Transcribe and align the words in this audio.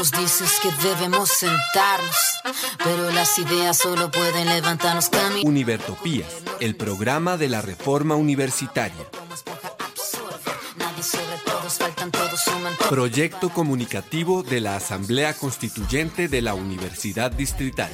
nos 0.00 0.12
dices 0.12 0.60
que 0.62 0.70
debemos 0.88 1.28
sentarnos, 1.28 2.16
pero 2.82 3.10
las 3.10 3.38
ideas 3.38 3.76
solo 3.76 4.10
pueden 4.10 4.48
levantarnos 4.48 5.10
caminos. 5.10 5.44
Univertopías, 5.44 6.26
el 6.58 6.74
programa 6.74 7.36
de 7.36 7.50
la 7.50 7.60
reforma 7.60 8.14
universitaria. 8.14 9.04
Proyecto 12.88 13.50
comunicativo 13.50 14.42
de 14.42 14.62
la 14.62 14.76
Asamblea 14.76 15.34
Constituyente 15.34 16.28
de 16.28 16.40
la 16.40 16.54
Universidad 16.54 17.30
Distrital. 17.30 17.90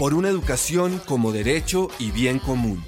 Por 0.00 0.14
una 0.14 0.28
educación 0.28 1.00
como 1.06 1.30
derecho 1.30 1.88
y 2.00 2.10
bien 2.10 2.40
común. 2.40 2.84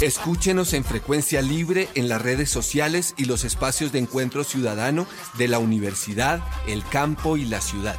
Escúchenos 0.00 0.72
en 0.72 0.82
frecuencia 0.82 1.42
libre 1.42 1.88
en 1.94 2.08
las 2.08 2.22
redes 2.22 2.48
sociales 2.48 3.14
y 3.18 3.26
los 3.26 3.44
espacios 3.44 3.92
de 3.92 3.98
encuentro 3.98 4.44
ciudadano 4.44 5.06
de 5.36 5.48
la 5.48 5.58
universidad, 5.58 6.40
el 6.66 6.82
campo 6.84 7.36
y 7.36 7.44
la 7.44 7.60
ciudad. 7.60 7.96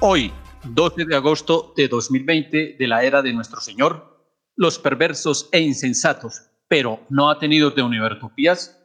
Hoy, 0.00 0.32
12 0.64 1.04
de 1.04 1.16
agosto 1.16 1.72
de 1.76 1.88
2020 1.88 2.76
de 2.78 2.86
la 2.88 3.04
era 3.04 3.22
de 3.22 3.32
nuestro 3.32 3.60
Señor, 3.60 4.26
los 4.56 4.78
perversos 4.78 5.48
e 5.52 5.60
insensatos, 5.60 6.50
pero 6.68 7.06
no 7.10 7.30
atenidos 7.30 7.74
de 7.74 7.82
Univertopías, 7.82 8.76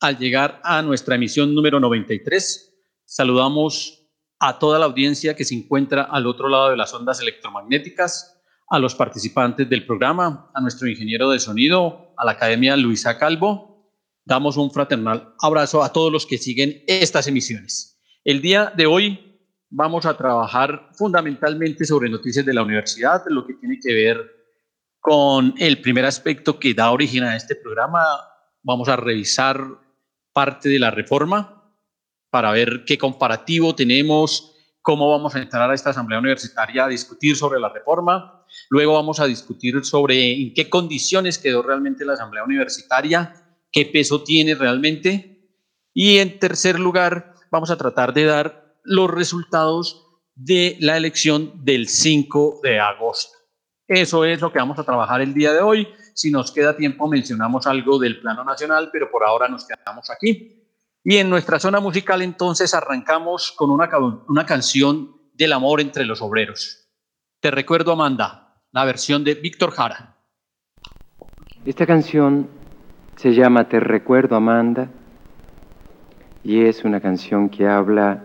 al 0.00 0.18
llegar 0.18 0.60
a 0.62 0.82
nuestra 0.82 1.14
emisión 1.14 1.54
número 1.54 1.80
93, 1.80 2.74
saludamos 3.04 4.10
a 4.38 4.58
toda 4.58 4.78
la 4.78 4.86
audiencia 4.86 5.36
que 5.36 5.44
se 5.44 5.54
encuentra 5.54 6.02
al 6.02 6.26
otro 6.26 6.48
lado 6.48 6.70
de 6.70 6.76
las 6.76 6.92
ondas 6.92 7.20
electromagnéticas, 7.20 8.41
a 8.72 8.78
los 8.78 8.94
participantes 8.94 9.68
del 9.68 9.84
programa, 9.84 10.50
a 10.54 10.60
nuestro 10.62 10.88
ingeniero 10.88 11.28
de 11.28 11.38
sonido, 11.38 12.14
a 12.16 12.24
la 12.24 12.32
Academia 12.32 12.74
Luisa 12.74 13.18
Calvo. 13.18 13.92
Damos 14.24 14.56
un 14.56 14.70
fraternal 14.70 15.34
abrazo 15.42 15.82
a 15.82 15.92
todos 15.92 16.10
los 16.10 16.24
que 16.24 16.38
siguen 16.38 16.82
estas 16.86 17.26
emisiones. 17.26 18.00
El 18.24 18.40
día 18.40 18.72
de 18.74 18.86
hoy 18.86 19.38
vamos 19.68 20.06
a 20.06 20.16
trabajar 20.16 20.88
fundamentalmente 20.94 21.84
sobre 21.84 22.08
noticias 22.08 22.46
de 22.46 22.54
la 22.54 22.62
universidad, 22.62 23.22
lo 23.26 23.46
que 23.46 23.52
tiene 23.52 23.78
que 23.78 23.92
ver 23.92 24.16
con 25.00 25.52
el 25.58 25.82
primer 25.82 26.06
aspecto 26.06 26.58
que 26.58 26.72
da 26.72 26.92
origen 26.92 27.24
a 27.24 27.36
este 27.36 27.54
programa. 27.56 28.02
Vamos 28.62 28.88
a 28.88 28.96
revisar 28.96 29.62
parte 30.32 30.70
de 30.70 30.78
la 30.78 30.90
reforma 30.90 31.76
para 32.30 32.50
ver 32.52 32.84
qué 32.86 32.96
comparativo 32.96 33.74
tenemos, 33.74 34.54
cómo 34.80 35.10
vamos 35.10 35.34
a 35.34 35.42
entrar 35.42 35.70
a 35.70 35.74
esta 35.74 35.90
asamblea 35.90 36.20
universitaria 36.20 36.86
a 36.86 36.88
discutir 36.88 37.36
sobre 37.36 37.60
la 37.60 37.68
reforma. 37.68 38.41
Luego 38.70 38.94
vamos 38.94 39.20
a 39.20 39.26
discutir 39.26 39.84
sobre 39.84 40.32
en 40.40 40.54
qué 40.54 40.68
condiciones 40.70 41.38
quedó 41.38 41.62
realmente 41.62 42.04
la 42.04 42.14
asamblea 42.14 42.44
universitaria, 42.44 43.58
qué 43.70 43.86
peso 43.86 44.22
tiene 44.22 44.54
realmente. 44.54 45.50
Y 45.94 46.18
en 46.18 46.38
tercer 46.38 46.78
lugar, 46.78 47.34
vamos 47.50 47.70
a 47.70 47.76
tratar 47.76 48.14
de 48.14 48.24
dar 48.24 48.78
los 48.84 49.10
resultados 49.10 50.06
de 50.34 50.76
la 50.80 50.96
elección 50.96 51.64
del 51.64 51.88
5 51.88 52.60
de 52.62 52.80
agosto. 52.80 53.36
Eso 53.86 54.24
es 54.24 54.40
lo 54.40 54.52
que 54.52 54.58
vamos 54.58 54.78
a 54.78 54.84
trabajar 54.84 55.20
el 55.20 55.34
día 55.34 55.52
de 55.52 55.60
hoy. 55.60 55.88
Si 56.14 56.30
nos 56.30 56.50
queda 56.50 56.76
tiempo, 56.76 57.08
mencionamos 57.08 57.66
algo 57.66 57.98
del 57.98 58.20
plano 58.20 58.44
nacional, 58.44 58.90
pero 58.92 59.10
por 59.10 59.24
ahora 59.24 59.48
nos 59.48 59.66
quedamos 59.66 60.08
aquí. 60.10 60.62
Y 61.04 61.16
en 61.16 61.28
nuestra 61.28 61.58
zona 61.58 61.80
musical 61.80 62.22
entonces 62.22 62.74
arrancamos 62.74 63.52
con 63.52 63.70
una, 63.70 63.90
una 64.28 64.46
canción 64.46 65.16
del 65.34 65.52
amor 65.52 65.80
entre 65.80 66.04
los 66.04 66.22
obreros. 66.22 66.88
Te 67.40 67.50
recuerdo, 67.50 67.92
Amanda, 67.92 68.41
la 68.72 68.86
versión 68.86 69.22
de 69.22 69.34
Víctor 69.34 69.70
Jara. 69.70 70.14
Esta 71.66 71.86
canción 71.86 72.48
se 73.16 73.34
llama 73.34 73.68
Te 73.68 73.78
recuerdo, 73.78 74.34
Amanda, 74.34 74.88
y 76.42 76.64
es 76.64 76.82
una 76.82 77.00
canción 77.00 77.50
que 77.50 77.66
habla 77.68 78.24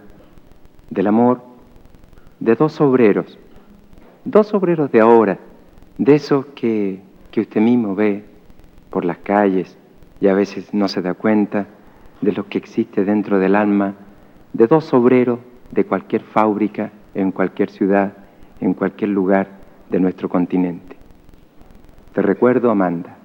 del 0.90 1.08
amor 1.08 1.42
de 2.40 2.56
dos 2.56 2.80
obreros, 2.80 3.38
dos 4.24 4.54
obreros 4.54 4.90
de 4.90 5.02
ahora, 5.02 5.38
de 5.98 6.16
esos 6.16 6.46
que, 6.48 7.02
que 7.30 7.42
usted 7.42 7.60
mismo 7.60 7.94
ve 7.94 8.24
por 8.90 9.04
las 9.04 9.18
calles 9.18 9.78
y 10.22 10.28
a 10.28 10.34
veces 10.34 10.74
no 10.74 10.88
se 10.88 11.02
da 11.02 11.14
cuenta 11.14 11.68
de 12.22 12.32
lo 12.32 12.48
que 12.48 12.58
existe 12.58 13.04
dentro 13.04 13.38
del 13.38 13.54
alma 13.54 13.96
de 14.54 14.66
dos 14.66 14.94
obreros 14.94 15.40
de 15.72 15.86
cualquier 15.86 16.22
fábrica, 16.22 16.92
en 17.14 17.32
cualquier 17.34 17.70
ciudad, 17.70 18.14
en 18.62 18.74
cualquier 18.74 19.10
lugar 19.10 19.57
de 19.90 20.00
nuestro 20.00 20.30
continente. 20.30 20.98
Te 22.14 22.22
recuerdo, 22.22 22.72
Amanda. 22.72 23.17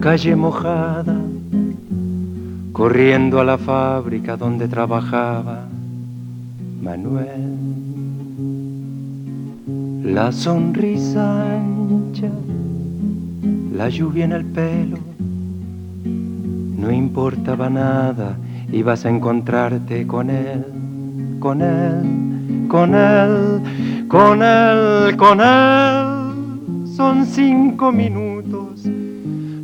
Calle 0.00 0.36
mojada, 0.36 1.16
corriendo 2.72 3.40
a 3.40 3.44
la 3.44 3.58
fábrica 3.58 4.36
donde 4.36 4.68
trabajaba 4.68 5.66
Manuel. 6.82 7.54
La 10.04 10.30
sonrisa 10.32 11.56
ancha, 11.56 12.30
la 13.72 13.88
lluvia 13.88 14.24
en 14.24 14.32
el 14.32 14.44
pelo, 14.44 14.98
no 16.04 16.92
importaba 16.92 17.68
nada, 17.68 18.36
ibas 18.72 19.04
a 19.04 19.10
encontrarte 19.10 20.06
con 20.06 20.30
él, 20.30 20.64
con 21.40 21.62
él, 21.62 22.68
con 22.68 22.94
él 22.94 23.62
con 24.08 24.40
él, 24.42 25.16
con 25.16 25.40
él, 25.40 26.86
son 26.96 27.26
cinco 27.26 27.90
minutos. 27.90 28.25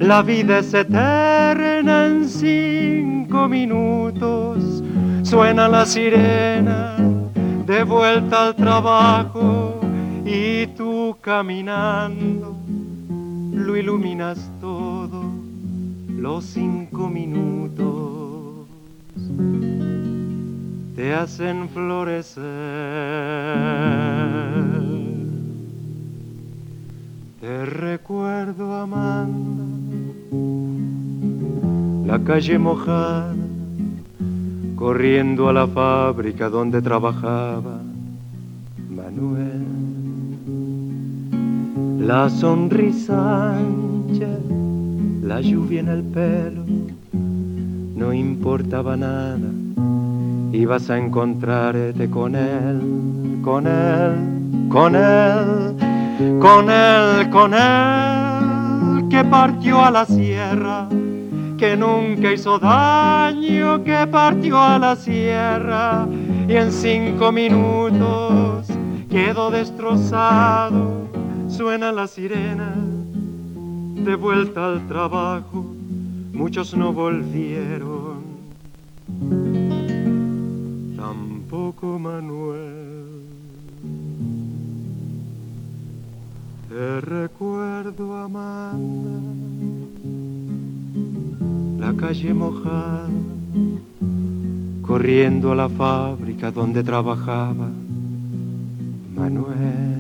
La 0.03 0.21
vida 0.23 0.59
es 0.59 0.75
eterna 0.75 2.07
en 2.07 2.29
cinco 2.29 3.49
minutos. 3.49 4.83
Suena 5.23 5.69
la 5.69 5.87
sirena 5.87 6.97
de 7.65 7.85
vuelta 7.85 8.49
al 8.49 8.57
trabajo 8.57 9.81
y 10.27 10.67
tú 10.79 11.17
caminando 11.21 12.57
lo 13.53 13.77
iluminas 13.77 14.51
todo 14.61 15.23
los 16.09 16.45
cinco 16.47 17.09
minutos 17.09 18.13
te 20.97 21.15
hacen 21.15 21.69
florecer. 21.71 22.43
Te 27.41 27.67
recuerdo, 27.67 28.73
Amanda, 28.77 29.72
la 32.07 32.19
calle 32.25 32.59
mojada, 32.59 33.35
corriendo 34.77 35.49
a 35.49 35.53
la 35.53 35.67
fábrica 35.67 36.49
donde 36.49 36.83
trabajaba 36.83 37.81
Manuel. 38.91 39.67
La 42.07 42.29
sonrisa 42.29 43.57
ancha, 43.57 44.39
la 45.23 45.41
lluvia 45.41 45.81
en 45.81 45.89
el 45.89 46.03
pelo, 46.03 46.65
no 47.95 48.13
importaba 48.13 48.97
nada 48.97 49.51
ibas 50.53 50.91
a 50.91 50.99
encontrarte 50.99 52.11
con 52.11 52.35
él, 52.37 53.41
con 53.43 53.67
él, 53.67 54.69
con 54.69 54.95
él, 54.95 55.77
con 56.41 56.71
él, 56.71 57.31
con 57.31 57.55
él, 57.55 58.22
que 59.13 59.23
partió 59.25 59.85
a 59.85 59.91
la 59.91 60.07
sierra, 60.07 60.89
que 61.59 61.77
nunca 61.77 62.33
hizo 62.33 62.59
daño, 62.59 63.85
que 63.85 64.07
partió 64.07 64.59
a 64.59 64.79
la 64.79 64.97
sierra 64.97 66.09
y 66.49 66.57
en 66.57 66.73
cinco 66.73 67.31
minutos 67.31 68.69
quedó 69.11 69.51
destrozado, 69.51 71.09
suena 71.47 71.93
la 71.93 72.07
sirena, 72.07 72.75
de 73.97 74.15
vuelta 74.17 74.65
al 74.65 74.89
trabajo, 74.89 75.67
muchos 76.33 76.75
no 76.75 76.95
volvieron 76.95 78.23
poco 81.51 81.99
Manuel. 81.99 82.82
Te 86.73 87.03
recuerdo, 87.03 88.17
Amanda, 88.17 89.21
la 91.79 91.95
calle 91.95 92.33
mojada, 92.33 93.11
corriendo 94.81 95.53
a 95.53 95.55
la 95.55 95.69
fábrica 95.69 96.51
donde 96.51 96.83
trabajaba 96.83 97.69
Manuel. 99.15 99.93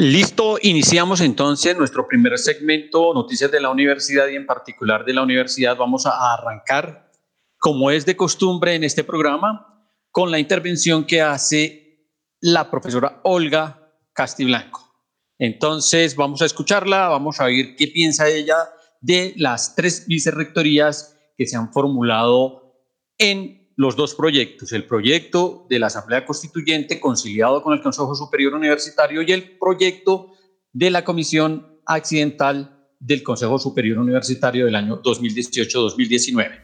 Listo, 0.00 0.60
iniciamos 0.62 1.20
entonces 1.20 1.76
nuestro 1.76 2.06
primer 2.06 2.38
segmento, 2.38 3.12
Noticias 3.12 3.50
de 3.50 3.60
la 3.60 3.68
Universidad 3.68 4.28
y 4.28 4.36
en 4.36 4.46
particular 4.46 5.04
de 5.04 5.12
la 5.12 5.24
universidad. 5.24 5.76
Vamos 5.76 6.06
a 6.06 6.34
arrancar, 6.34 7.10
como 7.58 7.90
es 7.90 8.06
de 8.06 8.16
costumbre 8.16 8.76
en 8.76 8.84
este 8.84 9.02
programa, 9.02 9.90
con 10.12 10.30
la 10.30 10.38
intervención 10.38 11.04
que 11.04 11.20
hace 11.20 12.12
la 12.38 12.70
profesora 12.70 13.18
Olga 13.24 13.92
Castiblanco. 14.12 14.88
Entonces, 15.36 16.14
vamos 16.14 16.42
a 16.42 16.46
escucharla, 16.46 17.08
vamos 17.08 17.40
a 17.40 17.46
oír 17.46 17.74
qué 17.74 17.88
piensa 17.88 18.28
ella 18.28 18.54
de 19.00 19.34
las 19.36 19.74
tres 19.74 20.06
vicerrectorías 20.06 21.18
que 21.36 21.46
se 21.46 21.56
han 21.56 21.72
formulado 21.72 22.72
en 23.18 23.57
los 23.78 23.94
dos 23.94 24.16
proyectos, 24.16 24.72
el 24.72 24.86
proyecto 24.86 25.64
de 25.70 25.78
la 25.78 25.86
Asamblea 25.86 26.26
Constituyente 26.26 26.98
conciliado 26.98 27.62
con 27.62 27.74
el 27.74 27.80
Consejo 27.80 28.12
Superior 28.16 28.54
Universitario 28.54 29.22
y 29.22 29.30
el 29.30 29.56
proyecto 29.56 30.32
de 30.72 30.90
la 30.90 31.04
Comisión 31.04 31.78
Accidental 31.86 32.88
del 32.98 33.22
Consejo 33.22 33.56
Superior 33.60 33.98
Universitario 33.98 34.64
del 34.64 34.74
año 34.74 35.00
2018-2019. 35.00 36.60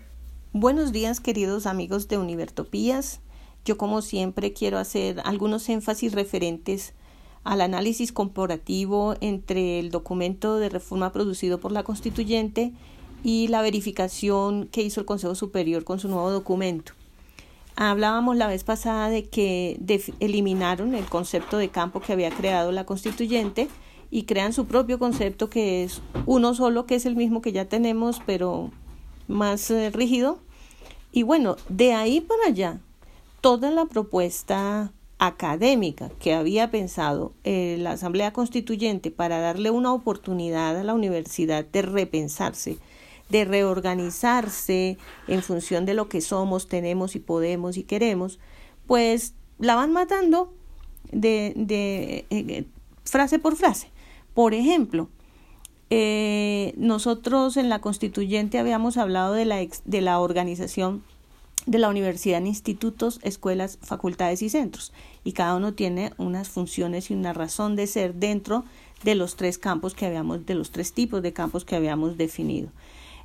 Buenos 0.53 0.91
días, 0.91 1.21
queridos 1.21 1.67
amigos 1.67 2.09
de 2.09 2.19
Univertopías. 2.19 3.21
Yo, 3.65 3.79
como 3.79 4.03
siempre, 4.03 4.53
quiero 4.53 4.79
hacer 4.79 5.21
algunos 5.25 5.69
énfasis 5.69 6.15
referentes 6.15 6.95
al 7.45 7.61
análisis 7.61 8.11
comparativo 8.11 9.15
entre 9.21 9.79
el 9.79 9.93
documento 9.93 10.57
de 10.57 10.69
reforma 10.69 11.13
producido 11.13 11.61
por 11.61 11.71
la 11.71 11.85
constituyente 11.85 12.73
y 13.23 13.47
la 13.47 13.63
verificación 13.63 14.67
que 14.67 14.83
hizo 14.83 14.99
el 14.99 15.07
Consejo 15.07 15.37
Superior 15.37 15.85
con 15.85 16.01
su 16.01 16.09
nuevo 16.09 16.33
documento. 16.33 16.93
Hablábamos 17.77 18.37
la 18.37 18.47
vez 18.47 18.63
pasada 18.63 19.09
de 19.09 19.25
que 19.25 19.81
eliminaron 20.21 20.95
el 20.95 21.07
concepto 21.07 21.59
de 21.59 21.71
campo 21.71 22.01
que 22.01 22.13
había 22.13 22.31
creado 22.31 22.71
la 22.71 22.87
constituyente 22.87 23.69
y 24.13 24.25
crean 24.25 24.53
su 24.53 24.67
propio 24.67 25.01
concepto 25.01 25.51
que 25.51 25.83
es 25.83 26.01
uno 26.25 26.55
solo, 26.55 26.87
que 26.87 26.95
es 26.95 27.05
el 27.05 27.17
mismo 27.17 27.43
que 27.43 27.51
ya 27.51 27.65
tenemos, 27.65 28.23
pero 28.25 28.71
más 29.27 29.71
eh, 29.73 29.91
rígido. 29.91 30.39
Y 31.11 31.25
bueno, 31.25 31.57
de 31.69 31.95
ahí 31.95 32.21
para 32.21 32.47
allá, 32.47 32.79
toda 33.41 33.73
la 33.73 33.87
propuesta 33.87 34.93
académica 35.19 36.11
que 36.21 36.35
había 36.35 36.71
pensado 36.71 37.33
eh, 37.45 37.77
la 37.81 37.93
Asamblea 37.93 38.33
Constituyente 38.33 39.11
para 39.11 39.41
darle 39.41 39.71
una 39.71 39.93
oportunidad 39.93 40.79
a 40.79 40.85
la 40.85 40.95
universidad 40.95 41.65
de 41.65 41.83
repensarse, 41.83 42.79
de 43.29 43.45
reorganizarse 43.45 44.99
en 45.29 45.43
función 45.43 45.87
de 45.87 45.95
lo 45.95 46.09
que 46.09 46.21
somos, 46.21 46.69
tenemos 46.69 47.17
y 47.17 47.21
podemos 47.21 47.77
y 47.77 47.83
queremos, 47.83 48.39
pues 48.87 49.35
la 49.59 49.75
van 49.75 49.93
matando 49.93 50.53
de, 51.11 51.53
de 51.57 52.27
eh, 52.31 52.65
frase 53.05 53.39
por 53.39 53.57
frase. 53.57 53.91
Por 54.35 54.55
ejemplo, 54.55 55.09
eh, 55.91 56.75
nosotros 56.77 57.57
en 57.57 57.69
la 57.69 57.81
constituyente 57.81 58.59
habíamos 58.59 58.97
hablado 58.97 59.33
de 59.35 59.45
la, 59.45 59.67
de 59.85 60.01
la 60.01 60.19
organización 60.19 61.03
de 61.67 61.79
la 61.79 61.89
universidad 61.89 62.39
en 62.39 62.47
institutos, 62.47 63.21
escuelas, 63.23 63.79
facultades 63.81 64.43
y 64.43 64.51
centros, 64.51 64.93
y 65.25 65.33
cada 65.33 65.57
uno 65.57 65.73
tiene 65.73 66.13
unas 66.19 66.49
funciones 66.49 67.11
y 67.11 67.15
una 67.15 67.33
razón 67.33 67.75
de 67.75 67.87
ser 67.87 68.15
dentro 68.15 68.65
de 69.03 69.15
los 69.15 69.37
tres 69.37 69.57
campos 69.57 69.95
que 69.95 70.05
habíamos, 70.05 70.45
de 70.45 70.55
los 70.55 70.71
tres 70.71 70.93
tipos 70.93 71.23
de 71.23 71.33
campos 71.33 71.65
que 71.65 71.77
habíamos 71.77 72.19
definido. 72.19 72.69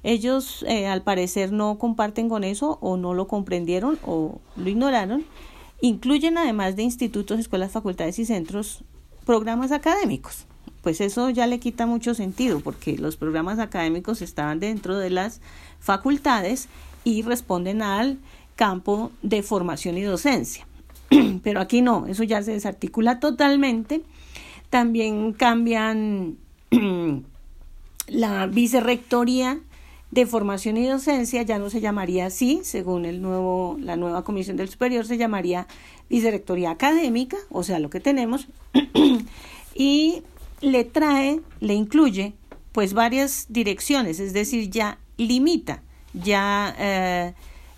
Ellos 0.04 0.64
eh, 0.68 0.88
al 0.88 1.02
parecer 1.02 1.52
no 1.52 1.78
comparten 1.78 2.30
con 2.30 2.44
eso 2.44 2.78
o 2.82 2.98
no 2.98 3.14
lo 3.14 3.28
comprendieron 3.28 4.00
o 4.06 4.40
lo 4.56 4.70
ignoraron. 4.70 5.26
Incluyen 5.82 6.38
además 6.38 6.76
de 6.76 6.84
institutos, 6.84 7.40
escuelas, 7.40 7.72
facultades 7.72 8.20
y 8.20 8.26
centros 8.26 8.84
programas 9.26 9.72
académicos. 9.72 10.46
Pues 10.82 11.02
eso 11.02 11.30
ya 11.30 11.46
le 11.48 11.60
quita 11.60 11.86
mucho 11.86 12.14
sentido 12.14 12.62
porque 12.62 12.98
los 12.98 13.18
programas 13.18 13.60
académicos 13.60 14.22
estaban 14.22 14.60
dentro 14.60 14.98
de 14.98 15.10
las 15.10 15.42
facultades 15.80 16.70
y 17.04 17.22
responden 17.22 17.82
al 17.82 18.18
campo 18.56 19.12
de 19.22 19.44
formación 19.44 19.98
y 19.98 20.02
docencia. 20.02 20.66
Pero 21.44 21.60
aquí 21.60 21.82
no, 21.82 22.08
eso 22.08 22.24
ya 22.24 22.42
se 22.42 22.54
desarticula 22.54 23.20
totalmente. 23.20 24.02
También 24.70 25.34
cambian 25.34 26.38
la 28.08 28.48
vicerrectoría 28.48 29.60
de 30.12 30.26
formación 30.26 30.78
y 30.78 30.88
docencia 30.88 31.44
ya 31.44 31.60
no 31.60 31.70
se 31.70 31.82
llamaría 31.82 32.26
así, 32.26 32.62
según 32.64 33.06
el 33.06 33.22
nuevo, 33.22 33.78
la 33.80 33.96
nueva 33.96 34.24
comisión 34.24 34.58
del 34.58 34.70
superior, 34.70 35.06
se 35.06 35.18
llamaría 35.18 35.68
vicerrectoría 36.10 36.72
académica, 36.72 37.38
o 37.52 37.64
sea, 37.64 37.80
lo 37.80 37.90
que 37.90 38.00
tenemos, 38.00 38.48
y 39.76 40.24
le 40.62 40.84
trae, 40.84 41.42
le 41.60 41.74
incluye, 41.76 42.34
pues 42.72 42.94
varias 42.94 43.46
direcciones, 43.50 44.20
es 44.20 44.34
decir, 44.34 44.70
ya 44.70 44.98
limita, 45.18 45.84
ya 46.14 46.76
eh, 46.80 47.34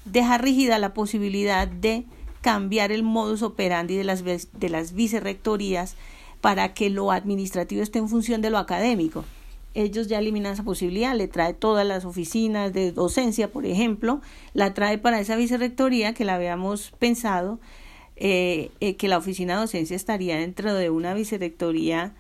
deja 0.06 0.38
rígida 0.38 0.80
la 0.80 0.94
posibilidad 0.94 1.68
de 1.68 2.06
cambiar 2.40 2.92
el 2.92 3.04
modus 3.04 3.42
operandi 3.42 3.96
de 3.96 4.04
las, 4.04 4.24
de 4.24 4.70
las 4.70 4.94
vicerrectorías 4.94 5.96
para 6.40 6.74
que 6.74 6.90
lo 6.90 7.12
administrativo 7.12 7.84
esté 7.84 8.00
en 8.00 8.10
función 8.10 8.42
de 8.42 8.50
lo 8.50 8.58
académico 8.58 9.26
ellos 9.74 10.08
ya 10.08 10.20
eliminan 10.20 10.54
esa 10.54 10.64
posibilidad, 10.64 11.16
le 11.16 11.28
trae 11.28 11.54
todas 11.54 11.86
las 11.86 12.06
oficinas 12.06 12.74
de 12.74 12.92
docencia, 12.92 13.52
por 13.52 13.66
ejemplo, 13.66 14.22
la 14.54 14.74
trae 14.74 14.98
para 14.98 15.20
esa 15.20 15.36
vicerrectoría 15.36 16.14
que 16.14 16.26
la 16.26 16.36
habíamos 16.36 16.92
pensado, 17.00 17.60
eh, 18.18 18.72
eh, 18.80 18.96
que 18.96 19.08
la 19.08 19.18
oficina 19.18 19.56
de 19.56 19.62
docencia 19.62 19.96
estaría 19.96 20.38
dentro 20.38 20.74
de 20.74 20.90
una 20.90 21.14
vicerrectoría 21.14 22.14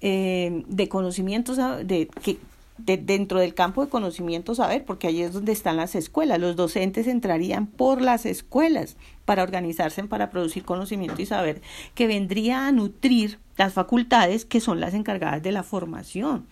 eh, 0.00 0.64
de 0.66 0.88
conocimientos, 0.88 1.56
de, 1.56 2.08
que, 2.22 2.38
dentro 2.78 3.38
del 3.38 3.54
campo 3.54 3.84
de 3.84 3.90
conocimiento 3.90 4.54
saber, 4.54 4.84
porque 4.84 5.08
ahí 5.08 5.22
es 5.22 5.32
donde 5.32 5.52
están 5.52 5.76
las 5.76 5.94
escuelas. 5.94 6.40
Los 6.40 6.56
docentes 6.56 7.06
entrarían 7.06 7.66
por 7.66 8.00
las 8.00 8.26
escuelas 8.26 8.96
para 9.24 9.42
organizarse, 9.42 10.02
para 10.04 10.30
producir 10.30 10.64
conocimiento 10.64 11.20
y 11.20 11.26
saber, 11.26 11.60
que 11.94 12.06
vendría 12.06 12.66
a 12.66 12.72
nutrir 12.72 13.38
las 13.56 13.74
facultades 13.74 14.44
que 14.44 14.60
son 14.60 14.80
las 14.80 14.94
encargadas 14.94 15.42
de 15.42 15.52
la 15.52 15.62
formación. 15.62 16.46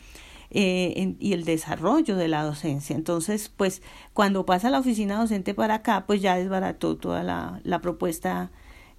Eh, 0.52 1.14
y 1.21 1.33
el 1.33 1.45
desarrollo 1.45 2.16
de 2.16 2.26
la 2.26 2.42
docencia. 2.42 2.97
Entonces, 2.97 3.49
pues 3.57 3.83
cuando 4.12 4.45
pasa 4.45 4.69
la 4.69 4.80
oficina 4.80 5.21
docente 5.21 5.54
para 5.54 5.75
acá, 5.76 6.04
pues 6.09 6.21
ya 6.23 6.35
desbarató 6.35 6.97
toda 6.97 7.23
la, 7.23 7.61
la 7.62 7.80
propuesta 7.80 8.50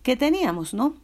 que 0.02 0.16
teníamos, 0.16 0.74
¿no? 0.74 0.96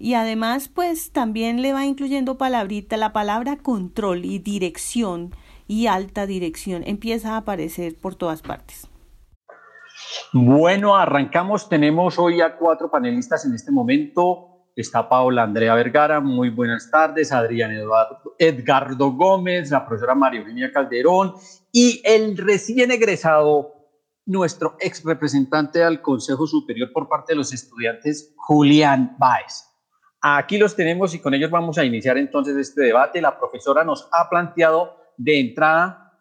Y 0.00 0.14
además, 0.14 0.68
pues 0.68 1.12
también 1.12 1.62
le 1.62 1.72
va 1.72 1.86
incluyendo 1.86 2.36
palabrita, 2.36 2.96
la 2.96 3.12
palabra 3.12 3.58
control 3.58 4.24
y 4.24 4.40
dirección 4.40 5.32
y 5.68 5.86
alta 5.86 6.26
dirección 6.26 6.82
empieza 6.84 7.34
a 7.34 7.36
aparecer 7.36 7.96
por 7.96 8.16
todas 8.16 8.42
partes. 8.42 8.88
Bueno, 10.32 10.96
arrancamos. 10.96 11.68
Tenemos 11.68 12.18
hoy 12.18 12.40
a 12.40 12.56
cuatro 12.56 12.90
panelistas 12.90 13.46
en 13.46 13.54
este 13.54 13.70
momento 13.70 14.51
está 14.74 15.08
Paola 15.08 15.42
Andrea 15.42 15.74
Vergara, 15.74 16.20
muy 16.20 16.50
buenas 16.50 16.90
tardes, 16.90 17.32
Adrián 17.32 17.72
Eduardo, 17.72 18.34
Edgardo 18.38 19.12
Gómez, 19.12 19.70
la 19.70 19.86
profesora 19.86 20.14
María 20.14 20.40
Eugenia 20.40 20.72
Calderón 20.72 21.34
y 21.70 22.00
el 22.04 22.36
recién 22.36 22.90
egresado, 22.90 23.74
nuestro 24.24 24.76
ex 24.80 25.04
representante 25.04 25.82
al 25.82 26.00
Consejo 26.00 26.46
Superior 26.46 26.90
por 26.92 27.08
parte 27.08 27.32
de 27.32 27.36
los 27.36 27.52
estudiantes, 27.52 28.32
Julián 28.36 29.16
Báez. 29.18 29.68
Aquí 30.20 30.56
los 30.56 30.76
tenemos 30.76 31.14
y 31.14 31.18
con 31.18 31.34
ellos 31.34 31.50
vamos 31.50 31.78
a 31.78 31.84
iniciar 31.84 32.16
entonces 32.16 32.56
este 32.56 32.82
debate. 32.82 33.20
La 33.20 33.36
profesora 33.36 33.84
nos 33.84 34.08
ha 34.12 34.30
planteado 34.30 34.96
de 35.16 35.40
entrada 35.40 36.16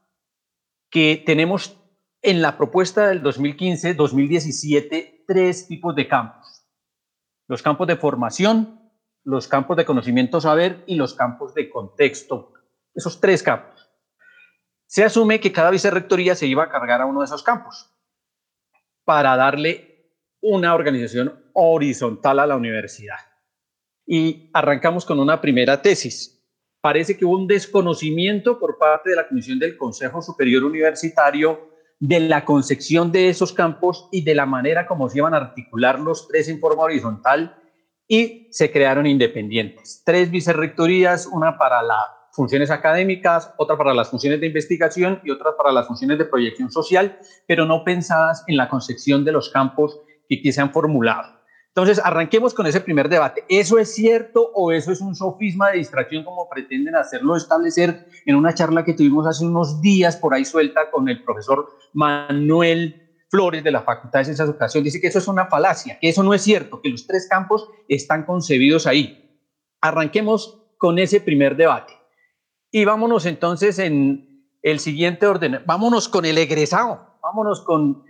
que 0.90 1.22
tenemos 1.24 1.78
en 2.24 2.42
la 2.42 2.58
propuesta 2.58 3.08
del 3.08 3.22
2015-2017 3.22 5.26
tres 5.28 5.68
tipos 5.68 5.96
de 5.96 6.08
campos 6.08 6.51
los 7.52 7.62
campos 7.62 7.86
de 7.86 7.98
formación, 7.98 8.80
los 9.26 9.50
campos 9.50 9.76
de 9.76 9.84
conocimiento 9.84 10.40
saber 10.40 10.86
y 10.88 10.96
los 10.96 11.14
campos 11.14 11.54
de 11.54 11.70
contexto. 11.70 12.54
Esos 12.96 13.20
tres 13.20 13.44
campos. 13.44 13.90
Se 14.86 15.04
asume 15.04 15.42
que 15.42 15.52
cada 15.52 15.70
vicerrectoría 15.70 16.34
se 16.34 16.48
iba 16.48 16.64
a 16.64 16.70
cargar 16.70 17.02
a 17.02 17.06
uno 17.06 17.20
de 17.20 17.26
esos 17.26 17.44
campos 17.44 17.94
para 19.04 19.36
darle 19.36 20.14
una 20.40 20.74
organización 20.74 21.44
horizontal 21.52 22.40
a 22.40 22.48
la 22.48 22.56
universidad. 22.56 23.20
Y 24.06 24.50
arrancamos 24.54 25.04
con 25.04 25.20
una 25.20 25.42
primera 25.42 25.82
tesis. 25.82 26.42
Parece 26.80 27.18
que 27.18 27.26
hubo 27.26 27.38
un 27.38 27.48
desconocimiento 27.48 28.60
por 28.60 28.78
parte 28.78 29.10
de 29.10 29.18
la 29.18 29.28
Comisión 29.28 29.60
del 29.60 29.76
Consejo 29.76 30.22
Superior 30.22 30.64
Universitario 30.64 31.71
de 32.02 32.20
la 32.20 32.46
concepción 32.46 33.12
de 33.12 33.30
esos 33.30 33.54
campos 33.54 34.10
y 34.12 34.24
de 34.24 34.34
la 34.34 34.48
manera 34.48 34.88
como 34.88 35.08
se 35.08 35.20
iban 35.20 35.36
a 35.36 35.38
articular 35.38 36.00
los 36.00 36.28
tres 36.28 36.50
en 36.50 36.60
forma 36.60 36.82
horizontal 36.82 37.56
y 38.08 38.48
se 38.52 38.72
crearon 38.72 39.06
independientes. 39.06 40.02
Tres 40.04 40.32
vicerrectorías, 40.32 41.28
una 41.28 41.60
para 41.60 41.84
las 41.84 42.06
funciones 42.32 42.72
académicas, 42.72 43.54
otra 43.58 43.78
para 43.78 43.94
las 43.94 44.10
funciones 44.10 44.42
de 44.42 44.48
investigación 44.48 45.22
y 45.24 45.30
otra 45.30 45.56
para 45.56 45.72
las 45.72 45.86
funciones 45.86 46.18
de 46.18 46.26
proyección 46.26 46.72
social, 46.72 47.20
pero 47.48 47.66
no 47.66 47.84
pensadas 47.84 48.44
en 48.48 48.58
la 48.58 48.68
concepción 48.68 49.24
de 49.24 49.34
los 49.34 49.50
campos 49.50 50.00
que 50.28 50.40
aquí 50.40 50.52
se 50.52 50.60
han 50.60 50.72
formulado. 50.72 51.41
Entonces, 51.74 52.02
arranquemos 52.04 52.54
con 52.54 52.68
ese 52.68 52.82
primer 52.82 53.08
debate. 53.08 53.46
¿Eso 53.48 53.80
es 53.80 53.96
cierto 53.96 54.52
o 54.54 54.74
eso 54.74 54.92
es 54.92 55.00
un 55.00 55.16
sofisma 55.16 55.72
de 55.72 55.78
distracción 55.78 56.26
como 56.26 56.50
pretenden 56.50 56.96
hacerlo 56.96 57.38
establecer 57.38 58.08
en 58.26 58.36
una 58.36 58.54
charla 58.54 58.84
que 58.84 58.94
tuvimos 58.94 59.26
hace 59.26 59.46
unos 59.46 59.82
días 59.82 60.18
por 60.18 60.34
ahí 60.34 60.44
suelta 60.44 60.92
con 60.92 61.08
el 61.08 61.24
profesor 61.24 61.70
Manuel 61.94 63.24
Flores 63.30 63.64
de 63.64 63.72
la 63.72 63.84
Facultad 63.84 64.20
de 64.20 64.26
Ciencias 64.26 64.48
de 64.48 64.52
Educación? 64.52 64.84
Dice 64.84 65.00
que 65.00 65.08
eso 65.08 65.20
es 65.20 65.30
una 65.30 65.46
falacia, 65.46 65.98
que 66.02 66.10
eso 66.10 66.24
no 66.24 66.34
es 66.34 66.42
cierto, 66.42 66.82
que 66.82 66.90
los 66.90 67.08
tres 67.08 67.28
campos 67.30 67.70
están 67.88 68.26
concebidos 68.26 68.86
ahí. 68.86 69.40
Arranquemos 69.80 70.62
con 70.78 71.00
ese 71.00 71.22
primer 71.22 71.56
debate. 71.56 71.94
Y 72.70 72.84
vámonos 72.84 73.26
entonces 73.26 73.80
en 73.80 74.46
el 74.62 74.80
siguiente 74.80 75.26
orden. 75.26 75.62
Vámonos 75.66 76.10
con 76.10 76.26
el 76.26 76.38
egresado. 76.38 77.18
Vámonos 77.24 77.62
con 77.62 78.04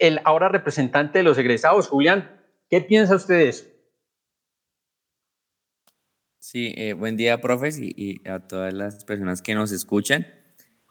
el 0.00 0.20
ahora 0.24 0.48
representante 0.48 1.18
de 1.18 1.24
los 1.24 1.38
egresados, 1.38 1.88
Julián. 1.88 2.33
¿Qué 2.74 2.80
piensa 2.80 3.14
usted 3.14 3.36
de 3.36 3.48
eso? 3.50 3.66
Sí, 6.40 6.74
eh, 6.76 6.92
buen 6.92 7.16
día, 7.16 7.40
profes, 7.40 7.78
y, 7.78 8.20
a 8.28 8.40
todas 8.40 8.74
las 8.74 9.04
personas 9.04 9.42
que 9.42 9.54
nos 9.54 9.70
escuchan. 9.70 10.26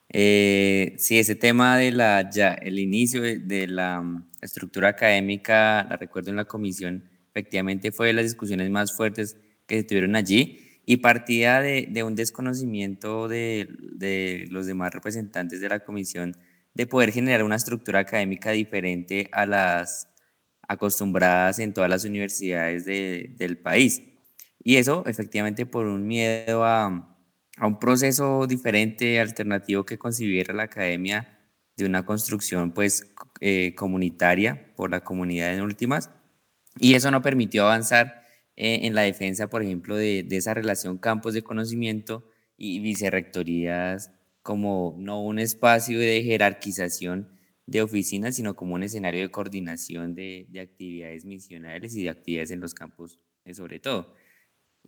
Eh, 0.07 0.95
sí, 0.97 1.19
ese 1.19 1.35
tema 1.35 1.77
de 1.77 1.91
la, 1.91 2.29
ya, 2.29 2.53
el 2.53 2.79
inicio 2.79 3.21
de, 3.21 3.67
la 3.67 3.99
mm, 4.01 4.29
estructura 4.41 4.87
académica, 4.87 5.85
la 5.89 5.97
recuerdo 5.97 6.29
en 6.29 6.37
la 6.37 6.45
comisión, 6.45 7.03
efectivamente 7.27 7.91
fue 7.91 8.07
de 8.07 8.13
las 8.13 8.23
discusiones 8.23 8.69
más 8.69 8.95
fuertes 8.95 9.35
que 9.67 9.79
se 9.79 9.83
tuvieron 9.83 10.15
allí 10.15 10.79
y 10.85 10.97
partía 10.97 11.59
de, 11.59 11.89
de 11.91 12.03
un 12.03 12.15
desconocimiento 12.15 13.27
de, 13.27 13.67
de, 13.91 14.47
los 14.51 14.67
demás 14.67 14.93
representantes 14.93 15.59
de 15.59 15.67
la 15.67 15.81
comisión 15.81 16.37
de 16.75 16.87
poder 16.87 17.11
generar 17.11 17.43
una 17.43 17.57
estructura 17.57 17.99
académica 17.99 18.51
diferente 18.51 19.27
a 19.33 19.45
las 19.45 20.12
acostumbradas 20.73 21.59
en 21.59 21.73
todas 21.73 21.89
las 21.89 22.05
universidades 22.05 22.85
del 22.85 23.57
país. 23.57 24.01
Y 24.63 24.77
eso 24.77 25.03
efectivamente 25.05 25.65
por 25.65 25.85
un 25.85 26.07
miedo 26.07 26.65
a, 26.65 27.09
un 27.61 27.79
proceso 27.79 28.47
diferente, 28.47 29.19
alternativo 29.19 29.85
que 29.85 29.97
concibiera 29.97 30.53
la 30.53 30.63
academia 30.63 31.39
de 31.77 31.85
una 31.85 32.05
construcción 32.05 32.71
pues 32.71 33.13
eh, 33.41 33.75
comunitaria 33.75 34.73
por 34.75 34.91
la 34.91 35.01
comunidad 35.01 35.53
en 35.53 35.61
últimas. 35.61 36.09
Y 36.79 36.95
eso 36.95 37.11
no 37.11 37.21
permitió 37.21 37.65
avanzar 37.65 38.23
eh, 38.55 38.81
en 38.83 38.95
la 38.95 39.01
defensa, 39.01 39.49
por 39.49 39.61
ejemplo, 39.63 39.95
de, 39.95 40.23
de 40.23 40.37
esa 40.37 40.53
relación 40.53 40.97
campos 40.97 41.33
de 41.33 41.43
conocimiento 41.43 42.27
y 42.57 42.79
vicerrectorías 42.79 44.11
como 44.41 44.95
no 44.99 45.21
un 45.23 45.39
espacio 45.39 45.99
de 45.99 46.21
jerarquización 46.23 47.32
de 47.65 47.81
oficinas, 47.81 48.35
sino 48.35 48.55
como 48.55 48.75
un 48.75 48.83
escenario 48.83 49.21
de 49.21 49.31
coordinación 49.31 50.15
de, 50.15 50.47
de 50.49 50.59
actividades 50.59 51.25
misionales 51.25 51.95
y 51.95 52.03
de 52.03 52.09
actividades 52.09 52.51
en 52.51 52.59
los 52.59 52.73
campos, 52.73 53.19
eh, 53.45 53.53
sobre 53.53 53.79
todo. 53.79 54.13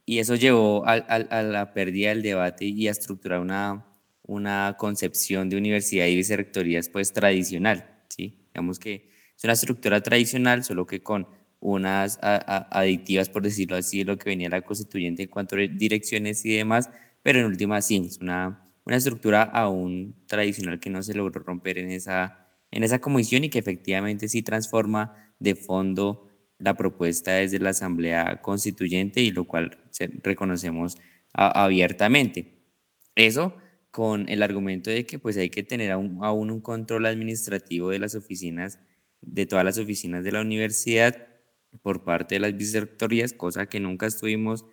Y 0.05 0.19
eso 0.19 0.35
llevó 0.35 0.85
a, 0.87 0.93
a, 0.93 1.41
la 1.43 1.73
pérdida 1.73 2.09
del 2.09 2.21
debate 2.21 2.65
y 2.65 2.87
a 2.87 2.91
estructurar 2.91 3.39
una, 3.39 3.85
una 4.23 4.75
concepción 4.77 5.49
de 5.49 5.57
universidad 5.57 6.07
y 6.07 6.15
vicerrectorías 6.15 6.89
pues 6.89 7.13
tradicional, 7.13 8.03
¿sí? 8.09 8.47
Digamos 8.53 8.79
que 8.79 9.09
es 9.37 9.43
una 9.43 9.53
estructura 9.53 10.01
tradicional, 10.01 10.63
solo 10.63 10.85
que 10.85 11.01
con 11.01 11.27
unas 11.59 12.19
adictivas, 12.21 13.29
por 13.29 13.41
decirlo 13.41 13.75
así, 13.75 14.03
lo 14.03 14.17
que 14.17 14.29
venía 14.29 14.49
la 14.49 14.61
constituyente 14.61 15.23
en 15.23 15.29
cuanto 15.29 15.55
a 15.55 15.59
direcciones 15.59 16.45
y 16.45 16.55
demás, 16.55 16.89
pero 17.23 17.39
en 17.39 17.45
última 17.45 17.81
sí, 17.81 18.03
es 18.05 18.19
una, 18.19 18.69
una 18.85 18.97
estructura 18.97 19.41
aún 19.41 20.15
tradicional 20.27 20.79
que 20.79 20.91
no 20.91 21.01
se 21.01 21.15
logró 21.15 21.41
romper 21.41 21.79
en 21.79 21.91
esa 21.91 22.44
en 22.75 22.83
esa 22.83 22.99
comisión 22.99 23.45
y 23.45 23.49
que 23.49 23.57
efectivamente 23.57 24.27
sí 24.27 24.43
transforma 24.43 25.31
de 25.39 25.55
fondo 25.55 26.27
la 26.59 26.75
propuesta 26.75 27.31
desde 27.31 27.57
la 27.57 27.69
Asamblea 27.69 28.41
Constituyente 28.41 29.21
y 29.21 29.31
lo 29.31 29.45
cual 29.45 29.77
reconocemos 30.21 30.97
abiertamente. 31.33 32.53
Eso 33.15 33.55
con 33.91 34.27
el 34.27 34.43
argumento 34.43 34.89
de 34.89 35.05
que 35.05 35.19
pues 35.19 35.37
hay 35.37 35.49
que 35.49 35.63
tener 35.63 35.91
aún, 35.91 36.19
un 36.21 36.59
control 36.59 37.05
administrativo 37.05 37.91
de 37.91 37.99
las 37.99 38.13
oficinas, 38.13 38.77
de 39.21 39.45
todas 39.45 39.63
las 39.63 39.77
oficinas 39.77 40.25
de 40.25 40.33
la 40.33 40.41
universidad 40.41 41.27
por 41.81 42.03
parte 42.03 42.35
de 42.35 42.39
las 42.39 42.57
vicerrectorías, 42.57 43.31
cosa 43.31 43.67
que 43.67 43.79
nunca 43.79 44.05
estuvimos 44.05 44.65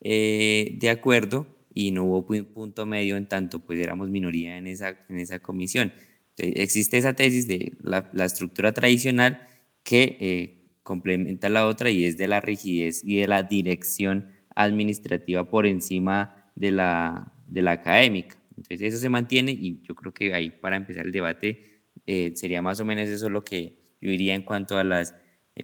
eh, 0.00 0.78
de 0.80 0.88
acuerdo 0.88 1.46
y 1.74 1.90
no 1.90 2.04
hubo 2.04 2.26
punto 2.26 2.86
medio 2.86 3.18
en 3.18 3.28
tanto 3.28 3.58
pues 3.58 3.78
éramos 3.78 4.08
minoría 4.08 4.56
en 4.56 4.66
esa, 4.66 4.98
en 5.10 5.18
esa 5.18 5.40
comisión. 5.40 5.92
Existe 6.40 6.98
esa 6.98 7.14
tesis 7.14 7.46
de 7.46 7.72
la, 7.82 8.08
estructura 8.24 8.72
tradicional 8.72 9.46
que 9.82 10.16
eh, 10.20 10.72
complementa 10.82 11.48
la 11.48 11.66
otra 11.66 11.90
y 11.90 12.04
es 12.04 12.16
de 12.16 12.28
la 12.28 12.40
rigidez 12.40 13.02
y 13.04 13.20
de 13.20 13.28
la 13.28 13.42
dirección 13.42 14.32
administrativa 14.54 15.48
por 15.48 15.66
encima 15.66 16.52
de 16.54 16.72
la, 16.72 17.32
de 17.46 17.62
la 17.62 17.72
académica. 17.72 18.36
Entonces 18.56 18.94
eso 18.94 18.98
se 18.98 19.08
mantiene 19.08 19.52
y 19.52 19.80
yo 19.82 19.94
creo 19.94 20.12
que 20.12 20.34
ahí 20.34 20.50
para 20.50 20.76
empezar 20.76 21.06
el 21.06 21.12
debate 21.12 21.84
eh, 22.06 22.32
sería 22.34 22.62
más 22.62 22.80
o 22.80 22.84
menos 22.84 23.08
eso 23.08 23.30
lo 23.30 23.44
que 23.44 23.96
yo 24.00 24.10
diría 24.10 24.34
en 24.34 24.42
cuanto 24.42 24.78
a 24.78 24.84
las 24.84 25.14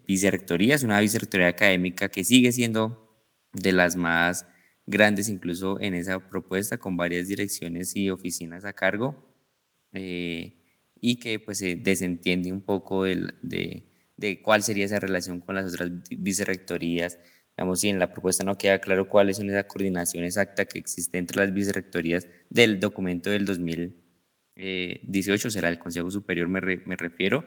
vicerrectorías, 0.07 0.83
una 0.83 1.01
vicerrectoría 1.01 1.49
académica 1.49 2.09
que 2.09 2.25
sigue 2.25 2.53
siendo 2.53 3.07
de 3.53 3.73
las 3.73 3.97
más 3.97 4.47
grandes 4.87 5.29
incluso 5.29 5.81
en 5.81 5.95
esa 5.95 6.29
propuesta 6.29 6.79
con 6.79 6.97
varias 6.97 7.29
direcciones 7.29 7.97
y 7.97 8.11
oficinas 8.11 8.65
a 8.65 8.73
cargo. 8.73 9.17
Eh, 9.93 10.66
y 11.09 11.21
que 11.21 11.39
pues 11.39 11.59
se 11.59 11.77
desentiende 11.77 12.53
un 12.53 12.63
poco 12.63 13.05
de, 13.05 13.85
de, 14.17 14.43
cuál 14.43 14.65
sería 14.65 14.87
esa 14.87 14.99
relación 14.99 15.39
con 15.39 15.55
las 15.55 15.73
otras 15.73 15.89
vicerrectorías. 16.11 17.21
Digamos, 17.57 17.79
si 17.79 17.91
en 17.91 18.01
la 18.01 18.11
propuesta 18.11 18.43
no 18.43 18.59
queda 18.59 18.81
claro 18.81 19.09
cuál 19.09 19.31
es 19.31 19.39
esa 19.39 19.69
coordinación 19.69 20.25
exacta 20.25 20.65
que 20.65 20.81
existe 20.81 21.19
entre 21.19 21.37
las 21.37 21.55
vicerrectorías 21.55 22.27
del 22.51 22.81
documento 22.81 23.31
del 23.31 23.45
2018, 23.45 25.49
será 25.49 25.69
el 25.69 25.79
Consejo 25.79 26.11
Superior, 26.11 26.49
me, 26.49 26.61
me 26.61 26.97
refiero. 26.97 27.45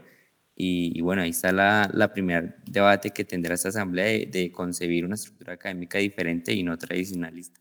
Y, 0.56 1.02
bueno, 1.02 1.24
ahí 1.24 1.32
está 1.32 1.52
la, 1.52 1.92
la 1.94 2.14
primer 2.14 2.64
debate 2.64 3.10
que 3.10 3.26
tendrá 3.26 3.56
esta 3.56 3.68
asamblea 3.70 4.06
de, 4.06 4.30
de 4.32 4.54
concebir 4.54 5.04
una 5.04 5.16
estructura 5.16 5.56
académica 5.56 5.98
diferente 5.98 6.54
y 6.54 6.64
no 6.64 6.78
tradicionalista. 6.78 7.60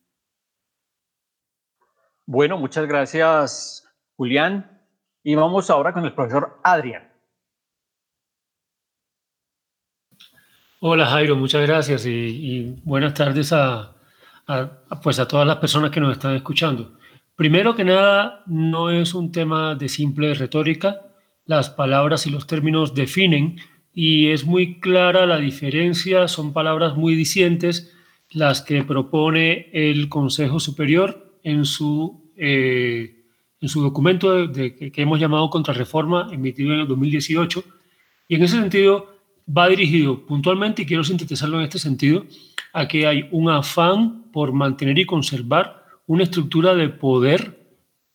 Bueno, 2.24 2.56
muchas 2.56 2.86
gracias, 2.86 3.84
Julián. 4.16 4.77
Y 5.22 5.34
vamos 5.34 5.68
ahora 5.70 5.92
con 5.92 6.04
el 6.04 6.12
profesor 6.12 6.60
Adrián. 6.62 7.08
Hola 10.80 11.06
Jairo, 11.06 11.34
muchas 11.34 11.66
gracias 11.66 12.06
y, 12.06 12.80
buenas 12.84 13.12
tardes 13.12 13.52
a, 13.52 13.96
pues 15.02 15.18
a 15.18 15.26
todas 15.26 15.44
las 15.44 15.56
personas 15.56 15.90
que 15.90 15.98
nos 15.98 16.12
están 16.12 16.36
escuchando. 16.36 16.96
Primero 17.34 17.74
que 17.74 17.84
nada, 17.84 18.44
no 18.46 18.90
es 18.90 19.12
un 19.12 19.32
tema 19.32 19.74
de 19.74 19.88
simple 19.88 20.34
retórica, 20.34 21.02
las 21.46 21.68
palabras 21.70 22.28
y 22.28 22.30
los 22.30 22.46
términos 22.46 22.94
definen 22.94 23.56
y 23.92 24.30
es 24.30 24.44
muy 24.44 24.78
clara 24.78 25.26
la 25.26 25.38
diferencia, 25.38 26.28
son 26.28 26.52
palabras 26.52 26.96
muy 26.96 27.16
dicientes 27.16 27.92
las 28.30 28.62
que 28.62 28.84
propone 28.84 29.70
el 29.72 30.08
Consejo 30.08 30.60
Superior 30.60 31.38
en 31.42 31.64
su 31.64 32.30
eh, 32.36 33.17
en 33.60 33.68
su 33.68 33.82
documento 33.82 34.50
que 34.52 34.92
hemos 34.96 35.18
llamado 35.18 35.50
Contrarreforma, 35.50 36.28
emitido 36.32 36.72
en 36.72 36.80
el 36.80 36.88
2018, 36.88 37.64
y 38.28 38.36
en 38.36 38.42
ese 38.42 38.56
sentido 38.56 39.14
va 39.48 39.68
dirigido 39.68 40.26
puntualmente, 40.26 40.82
y 40.82 40.86
quiero 40.86 41.04
sintetizarlo 41.04 41.58
en 41.58 41.64
este 41.64 41.78
sentido, 41.78 42.26
a 42.72 42.86
que 42.86 43.06
hay 43.06 43.28
un 43.32 43.50
afán 43.50 44.30
por 44.30 44.52
mantener 44.52 44.98
y 44.98 45.06
conservar 45.06 45.84
una 46.06 46.24
estructura 46.24 46.74
de 46.74 46.88
poder 46.88 47.58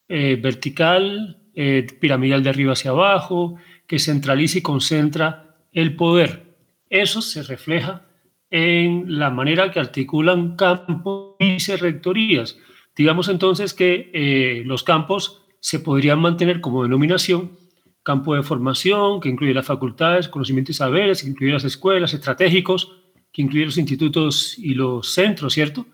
eh, 0.08 0.40
vertical, 0.42 1.38
eh, 1.56 1.88
piramidal 2.00 2.44
de 2.44 2.50
arriba 2.50 2.74
hacia 2.74 2.92
abajo, 2.92 3.56
que 3.88 4.00
centraliza 4.00 4.60
y 4.60 4.62
concentra 4.62 5.56
el 5.72 5.96
poder. 5.96 6.56
Eso 6.90 7.22
se 7.22 7.44
refleja 7.44 8.04
en 8.50 9.18
la 9.20 9.32
manera 9.32 9.72
que 9.72 9.80
articulan 9.80 10.56
campos 10.56 11.36
y 11.40 11.58
rectorías. 11.76 12.58
Digamos 12.96 13.28
entonces 13.30 13.74
que 13.74 14.12
eh, 14.14 14.64
los 14.66 14.84
campos 14.84 15.42
se 15.60 15.80
podrían 15.80 16.20
mantener 16.20 16.62
como 16.62 16.84
denominación 16.84 17.58
campo 18.04 18.36
de 18.36 18.44
formación, 18.44 19.22
que 19.22 19.30
incluye 19.30 19.54
las 19.54 19.66
facultades, 19.66 20.28
conocimientos 20.28 20.76
y 20.76 20.78
saberes, 20.78 21.24
que 21.24 21.30
incluye 21.30 21.54
las 21.54 21.64
escuelas, 21.64 22.14
estratégicos, 22.14 22.92
que 23.32 23.42
incluye 23.42 23.66
los 23.66 23.78
institutos 23.78 24.60
y 24.60 24.74
los 24.76 25.14
centros, 25.14 25.54
¿cierto? 25.54 25.86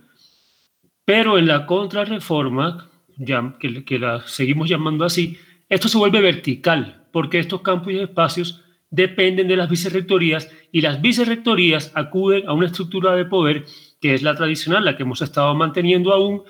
Pero 1.05 1.37
en 1.37 1.47
la 1.47 1.65
contrarreforma, 1.65 2.89
ya, 3.15 3.55
que, 3.59 3.85
que 3.85 3.99
la 3.99 4.27
seguimos 4.27 4.67
llamando 4.67 5.05
así, 5.05 5.37
esto 5.69 5.87
se 5.87 5.97
vuelve 5.97 6.19
vertical. 6.21 6.95
porque 7.11 7.39
estos 7.39 7.61
campos 7.61 7.91
y 7.91 7.99
espacios 7.99 8.61
dependen 8.91 9.47
de 9.47 9.55
las 9.55 9.67
vicerrectorías 9.67 10.47
y 10.71 10.81
las 10.81 11.01
vicerrectorías 11.01 11.91
acuden 11.95 12.47
a 12.47 12.53
una 12.53 12.67
estructura 12.67 13.15
de 13.15 13.25
poder 13.25 13.65
que 13.99 14.13
es 14.13 14.21
la 14.21 14.35
tradicional, 14.35 14.85
la 14.85 14.95
que 14.95 15.03
hemos 15.03 15.23
estado 15.23 15.55
manteniendo 15.55 16.13
aún, 16.13 16.43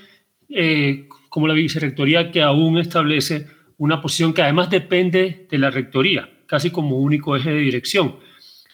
eh, 0.50 1.08
como 1.30 1.48
la 1.48 1.54
vicerrectoría 1.54 2.32
que 2.32 2.42
aún 2.42 2.78
establece 2.78 3.48
una 3.78 4.02
posición 4.02 4.34
que 4.34 4.42
además 4.42 4.70
depende 4.70 5.48
de 5.50 5.58
la 5.58 5.70
rectoría, 5.70 6.30
casi 6.46 6.70
como 6.70 6.98
único 6.98 7.36
eje 7.36 7.52
de 7.52 7.60
dirección. 7.60 8.16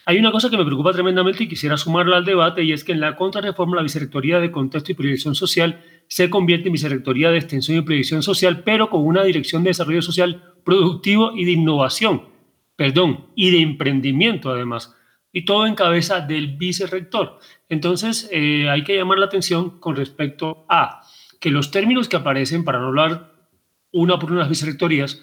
Hay 0.08 0.18
una 0.18 0.30
cosa 0.30 0.50
que 0.50 0.56
me 0.56 0.64
preocupa 0.64 0.92
tremendamente 0.92 1.44
y 1.44 1.48
quisiera 1.48 1.76
sumarla 1.76 2.18
al 2.18 2.24
debate 2.24 2.62
y 2.62 2.72
es 2.72 2.84
que 2.84 2.92
en 2.92 3.00
la 3.00 3.16
contrarreforma 3.16 3.76
la 3.76 3.82
vicerrectoría 3.82 4.38
de 4.40 4.52
contexto 4.52 4.92
y 4.92 4.94
proyección 4.94 5.34
social 5.34 5.82
se 6.06 6.30
convierte 6.30 6.68
en 6.68 6.74
vicerrectoría 6.74 7.30
de 7.30 7.38
extensión 7.38 7.78
y 7.78 7.82
proyección 7.82 8.22
social, 8.22 8.62
pero 8.62 8.88
con 8.88 9.04
una 9.04 9.24
dirección 9.24 9.64
de 9.64 9.70
desarrollo 9.70 10.02
social 10.02 10.54
productivo 10.64 11.32
y 11.34 11.44
de 11.44 11.52
innovación, 11.52 12.22
perdón, 12.76 13.26
y 13.34 13.50
de 13.50 13.60
emprendimiento 13.62 14.50
además, 14.50 14.94
y 15.32 15.44
todo 15.44 15.66
en 15.66 15.74
cabeza 15.74 16.20
del 16.20 16.56
vicerrector. 16.56 17.38
Entonces 17.68 18.28
eh, 18.32 18.68
hay 18.70 18.84
que 18.84 18.96
llamar 18.96 19.18
la 19.18 19.26
atención 19.26 19.80
con 19.80 19.96
respecto 19.96 20.66
a 20.68 21.02
que 21.40 21.50
los 21.50 21.70
términos 21.70 22.08
que 22.08 22.16
aparecen, 22.16 22.64
para 22.64 22.78
no 22.78 22.86
hablar 22.86 23.32
una 23.92 24.18
por 24.18 24.32
unas 24.32 24.48
vicerrectorías, 24.48 25.22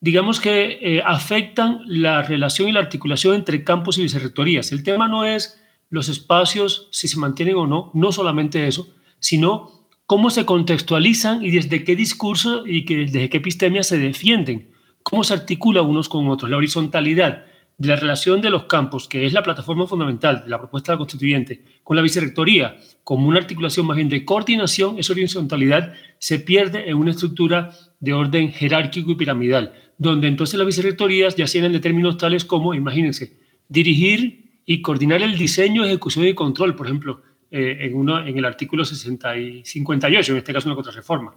digamos 0.00 0.40
que 0.40 0.78
eh, 0.80 1.02
afectan 1.04 1.80
la 1.86 2.22
relación 2.22 2.68
y 2.68 2.72
la 2.72 2.80
articulación 2.80 3.34
entre 3.34 3.64
campos 3.64 3.98
y 3.98 4.02
vicerrectorías. 4.02 4.72
El 4.72 4.82
tema 4.82 5.08
no 5.08 5.24
es 5.24 5.60
los 5.90 6.08
espacios, 6.08 6.88
si 6.90 7.08
se 7.08 7.18
mantienen 7.18 7.56
o 7.56 7.66
no, 7.66 7.90
no 7.94 8.12
solamente 8.12 8.66
eso, 8.66 8.88
sino 9.18 9.88
cómo 10.06 10.30
se 10.30 10.44
contextualizan 10.44 11.42
y 11.42 11.50
desde 11.50 11.84
qué 11.84 11.96
discurso 11.96 12.66
y 12.66 12.84
desde 12.84 13.30
qué 13.30 13.38
epistemia 13.38 13.82
se 13.82 13.98
defienden, 13.98 14.70
cómo 15.02 15.24
se 15.24 15.34
articula 15.34 15.82
unos 15.82 16.08
con 16.08 16.28
otros, 16.28 16.50
la 16.50 16.56
horizontalidad 16.56 17.46
de 17.76 17.88
la 17.88 17.96
relación 17.96 18.40
de 18.40 18.50
los 18.50 18.64
campos, 18.64 19.08
que 19.08 19.26
es 19.26 19.32
la 19.32 19.42
plataforma 19.42 19.86
fundamental 19.86 20.42
de 20.44 20.50
la 20.50 20.58
propuesta 20.58 20.96
constituyente, 20.96 21.62
con 21.82 21.96
la 21.96 22.02
vicerrectoría, 22.02 22.76
como 23.02 23.28
una 23.28 23.38
articulación 23.38 23.86
más 23.86 23.96
bien 23.96 24.08
de 24.08 24.24
coordinación, 24.24 24.98
esa 24.98 25.12
horizontalidad 25.12 25.92
se 26.18 26.38
pierde 26.38 26.88
en 26.88 26.96
una 26.96 27.10
estructura 27.10 27.72
de 28.00 28.12
orden 28.12 28.52
jerárquico 28.52 29.10
y 29.10 29.16
piramidal, 29.16 29.74
donde 29.98 30.28
entonces 30.28 30.56
las 30.58 30.66
vicerrectorías 30.66 31.36
ya 31.36 31.46
tienen 31.46 31.72
de 31.72 31.80
términos 31.80 32.16
tales 32.16 32.44
como, 32.44 32.74
imagínense, 32.74 33.36
dirigir 33.68 34.60
y 34.66 34.80
coordinar 34.80 35.22
el 35.22 35.36
diseño, 35.36 35.84
ejecución 35.84 36.26
y 36.26 36.34
control, 36.34 36.74
por 36.76 36.86
ejemplo, 36.86 37.22
eh, 37.50 37.78
en, 37.80 37.94
uno, 37.94 38.24
en 38.24 38.36
el 38.38 38.44
artículo 38.44 38.84
60 38.84 39.36
y 39.36 39.64
58, 39.64 40.32
en 40.32 40.38
este 40.38 40.52
caso 40.52 40.68
una 40.68 40.74
contrarreforma. 40.76 41.34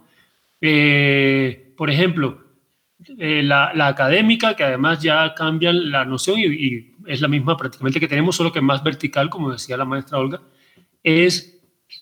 Eh, 0.60 1.72
por 1.76 1.90
ejemplo, 1.90 2.47
eh, 3.18 3.42
la, 3.44 3.86
académica, 3.86 4.56
que 4.56 4.64
además 4.64 5.00
ya 5.00 5.32
cambian 5.34 5.90
la 5.90 6.04
noción 6.04 6.38
y, 6.40 6.94
es 7.06 7.20
la 7.20 7.28
misma 7.28 7.56
prácticamente 7.56 8.00
que 8.00 8.08
tenemos, 8.08 8.36
solo 8.36 8.52
que 8.52 8.60
más 8.60 8.82
vertical, 8.82 9.30
como 9.30 9.52
decía 9.52 9.76
la 9.76 9.84
maestra 9.84 10.18
Olga, 10.18 10.42
es 11.02 11.60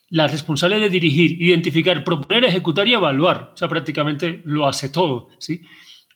la 0.09 0.27
responsable 0.27 0.81
de 0.81 0.89
dirigir, 0.89 1.41
identificar, 1.41 2.03
proponer, 2.03 2.45
ejecutar 2.45 2.89
y 2.89 2.95
evaluar. 2.95 3.53
O 3.55 3.57
sea, 3.57 3.69
prácticamente 3.69 4.41
lo 4.45 4.67
hace 4.67 4.89
todo, 4.89 5.29
¿sí? 5.39 5.63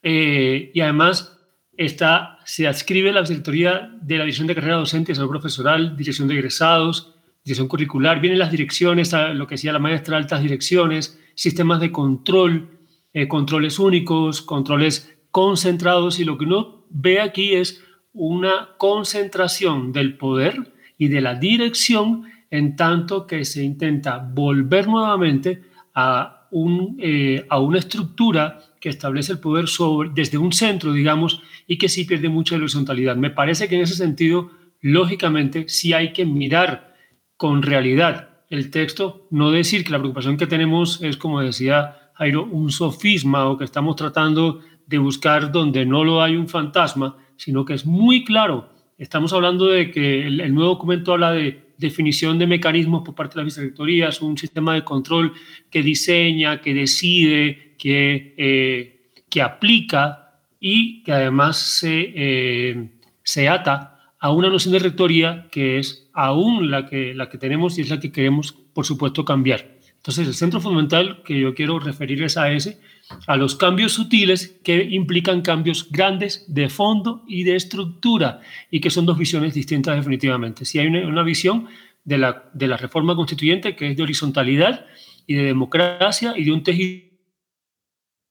Eh, 0.02 0.70
y 0.75 0.80
además 0.80 1.38
está, 1.76 2.38
se 2.44 2.66
adscribe 2.66 3.12
la 3.12 3.22
directoría 3.22 3.90
de 4.00 4.16
la 4.16 4.25
dirección 4.25 4.46
de 4.46 4.54
carrera 4.54 4.76
docente, 4.76 5.14
salud 5.14 5.30
profesoral, 5.30 5.96
dirección 5.96 6.26
de 6.26 6.34
egresados, 6.34 7.14
dirección 7.44 7.68
curricular, 7.68 8.20
vienen 8.20 8.38
las 8.38 8.50
direcciones, 8.50 9.12
lo 9.12 9.46
que 9.46 9.54
decía 9.54 9.72
la 9.72 9.78
maestra, 9.78 10.16
altas 10.16 10.42
direcciones, 10.42 11.18
sistemas 11.34 11.80
de 11.80 11.92
control, 11.92 12.79
eh, 13.12 13.28
controles 13.28 13.78
únicos, 13.78 14.42
controles 14.42 15.16
concentrados, 15.30 16.18
y 16.20 16.24
lo 16.24 16.38
que 16.38 16.44
uno 16.44 16.86
ve 16.90 17.20
aquí 17.20 17.54
es 17.54 17.82
una 18.12 18.70
concentración 18.78 19.92
del 19.92 20.16
poder 20.16 20.75
y 20.99 21.08
de 21.08 21.20
la 21.20 21.34
dirección 21.34 22.25
en 22.50 22.76
tanto 22.76 23.26
que 23.26 23.44
se 23.44 23.62
intenta 23.62 24.18
volver 24.18 24.88
nuevamente 24.88 25.62
a, 25.94 26.49
un, 26.50 26.96
eh, 27.00 27.46
a 27.49 27.60
una 27.60 27.78
estructura 27.78 28.58
que 28.80 28.88
establece 28.88 29.32
el 29.32 29.38
poder 29.38 29.68
sobre, 29.68 30.10
desde 30.12 30.38
un 30.38 30.52
centro, 30.52 30.92
digamos, 30.92 31.42
y 31.66 31.78
que 31.78 31.88
sí 31.88 32.04
pierde 32.04 32.28
mucha 32.28 32.56
horizontalidad. 32.56 33.16
Me 33.16 33.30
parece 33.30 33.68
que 33.68 33.76
en 33.76 33.82
ese 33.82 33.94
sentido, 33.94 34.50
lógicamente, 34.80 35.68
sí 35.68 35.92
hay 35.92 36.12
que 36.12 36.25
mirar 36.25 36.96
con 37.36 37.62
realidad 37.62 38.30
el 38.49 38.70
texto, 38.70 39.28
no 39.30 39.52
decir 39.52 39.84
que 39.84 39.92
la 39.92 39.99
preocupación 39.99 40.36
que 40.36 40.49
tenemos 40.49 41.00
es, 41.02 41.16
como 41.16 41.40
decía 41.40 42.00
Jairo, 42.21 42.45
un 42.45 42.71
sofisma 42.71 43.49
o 43.49 43.56
que 43.56 43.65
estamos 43.65 43.97
tratando 43.97 44.61
de 44.87 44.99
buscar 44.99 45.50
donde 45.50 45.87
no 45.87 46.04
lo 46.04 46.21
hay 46.21 46.37
un 46.37 46.49
fantasma, 46.49 47.17
sino 47.37 47.65
que 47.65 47.73
es 47.73 47.87
muy 47.87 48.25
claro. 48.25 48.69
Estamos 48.99 49.33
hablando 49.33 49.65
de 49.69 49.91
que 49.91 50.26
el, 50.26 50.54
nuevo 50.54 50.73
documento 50.73 51.15
habla 51.15 51.33
de 51.33 51.73
definición 51.78 52.39
de 52.39 52.47
mecanismos 52.47 53.02
por 53.06 53.15
parte 53.15 53.37
de 53.37 53.39
las 53.39 53.54
vicerrectorías, 53.54 54.21
un 54.21 54.37
sistema 54.37 54.75
de 54.75 54.85
control 54.85 55.33
que 55.71 55.83
diseña, 55.83 56.61
que 56.61 56.75
decide, 56.75 57.75
que, 57.78 58.35
eh, 58.37 59.13
que 59.30 59.41
aplica 59.41 60.43
y 60.61 61.02
que 61.02 61.13
además 61.13 61.56
se, 61.56 62.13
eh, 62.15 62.91
se 63.23 63.49
ata 63.49 63.99
a 64.19 64.30
una 64.30 64.50
noción 64.50 64.73
de 64.73 64.80
rectoría 64.80 65.49
que 65.50 65.78
es 65.78 66.11
aún 66.13 66.71
la 66.71 66.85
que, 66.85 67.15
la 67.15 67.30
que 67.30 67.39
tenemos 67.39 67.78
y 67.78 67.80
es 67.80 67.89
la 67.89 67.99
que 67.99 68.13
queremos, 68.13 68.52
por 68.52 68.85
supuesto, 68.85 69.25
cambiar. 69.25 69.79
Entonces, 70.00 70.26
el 70.26 70.34
centro 70.34 70.63
fundamental 70.63 71.23
que 71.25 71.39
yo 71.39 71.54
quiero 71.54 71.78
referir 71.78 72.23
es 72.23 72.39
a 72.39 72.50
ese, 72.50 72.80
a 73.26 73.36
los 73.36 73.54
cambios 73.54 73.93
sutiles 73.93 74.58
que 74.65 74.82
implican 74.82 75.43
cambios 75.43 75.91
grandes 75.91 76.47
de 76.49 76.71
fondo 76.71 77.23
y 77.28 77.45
de 77.45 77.54
estructura 77.54 78.41
y 78.71 78.80
que 78.80 78.89
son 78.89 79.04
dos 79.04 79.19
visiones 79.19 79.52
distintas 79.52 79.97
definitivamente. 79.97 80.65
Si 80.65 80.78
hay 80.78 80.86
una, 80.86 81.23
visión 81.23 81.69
de 82.02 82.17
la, 82.17 82.49
de 82.54 82.67
la 82.67 82.78
reforma 82.78 83.15
constituyente 83.15 83.76
que 83.76 83.91
es 83.91 83.97
de 83.97 84.02
horizontalidad 84.02 84.86
y 85.26 85.34
de 85.34 85.43
democracia 85.43 86.32
y 86.34 86.45
de 86.45 86.52
un 86.52 86.63
tejido 86.63 87.10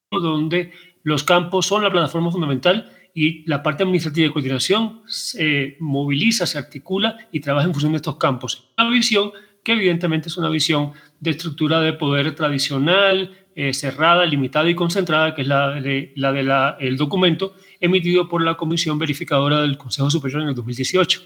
donde 0.10 0.71
los 1.03 1.23
campos 1.23 1.67
son 1.67 1.84
la 1.84 1.91
plataforma 1.91 2.32
fundamental 2.32 2.91
y 3.13 3.47
la 3.47 3.62
parte 3.62 3.84
administrativa 3.84 4.25
de 4.25 4.34
coordinación 4.34 5.03
se 5.05 5.77
moviliza, 5.79 6.47
se 6.47 6.58
articula 6.58 7.27
y 7.32 7.41
trabaja 7.41 7.67
en 7.67 7.73
función 7.73 7.91
de 7.91 7.97
estos 7.97 8.17
campos. 8.17 8.71
Una 8.75 8.89
visión 8.89 9.32
que 9.69 9.73
evidentemente 9.73 10.29
es 10.29 10.38
una 10.38 10.49
visión 10.49 10.93
de 11.19 11.29
estructura 11.29 11.79
de 11.79 11.93
poder 11.93 12.34
tradicional, 12.34 13.38
eh, 13.53 13.71
cerrada, 13.71 14.25
limitada 14.25 14.67
y 14.67 14.73
concentrada, 14.73 15.36
que 15.36 15.43
es 15.43 15.47
la 15.47 15.79
de, 15.79 16.12
la 16.15 16.32
de 16.32 16.88
el 16.88 16.97
documento 16.97 17.53
emitido 17.79 18.27
por 18.27 18.41
la 18.41 18.58
Comisión 18.58 18.97
Verificadora 18.97 19.62
del 19.62 19.77
Consejo 19.77 20.10
Superior 20.10 20.41
en 20.41 20.47
el 20.47 20.55
2018. 20.55 21.21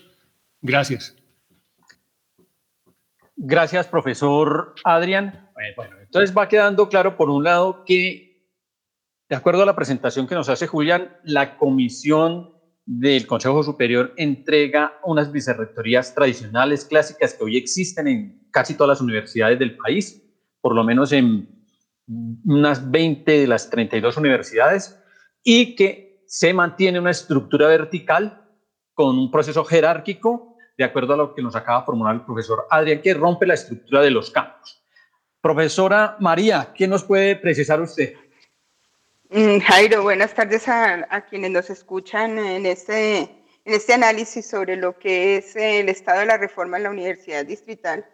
Gracias. 0.61 1.15
Gracias, 3.37 3.87
profesor 3.87 4.75
Adrián. 4.83 5.49
Bueno, 5.77 5.95
entonces 6.01 6.35
va 6.37 6.49
quedando 6.49 6.89
claro, 6.89 7.15
por 7.15 7.29
un 7.29 7.45
lado, 7.45 7.85
que, 7.85 8.45
de 9.29 9.35
acuerdo 9.37 9.63
a 9.63 9.65
la 9.65 9.75
presentación 9.77 10.27
que 10.27 10.35
nos 10.35 10.49
hace 10.49 10.67
Julián, 10.67 11.15
la 11.23 11.55
Comisión 11.55 12.52
del 12.85 13.25
Consejo 13.27 13.63
Superior 13.63 14.13
entrega 14.17 14.99
unas 15.03 15.31
vicerrectorías 15.31 16.13
tradicionales, 16.13 16.85
clásicas, 16.85 17.33
que 17.33 17.43
hoy 17.43 17.57
existen 17.57 18.07
en 18.07 18.47
casi 18.51 18.75
todas 18.75 18.89
las 18.89 19.01
universidades 19.01 19.59
del 19.59 19.77
país, 19.77 20.21
por 20.61 20.75
lo 20.75 20.83
menos 20.83 21.11
en 21.11 21.49
unas 22.45 22.91
20 22.91 23.31
de 23.31 23.47
las 23.47 23.69
32 23.69 24.17
universidades, 24.17 24.99
y 25.43 25.75
que 25.75 26.23
se 26.27 26.53
mantiene 26.53 26.99
una 26.99 27.11
estructura 27.11 27.67
vertical 27.67 28.49
con 28.93 29.17
un 29.17 29.31
proceso 29.31 29.63
jerárquico, 29.63 30.57
de 30.77 30.83
acuerdo 30.83 31.13
a 31.13 31.17
lo 31.17 31.35
que 31.35 31.41
nos 31.41 31.55
acaba 31.55 31.79
de 31.79 31.85
formular 31.85 32.15
el 32.15 32.25
profesor 32.25 32.65
Adrián, 32.69 33.01
que 33.01 33.13
rompe 33.13 33.45
la 33.45 33.53
estructura 33.53 34.01
de 34.01 34.11
los 34.11 34.31
campos. 34.31 34.83
Profesora 35.41 36.17
María, 36.19 36.73
¿qué 36.75 36.87
nos 36.87 37.03
puede 37.03 37.35
precisar 37.35 37.81
usted? 37.81 38.13
Mm, 39.35 39.61
Jairo, 39.61 40.03
buenas 40.03 40.35
tardes 40.35 40.67
a, 40.67 41.25
quienes 41.27 41.49
nos 41.49 41.67
escuchan 41.71 42.37
en 42.37 42.67
este, 42.67 43.17
en 43.17 43.73
este 43.73 43.93
análisis 43.93 44.45
sobre 44.45 44.75
lo 44.75 44.99
que 44.99 45.37
es 45.37 45.55
el 45.55 45.89
estado 45.89 46.19
de 46.19 46.27
la 46.27 46.37
reforma 46.37 46.77
en 46.77 46.83
la 46.83 46.91
Universidad 46.91 47.43
Distrital 47.43 48.05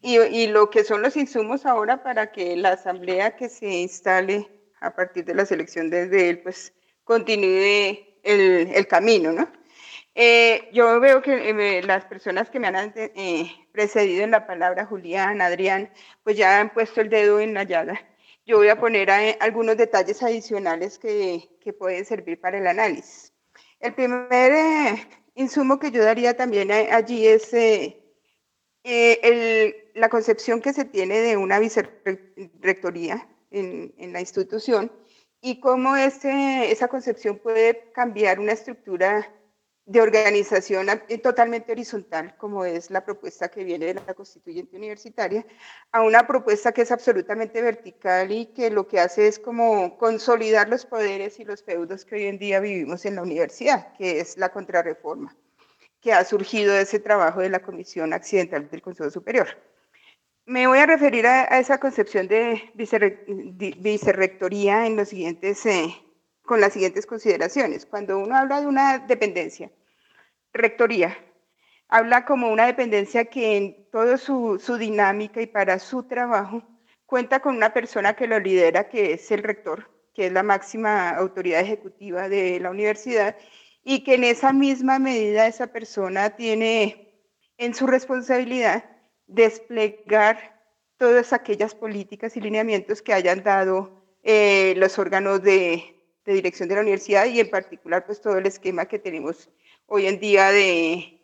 y, 0.00 0.18
y, 0.18 0.48
lo 0.48 0.68
que 0.68 0.82
son 0.82 1.02
los 1.02 1.16
insumos 1.16 1.66
ahora 1.66 2.02
para 2.02 2.32
que 2.32 2.56
la 2.56 2.70
asamblea 2.70 3.36
que 3.36 3.48
se 3.48 3.68
instale 3.68 4.48
a 4.80 4.92
partir 4.92 5.24
de 5.24 5.36
la 5.36 5.46
selección 5.46 5.88
desde 5.88 6.30
él, 6.30 6.40
pues 6.40 6.72
continúe 7.04 8.00
el, 8.24 8.68
el 8.74 8.86
camino, 8.88 9.30
¿no? 9.30 9.48
Eh, 10.16 10.68
yo 10.72 10.98
veo 10.98 11.22
que 11.22 11.50
eh, 11.50 11.82
las 11.84 12.06
personas 12.06 12.50
que 12.50 12.58
me 12.58 12.66
han 12.66 12.92
eh, 12.96 13.52
precedido 13.70 14.24
en 14.24 14.32
la 14.32 14.48
palabra, 14.48 14.84
Julián, 14.86 15.40
Adrián, 15.42 15.92
pues 16.24 16.36
ya 16.36 16.58
han 16.58 16.70
puesto 16.70 17.00
el 17.02 17.08
dedo 17.08 17.38
en 17.38 17.54
la 17.54 17.62
llaga 17.62 18.04
yo 18.46 18.58
voy 18.58 18.68
a 18.68 18.78
poner 18.78 19.10
algunos 19.40 19.76
detalles 19.76 20.22
adicionales 20.22 20.98
que, 20.98 21.50
que, 21.60 21.72
pueden 21.72 22.04
servir 22.04 22.40
para 22.40 22.58
el 22.58 22.66
análisis. 22.66 23.32
El 23.80 23.92
primer 23.94 24.52
eh, 24.52 25.08
insumo 25.34 25.78
que 25.80 25.90
yo 25.90 26.02
daría 26.04 26.36
también 26.36 26.70
allí 26.70 27.26
es 27.26 27.52
eh, 27.52 28.00
eh, 28.84 29.20
el, 29.22 30.00
la 30.00 30.08
concepción 30.08 30.60
que 30.60 30.72
se 30.72 30.84
tiene 30.84 31.18
de 31.18 31.36
una 31.36 31.58
vicerrectoría 31.58 33.28
en, 33.50 33.92
en 33.98 34.12
la 34.12 34.20
institución 34.20 34.92
y 35.40 35.58
cómo 35.58 35.96
ese, 35.96 36.70
esa 36.70 36.86
concepción 36.86 37.38
puede 37.38 37.90
cambiar 37.92 38.38
una 38.38 38.52
estructura 38.52 39.28
de 39.86 40.00
organización 40.00 40.88
totalmente 41.22 41.70
horizontal, 41.70 42.36
como 42.36 42.64
es 42.64 42.90
la 42.90 43.04
propuesta 43.04 43.48
que 43.48 43.62
viene 43.62 43.86
de 43.86 43.94
la 43.94 44.14
constituyente 44.14 44.76
universitaria, 44.76 45.46
a 45.92 46.02
una 46.02 46.26
propuesta 46.26 46.72
que 46.72 46.82
es 46.82 46.90
absolutamente 46.90 47.62
vertical 47.62 48.32
y 48.32 48.46
que 48.46 48.70
lo 48.70 48.88
que 48.88 48.98
hace 48.98 49.28
es 49.28 49.38
como 49.38 49.96
consolidar 49.96 50.68
los 50.68 50.84
poderes 50.84 51.38
y 51.38 51.44
los 51.44 51.62
feudos 51.62 52.04
que 52.04 52.16
hoy 52.16 52.24
en 52.24 52.38
día 52.38 52.58
vivimos 52.58 53.06
en 53.06 53.14
la 53.14 53.22
universidad, 53.22 53.92
que 53.92 54.18
es 54.18 54.36
la 54.36 54.48
contrarreforma, 54.48 55.36
que 56.00 56.12
ha 56.12 56.24
surgido 56.24 56.74
de 56.74 56.82
ese 56.82 56.98
trabajo 56.98 57.40
de 57.40 57.50
la 57.50 57.60
Comisión 57.60 58.12
Accidental 58.12 58.68
del 58.68 58.82
Consejo 58.82 59.10
Superior. 59.10 59.46
Me 60.46 60.66
voy 60.66 60.80
a 60.80 60.86
referir 60.86 61.28
a, 61.28 61.44
esa 61.60 61.78
concepción 61.78 62.26
de 62.26 62.60
vicerrectoría 62.74 64.86
en 64.86 64.96
los 64.96 65.10
siguientes... 65.10 65.64
Eh, 65.64 65.94
con 66.46 66.60
las 66.60 66.72
siguientes 66.72 67.04
consideraciones. 67.04 67.84
Cuando 67.84 68.18
uno 68.18 68.36
habla 68.36 68.60
de 68.60 68.66
una 68.66 68.98
dependencia, 68.98 69.70
rectoría, 70.52 71.16
habla 71.88 72.24
como 72.24 72.50
una 72.50 72.66
dependencia 72.66 73.26
que 73.26 73.56
en 73.56 73.90
toda 73.90 74.16
su, 74.16 74.58
dinámica 74.78 75.42
y 75.42 75.46
para 75.46 75.78
su 75.78 76.04
trabajo 76.04 76.62
cuenta 77.04 77.40
con 77.40 77.56
una 77.56 77.72
persona 77.72 78.14
que 78.14 78.26
lo 78.26 78.40
lidera, 78.40 78.88
que 78.88 79.12
es 79.12 79.30
el 79.30 79.42
rector, 79.42 79.90
que 80.14 80.26
es 80.26 80.32
la 80.32 80.42
máxima 80.42 81.10
autoridad 81.10 81.60
ejecutiva 81.60 82.28
de 82.28 82.58
la 82.60 82.70
universidad, 82.70 83.36
y 83.84 84.02
que 84.02 84.14
en 84.14 84.24
esa 84.24 84.52
misma 84.52 84.98
medida 84.98 85.46
esa 85.46 85.68
persona 85.68 86.30
tiene 86.30 87.22
en 87.58 87.74
su 87.74 87.86
responsabilidad 87.86 88.84
desplegar 89.26 90.56
todas 90.96 91.32
aquellas 91.32 91.74
políticas 91.74 92.36
y 92.36 92.40
lineamientos 92.40 93.02
que 93.02 93.12
hayan 93.12 93.42
dado 93.42 94.02
eh, 94.24 94.74
los 94.76 94.98
órganos 94.98 95.42
de, 95.42 95.95
de 96.26 96.34
dirección 96.34 96.68
de 96.68 96.74
la 96.74 96.80
universidad 96.82 97.26
y 97.26 97.40
en 97.40 97.48
particular 97.48 98.04
pues 98.04 98.20
todo 98.20 98.36
el 98.36 98.46
esquema 98.46 98.86
que 98.86 98.98
tenemos 98.98 99.48
hoy 99.86 100.06
en 100.06 100.18
día 100.18 100.50
de, 100.50 101.20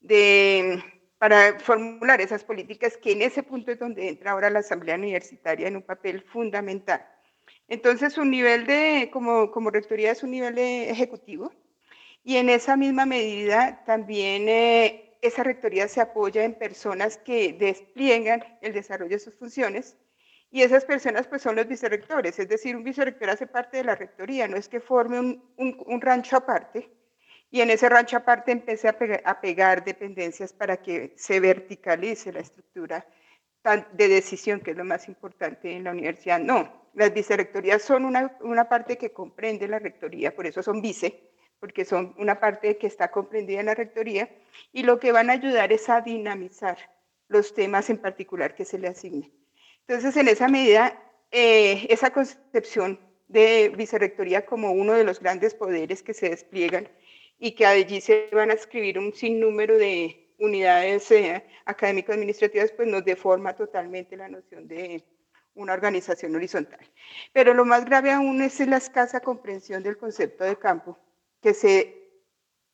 de, 0.00 0.84
para 1.18 1.58
formular 1.58 2.20
esas 2.20 2.44
políticas 2.44 2.98
que 2.98 3.12
en 3.12 3.22
ese 3.22 3.42
punto 3.42 3.72
es 3.72 3.78
donde 3.78 4.08
entra 4.08 4.32
ahora 4.32 4.50
la 4.50 4.58
Asamblea 4.58 4.96
Universitaria 4.96 5.66
en 5.66 5.76
un 5.76 5.82
papel 5.82 6.22
fundamental. 6.22 7.06
Entonces, 7.66 8.18
un 8.18 8.30
nivel 8.30 8.66
de, 8.66 9.08
como, 9.10 9.50
como 9.50 9.70
rectoría 9.70 10.12
es 10.12 10.22
un 10.22 10.30
nivel 10.30 10.58
ejecutivo 10.58 11.50
y 12.22 12.36
en 12.36 12.50
esa 12.50 12.76
misma 12.76 13.06
medida 13.06 13.82
también 13.86 14.48
eh, 14.48 15.16
esa 15.22 15.42
rectoría 15.42 15.88
se 15.88 16.02
apoya 16.02 16.44
en 16.44 16.54
personas 16.54 17.16
que 17.16 17.54
despliegan 17.54 18.44
el 18.60 18.74
desarrollo 18.74 19.12
de 19.12 19.18
sus 19.18 19.34
funciones 19.34 19.96
y 20.54 20.62
esas 20.62 20.84
personas 20.84 21.26
pues 21.26 21.42
son 21.42 21.56
los 21.56 21.66
vicerrectores, 21.66 22.38
es 22.38 22.48
decir, 22.48 22.76
un 22.76 22.84
vicerrector 22.84 23.28
hace 23.28 23.48
parte 23.48 23.78
de 23.78 23.82
la 23.82 23.96
rectoría, 23.96 24.46
no 24.46 24.56
es 24.56 24.68
que 24.68 24.78
forme 24.78 25.42
un, 25.56 26.00
rancho 26.00 26.36
aparte 26.36 26.88
y 27.50 27.60
en 27.60 27.70
ese 27.70 27.88
rancho 27.88 28.18
aparte 28.18 28.52
empiece 28.52 28.86
a 28.86 29.40
pegar, 29.40 29.84
dependencias 29.84 30.52
para 30.52 30.76
que 30.76 31.12
se 31.16 31.40
verticalice 31.40 32.32
la 32.32 32.38
estructura 32.38 33.04
de 33.94 34.06
decisión, 34.06 34.60
que 34.60 34.70
es 34.70 34.76
lo 34.76 34.84
más 34.84 35.08
importante 35.08 35.74
en 35.74 35.82
la 35.82 35.90
universidad. 35.90 36.38
No, 36.38 36.88
las 36.94 37.12
vicerrectorías 37.12 37.82
son 37.82 38.04
una, 38.04 38.38
una 38.40 38.68
parte 38.68 38.96
que 38.96 39.12
comprende 39.12 39.66
la 39.66 39.80
rectoría, 39.80 40.36
por 40.36 40.46
eso 40.46 40.62
son 40.62 40.80
vice, 40.80 41.32
porque 41.58 41.84
son 41.84 42.14
una 42.16 42.38
parte 42.38 42.78
que 42.78 42.86
está 42.86 43.10
comprendida 43.10 43.58
en 43.58 43.66
la 43.66 43.74
rectoría 43.74 44.30
y 44.72 44.84
lo 44.84 45.00
que 45.00 45.10
van 45.10 45.30
a 45.30 45.32
ayudar 45.32 45.72
es 45.72 45.88
a 45.88 46.00
dinamizar 46.00 46.78
los 47.26 47.54
temas 47.54 47.90
en 47.90 47.98
particular 47.98 48.54
que 48.54 48.64
se 48.64 48.78
le 48.78 48.86
asignen. 48.86 49.43
Entonces, 49.86 50.16
en 50.16 50.28
esa 50.28 50.48
medida, 50.48 50.98
eh, 51.30 51.86
esa 51.90 52.10
concepción 52.10 52.98
de 53.28 53.70
vicerrectoría 53.76 54.46
como 54.46 54.72
uno 54.72 54.94
de 54.94 55.04
los 55.04 55.20
grandes 55.20 55.54
poderes 55.54 56.02
que 56.02 56.14
se 56.14 56.30
despliegan 56.30 56.88
y 57.38 57.52
que 57.52 57.66
allí 57.66 58.00
se 58.00 58.28
van 58.32 58.50
a 58.50 58.54
escribir 58.54 58.98
un 58.98 59.12
sinnúmero 59.12 59.76
de 59.76 60.32
unidades 60.38 61.10
eh, 61.10 61.44
académico-administrativas, 61.66 62.72
pues 62.72 62.88
nos 62.88 63.04
deforma 63.04 63.54
totalmente 63.54 64.16
la 64.16 64.28
noción 64.28 64.66
de 64.68 65.04
una 65.54 65.74
organización 65.74 66.34
horizontal. 66.34 66.80
Pero 67.32 67.52
lo 67.52 67.64
más 67.64 67.84
grave 67.84 68.10
aún 68.10 68.40
es 68.42 68.58
la 68.60 68.78
escasa 68.78 69.20
comprensión 69.20 69.82
del 69.82 69.98
concepto 69.98 70.44
de 70.44 70.56
campo 70.56 70.98
que 71.42 71.54
se 71.54 72.04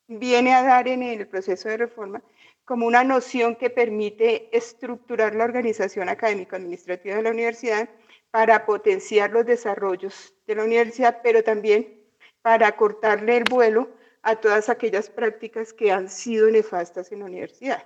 viene 0.07 0.55
a 0.55 0.63
dar 0.63 0.89
en 0.89 1.03
el 1.03 1.27
proceso 1.27 1.69
de 1.69 1.77
reforma 1.77 2.23
como 2.71 2.87
una 2.87 3.03
noción 3.03 3.57
que 3.57 3.69
permite 3.69 4.49
estructurar 4.57 5.35
la 5.35 5.43
organización 5.43 6.09
académico-administrativa 6.09 7.17
de 7.17 7.23
la 7.25 7.33
universidad 7.33 7.89
para 8.31 8.65
potenciar 8.65 9.33
los 9.33 9.45
desarrollos 9.45 10.33
de 10.47 10.55
la 10.55 10.63
universidad, 10.63 11.19
pero 11.21 11.43
también 11.43 12.01
para 12.43 12.77
cortarle 12.77 13.39
el 13.39 13.45
vuelo 13.51 13.89
a 14.23 14.37
todas 14.37 14.69
aquellas 14.69 15.11
prácticas 15.11 15.73
que 15.73 15.91
han 15.91 16.09
sido 16.09 16.49
nefastas 16.49 17.11
en 17.11 17.19
la 17.19 17.25
universidad. 17.25 17.85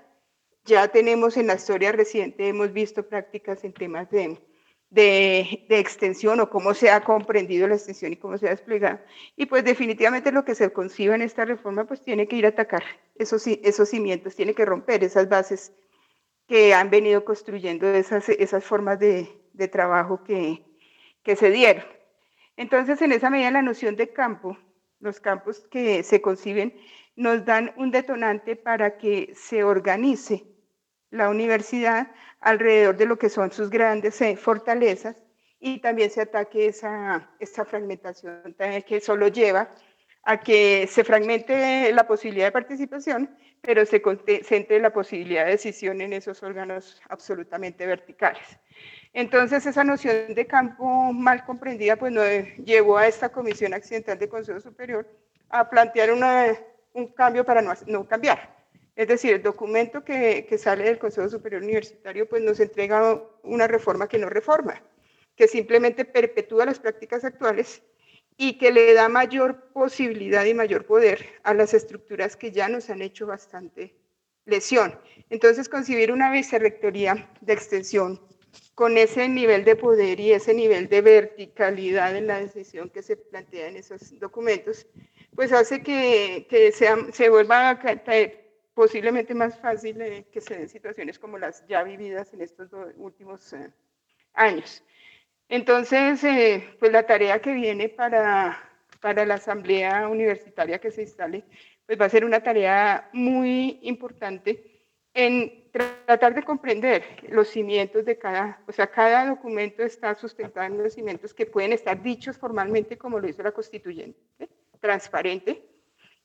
Ya 0.66 0.86
tenemos 0.88 1.38
en 1.38 1.46
la 1.46 1.54
historia 1.54 1.90
reciente, 1.90 2.46
hemos 2.46 2.70
visto 2.70 3.08
prácticas 3.08 3.64
en 3.64 3.72
temas 3.72 4.10
de 4.10 4.38
de, 4.90 5.66
extensión 5.68 6.40
o 6.40 6.50
cómo 6.50 6.74
se 6.74 6.90
ha 6.90 7.00
comprendido 7.00 7.66
la 7.66 7.74
extensión 7.74 8.12
y 8.12 8.16
cómo 8.16 8.38
se 8.38 8.46
ha 8.46 8.50
desplegado. 8.50 9.00
Y 9.36 9.46
pues 9.46 9.64
definitivamente 9.64 10.32
lo 10.32 10.44
que 10.44 10.54
se 10.54 10.72
conciba 10.72 11.14
en 11.14 11.22
esta 11.22 11.44
reforma 11.44 11.84
pues 11.84 12.02
tiene 12.02 12.28
que 12.28 12.36
ir 12.36 12.46
a 12.46 12.50
atacar 12.50 12.84
esos, 13.16 13.46
esos 13.46 13.88
cimientos, 13.88 14.36
tiene 14.36 14.54
que 14.54 14.64
romper 14.64 15.02
esas 15.02 15.28
bases 15.28 15.72
que 16.46 16.74
han 16.74 16.90
venido 16.90 17.24
construyendo 17.24 17.88
esas, 17.88 18.28
esas 18.28 18.64
formas 18.64 18.98
de, 18.98 19.28
trabajo 19.72 20.22
que, 20.24 20.64
que 21.22 21.36
se 21.36 21.50
dieron. 21.50 21.84
Entonces, 22.56 23.00
en 23.02 23.12
esa 23.12 23.30
medida, 23.30 23.50
la 23.50 23.62
noción 23.62 23.96
de 23.96 24.12
campo, 24.12 24.58
los 25.00 25.20
campos 25.20 25.66
que 25.70 26.02
se 26.02 26.20
conciben, 26.20 26.74
nos 27.16 27.44
dan 27.44 27.72
un 27.76 27.90
detonante 27.90 28.56
para 28.56 28.98
que 28.98 29.32
se 29.34 29.64
organice 29.64 30.44
la 31.10 31.30
universidad 31.30 32.12
alrededor 32.44 32.96
de 32.96 33.06
lo 33.06 33.18
que 33.18 33.30
son 33.30 33.50
sus 33.50 33.70
grandes 33.70 34.20
eh, 34.20 34.36
fortalezas 34.36 35.16
y 35.58 35.80
también 35.80 36.10
se 36.10 36.20
ataque 36.20 36.66
esa, 36.66 37.30
esa 37.40 37.64
fragmentación 37.64 38.54
que 38.86 39.00
solo 39.00 39.28
lleva 39.28 39.70
a 40.24 40.40
que 40.40 40.86
se 40.86 41.04
fragmente 41.04 41.90
la 41.92 42.06
posibilidad 42.06 42.46
de 42.46 42.52
participación, 42.52 43.34
pero 43.62 43.86
se 43.86 44.02
concentre 44.02 44.78
la 44.78 44.92
posibilidad 44.92 45.46
de 45.46 45.52
decisión 45.52 46.02
en 46.02 46.12
esos 46.12 46.42
órganos 46.42 47.00
absolutamente 47.08 47.86
verticales. 47.86 48.58
Entonces, 49.14 49.64
esa 49.64 49.84
noción 49.84 50.34
de 50.34 50.46
campo 50.46 51.12
mal 51.12 51.44
comprendida, 51.46 51.96
pues 51.96 52.12
no 52.12 52.22
llevó 52.64 52.98
a 52.98 53.06
esta 53.06 53.30
Comisión 53.30 53.72
Accidental 53.72 54.18
de 54.18 54.28
Consejo 54.28 54.60
Superior 54.60 55.08
a 55.48 55.70
plantear 55.70 56.10
un 56.12 57.06
cambio 57.14 57.44
para 57.44 57.62
no, 57.62 57.72
no 57.86 58.06
cambiar. 58.06 58.53
Es 58.96 59.08
decir, 59.08 59.34
el 59.34 59.42
documento 59.42 60.04
que, 60.04 60.46
sale 60.56 60.84
del 60.84 60.98
Consejo 60.98 61.28
Superior 61.28 61.62
Universitario 61.62 62.28
pues 62.28 62.42
nos 62.42 62.60
entrega 62.60 63.22
una 63.42 63.66
reforma 63.66 64.08
que 64.08 64.18
no 64.18 64.28
reforma, 64.28 64.82
que 65.34 65.48
simplemente 65.48 66.04
perpetúa 66.04 66.64
las 66.64 66.78
prácticas 66.78 67.24
actuales 67.24 67.82
y 68.36 68.56
que 68.56 68.70
le 68.70 68.94
da 68.94 69.08
mayor 69.08 69.72
posibilidad 69.72 70.44
y 70.44 70.54
mayor 70.54 70.86
poder 70.86 71.26
a 71.42 71.54
las 71.54 71.74
estructuras 71.74 72.36
que 72.36 72.52
ya 72.52 72.68
nos 72.68 72.88
han 72.88 73.02
hecho 73.02 73.26
bastante 73.26 73.96
lesión. 74.44 74.98
Entonces, 75.30 75.68
concebir 75.68 76.12
una 76.12 76.30
vicerrectoría 76.30 77.30
de 77.40 77.52
extensión 77.52 78.20
con 78.74 78.96
ese 78.96 79.28
nivel 79.28 79.64
de 79.64 79.74
poder 79.74 80.20
y 80.20 80.32
ese 80.32 80.54
nivel 80.54 80.88
de 80.88 81.00
verticalidad 81.00 82.14
en 82.16 82.28
la 82.28 82.40
decisión 82.40 82.90
que 82.90 83.02
se 83.02 83.16
plantea 83.16 83.68
en 83.68 83.76
esos 83.76 84.16
documentos, 84.20 84.86
pues 85.34 85.52
hace 85.52 85.82
que, 85.82 86.72
se 87.12 87.28
vuelva 87.28 87.70
a 87.70 87.78
caer 87.80 88.43
posiblemente 88.74 89.34
más 89.34 89.58
fácil 89.58 89.96
que 90.30 90.40
se 90.40 90.58
den 90.58 90.68
situaciones 90.68 91.18
como 91.18 91.38
las 91.38 91.66
ya 91.66 91.82
vividas 91.82 92.32
en 92.34 92.42
estos 92.42 92.70
últimos 92.96 93.52
eh, 93.52 93.70
años. 94.34 94.82
Entonces, 95.48 96.22
eh, 96.24 96.76
pues 96.78 96.90
la 96.92 97.06
tarea 97.06 97.40
que 97.40 97.52
viene 97.52 97.88
para, 97.88 98.58
para 99.00 99.24
la 99.24 99.34
asamblea 99.34 100.08
universitaria 100.08 100.80
que 100.80 100.90
se 100.90 101.02
instale, 101.02 101.44
pues 101.86 102.00
va 102.00 102.06
a 102.06 102.10
ser 102.10 102.24
una 102.24 102.42
tarea 102.42 103.08
muy 103.12 103.78
importante 103.82 104.74
en 105.12 105.70
tratar 105.70 106.34
de 106.34 106.42
comprender 106.42 107.04
los 107.28 107.48
cimientos 107.48 108.04
de 108.04 108.18
cada, 108.18 108.60
o 108.66 108.72
sea, 108.72 108.88
cada 108.88 109.26
documento 109.26 109.82
está 109.84 110.14
sustentado 110.14 110.66
en 110.66 110.82
los 110.82 110.94
cimientos 110.94 111.32
que 111.32 111.46
pueden 111.46 111.72
estar 111.72 112.02
dichos 112.02 112.36
formalmente 112.36 112.98
como 112.98 113.20
lo 113.20 113.28
hizo 113.28 113.42
la 113.42 113.52
constituyente, 113.52 114.48
transparente, 114.80 115.73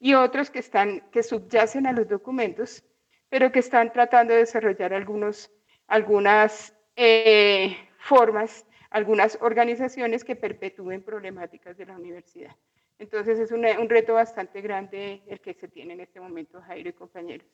y 0.00 0.14
otros 0.14 0.50
que, 0.50 0.58
están, 0.58 1.02
que 1.12 1.22
subyacen 1.22 1.86
a 1.86 1.92
los 1.92 2.08
documentos, 2.08 2.82
pero 3.28 3.52
que 3.52 3.60
están 3.60 3.92
tratando 3.92 4.32
de 4.32 4.40
desarrollar 4.40 4.94
algunos, 4.94 5.50
algunas 5.86 6.74
eh, 6.96 7.76
formas, 7.98 8.66
algunas 8.90 9.38
organizaciones 9.40 10.24
que 10.24 10.34
perpetúen 10.34 11.02
problemáticas 11.02 11.76
de 11.76 11.86
la 11.86 11.96
universidad. 11.96 12.56
Entonces 12.98 13.38
es 13.38 13.52
un, 13.52 13.64
un 13.64 13.88
reto 13.88 14.14
bastante 14.14 14.60
grande 14.62 15.22
el 15.26 15.40
que 15.40 15.54
se 15.54 15.68
tiene 15.68 15.92
en 15.94 16.00
este 16.00 16.18
momento, 16.18 16.60
Jairo 16.62 16.88
y 16.88 16.92
compañeros. 16.94 17.46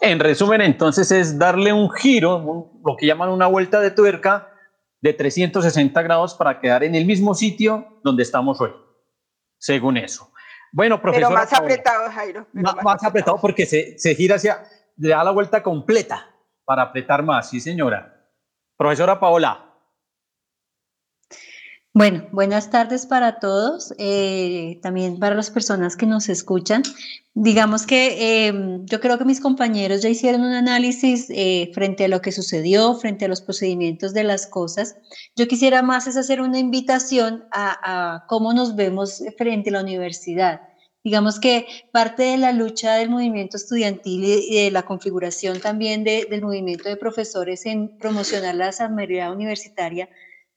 En 0.00 0.20
resumen, 0.20 0.60
entonces 0.60 1.10
es 1.10 1.38
darle 1.38 1.72
un 1.72 1.90
giro, 1.90 2.70
lo 2.84 2.96
que 2.96 3.06
llaman 3.06 3.30
una 3.30 3.46
vuelta 3.46 3.80
de 3.80 3.90
tuerca 3.90 4.52
de 5.00 5.12
360 5.12 6.02
grados 6.02 6.34
para 6.34 6.60
quedar 6.60 6.82
en 6.82 6.94
el 6.94 7.06
mismo 7.06 7.34
sitio 7.34 8.00
donde 8.02 8.22
estamos 8.24 8.60
hoy, 8.60 8.72
según 9.58 9.96
eso. 9.96 10.32
Bueno, 10.72 11.00
profesor. 11.00 11.28
Pero 11.28 11.40
más 11.40 11.52
apretado, 11.52 12.10
Jairo. 12.10 12.46
Más, 12.52 12.76
más, 12.82 13.02
apretado 13.04 13.38
porque 13.40 13.66
se, 13.66 13.98
se 13.98 14.14
gira 14.14 14.36
hacia, 14.36 14.64
le 14.96 15.10
da 15.10 15.24
la 15.24 15.30
vuelta 15.30 15.62
completa 15.62 16.28
para 16.64 16.82
apretar 16.82 17.22
más, 17.22 17.50
sí 17.50 17.60
señora. 17.60 18.26
Profesora 18.76 19.18
Paola. 19.18 19.67
Bueno, 21.98 22.28
buenas 22.30 22.70
tardes 22.70 23.06
para 23.06 23.40
todos, 23.40 23.92
eh, 23.98 24.78
también 24.82 25.18
para 25.18 25.34
las 25.34 25.50
personas 25.50 25.96
que 25.96 26.06
nos 26.06 26.28
escuchan. 26.28 26.84
Digamos 27.34 27.86
que 27.88 28.46
eh, 28.46 28.52
yo 28.84 29.00
creo 29.00 29.18
que 29.18 29.24
mis 29.24 29.40
compañeros 29.40 30.00
ya 30.00 30.08
hicieron 30.08 30.42
un 30.42 30.52
análisis 30.52 31.26
eh, 31.30 31.72
frente 31.74 32.04
a 32.04 32.08
lo 32.08 32.20
que 32.20 32.30
sucedió, 32.30 32.94
frente 32.94 33.24
a 33.24 33.28
los 33.28 33.40
procedimientos 33.40 34.14
de 34.14 34.22
las 34.22 34.46
cosas. 34.46 34.96
Yo 35.34 35.48
quisiera 35.48 35.82
más 35.82 36.06
es 36.06 36.16
hacer 36.16 36.40
una 36.40 36.60
invitación 36.60 37.46
a, 37.50 38.26
cómo 38.28 38.52
nos 38.52 38.76
vemos 38.76 39.20
frente 39.36 39.70
a 39.70 39.72
la 39.72 39.82
universidad. 39.82 40.60
Digamos 41.02 41.40
que 41.40 41.66
parte 41.90 42.22
de 42.22 42.36
la 42.38 42.52
lucha 42.52 42.94
del 42.94 43.10
movimiento 43.10 43.56
estudiantil 43.56 44.22
y 44.22 44.54
de 44.54 44.70
la 44.70 44.84
configuración 44.84 45.58
también 45.58 46.04
de, 46.04 46.28
del 46.30 46.42
movimiento 46.42 46.88
de 46.88 46.96
profesores 46.96 47.66
en 47.66 47.98
promocionar 47.98 48.54
la 48.54 48.68
asamblea 48.68 49.32
universitaria 49.32 50.08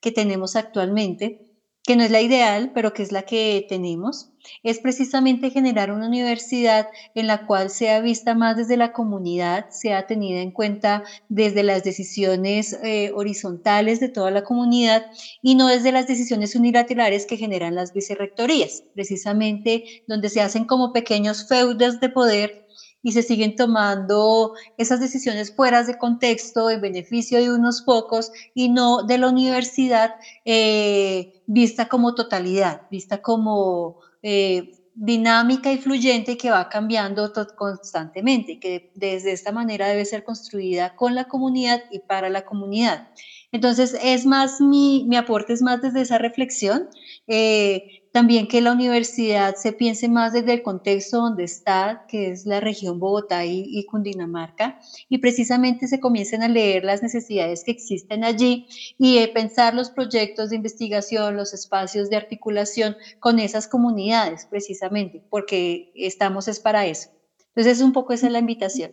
que 0.01 0.11
tenemos 0.11 0.55
actualmente, 0.55 1.47
que 1.83 1.95
no 1.95 2.03
es 2.03 2.11
la 2.11 2.21
ideal, 2.21 2.71
pero 2.75 2.93
que 2.93 3.01
es 3.01 3.11
la 3.11 3.23
que 3.23 3.65
tenemos, 3.67 4.29
es 4.63 4.79
precisamente 4.79 5.49
generar 5.49 5.91
una 5.91 6.07
universidad 6.07 6.87
en 7.15 7.27
la 7.27 7.47
cual 7.47 7.69
sea 7.69 8.01
vista 8.01 8.35
más 8.35 8.55
desde 8.55 8.77
la 8.77 8.93
comunidad, 8.93 9.69
sea 9.69 10.05
tenida 10.05 10.41
en 10.41 10.51
cuenta 10.51 11.03
desde 11.29 11.63
las 11.63 11.83
decisiones 11.83 12.73
eh, 12.83 13.11
horizontales 13.15 13.99
de 13.99 14.09
toda 14.09 14.31
la 14.31 14.43
comunidad 14.43 15.05
y 15.41 15.55
no 15.55 15.67
desde 15.67 15.91
las 15.91 16.07
decisiones 16.07 16.55
unilaterales 16.55 17.25
que 17.25 17.37
generan 17.37 17.75
las 17.75 17.93
vicerrectorías, 17.93 18.83
precisamente 18.93 20.03
donde 20.07 20.29
se 20.29 20.41
hacen 20.41 20.65
como 20.65 20.93
pequeños 20.93 21.47
feudos 21.47 21.99
de 21.99 22.09
poder 22.09 22.67
y 23.03 23.11
se 23.11 23.23
siguen 23.23 23.55
tomando 23.55 24.53
esas 24.77 24.99
decisiones 24.99 25.55
fuera 25.55 25.83
de 25.83 25.97
contexto 25.97 26.69
en 26.69 26.81
beneficio 26.81 27.39
de 27.39 27.53
unos 27.53 27.81
pocos 27.81 28.31
y 28.53 28.69
no 28.69 29.03
de 29.03 29.17
la 29.17 29.29
universidad 29.29 30.15
eh, 30.45 31.41
vista 31.47 31.87
como 31.87 32.15
totalidad, 32.15 32.83
vista 32.89 33.21
como 33.21 33.97
eh, 34.21 34.71
dinámica 34.93 35.71
y 35.71 35.77
fluyente 35.77 36.37
que 36.37 36.51
va 36.51 36.69
cambiando 36.69 37.31
constantemente, 37.55 38.59
que 38.59 38.91
desde 38.93 39.31
esta 39.31 39.51
manera 39.51 39.87
debe 39.87 40.05
ser 40.05 40.23
construida 40.23 40.95
con 40.95 41.15
la 41.15 41.25
comunidad 41.25 41.81
y 41.91 41.99
para 41.99 42.29
la 42.29 42.43
comunidad. 42.45 43.09
Entonces, 43.51 43.97
es 44.01 44.25
más, 44.25 44.61
mi, 44.61 45.05
mi 45.07 45.15
aporte 45.17 45.53
es 45.53 45.61
más 45.61 45.81
desde 45.81 46.01
esa 46.01 46.17
reflexión. 46.17 46.87
Eh, 47.27 48.00
también 48.12 48.47
que 48.47 48.60
la 48.60 48.74
universidad 48.74 49.56
se 49.56 49.71
piense 49.71 50.10
más 50.10 50.34
desde 50.34 50.54
el 50.54 50.63
contexto 50.63 51.17
donde 51.17 51.45
está, 51.45 52.06
que 52.10 52.32
es 52.32 52.45
la 52.45 52.60
región 52.60 53.00
Bogotá 53.00 53.45
y, 53.45 53.86
Cundinamarca, 53.86 54.80
y 55.08 55.19
precisamente 55.19 55.88
se 55.88 56.02
comiencen 56.02 56.43
a 56.43 56.50
leer 56.50 56.84
las 56.84 57.02
necesidades 57.02 57.63
que 57.63 57.71
existen 57.71 58.24
allí 58.24 58.67
y 58.97 59.26
pensar 59.28 59.74
los 59.74 59.89
proyectos 59.89 60.50
de 60.50 60.58
investigación, 60.58 61.38
los 61.38 61.54
espacios 61.54 62.10
de 62.10 62.17
articulación 62.17 62.97
con 63.19 63.39
esas 63.39 63.67
comunidades, 63.67 64.45
precisamente, 64.45 65.24
porque 65.30 65.91
estamos 65.95 66.50
es 66.50 66.60
para 66.60 66.86
eso. 66.86 67.10
Entonces, 67.50 67.78
es 67.78 67.84
un 67.84 67.93
poco 67.93 68.13
esa 68.13 68.28
es 68.28 68.34
la 68.34 68.39
invitación. 68.39 68.91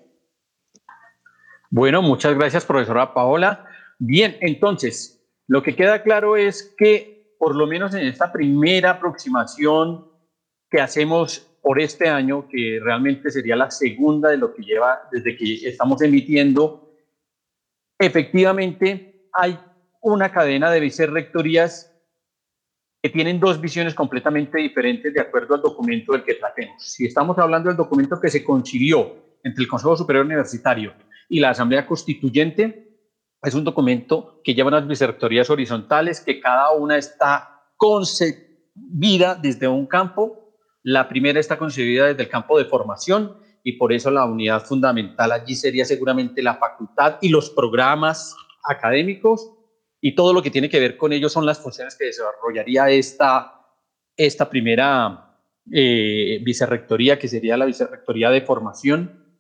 Bueno, 1.71 2.03
muchas 2.03 2.35
gracias, 2.35 2.65
profesora 2.65 3.13
Paola. 3.13 3.65
Bien, 3.99 4.37
entonces, 4.41 5.21
lo 5.49 5.63
que 5.63 5.75
queda 5.75 6.03
claro 6.03 6.37
es 6.37 6.75
que 6.79 7.18
por 7.39 7.55
lo 7.55 7.67
menos 7.67 7.95
en 7.95 8.07
esta 8.07 8.33
primera 8.33 8.91
aproximación 8.91 10.07
que 10.69 10.81
hacemos 10.81 11.47
por 11.63 11.81
este 11.81 12.09
año, 12.09 12.49
que 12.49 12.81
realmente 12.83 13.31
sería 13.31 13.57
la 13.57 13.71
segunda 13.71 14.31
de 14.31 14.37
lo 14.37 14.55
que 14.55 14.63
lleva 14.63 15.09
desde 15.11 15.37
que 15.37 15.69
estamos 15.69 16.03
emitiendo, 16.03 16.93
efectivamente 17.99 19.29
hay 19.33 19.59
una 20.01 20.31
cadena 20.31 20.71
de 20.71 20.81
vicerrectorías 20.81 21.95
que 23.03 23.11
tienen 23.11 23.39
dos 23.39 23.61
visiones 23.61 23.95
completamente 23.95 24.59
diferentes 24.59 25.13
de 25.15 25.21
acuerdo 25.21 25.55
al 25.55 25.63
documento 25.63 26.13
del 26.13 26.25
que 26.25 26.35
tratemos. 26.35 26.83
Si 26.83 27.07
estamos 27.07 27.39
hablando 27.39 27.69
del 27.69 27.77
documento 27.77 28.21
que 28.21 28.29
se 28.29 28.43
concilió 28.43 29.15
entre 29.43 29.63
el 29.63 29.69
Consejo 29.69 29.97
Superior 29.97 30.25
Universitario 30.25 30.95
y 31.29 31.39
la 31.39 31.51
Asamblea 31.51 31.87
Constituyente, 31.87 32.88
es 33.43 33.55
un 33.55 33.65
documento 33.65 34.41
que 34.43 34.55
lleva 34.55 34.69
unas 34.69 34.87
vicerrectorías 34.87 35.49
horizontales 35.51 36.21
que 36.21 36.41
cada 36.41 36.73
una 36.73 36.97
está 36.97 37.63
concebida 37.77 39.35
desde 39.37 39.69
un 39.69 39.87
campo. 39.87 40.57
La 40.83 41.09
primera 41.09 41.39
está 41.39 41.59
concebida 41.59 42.07
desde 42.07 42.23
el 42.23 42.29
campo 42.29 42.59
de 42.59 42.65
formación 42.65 43.39
y 43.63 43.73
por 43.73 43.93
eso 43.93 44.11
la 44.11 44.25
unidad 44.25 44.65
fundamental 44.65 45.31
allí 45.33 45.55
sería 45.55 45.85
seguramente 45.85 46.43
la 46.43 46.57
facultad 46.57 47.19
y 47.21 47.29
los 47.29 47.51
programas 47.51 48.35
académicos 48.65 49.53
y 50.01 50.15
todo 50.15 50.33
lo 50.33 50.43
que 50.43 50.51
tiene 50.51 50.69
que 50.69 50.81
ver 50.81 50.97
con 50.97 51.13
ellos 51.13 51.33
son 51.33 51.47
las 51.47 51.59
funciones 51.61 51.97
que 51.97 52.07
desarrollaría 52.07 52.91
esta, 52.91 53.67
esta 54.17 54.49
primera 54.49 55.37
eh, 55.71 56.41
vicerrectoría, 56.45 57.19
que 57.19 57.29
sería 57.29 57.57
la 57.57 57.67
vicerrectoría 57.67 58.31
de 58.31 58.41
formación 58.41 59.39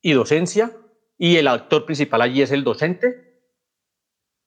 y 0.00 0.12
docencia 0.12 0.72
y 1.18 1.36
el 1.36 1.48
actor 1.48 1.84
principal 1.84 2.22
allí 2.22 2.42
es 2.42 2.50
el 2.50 2.64
docente, 2.64 3.26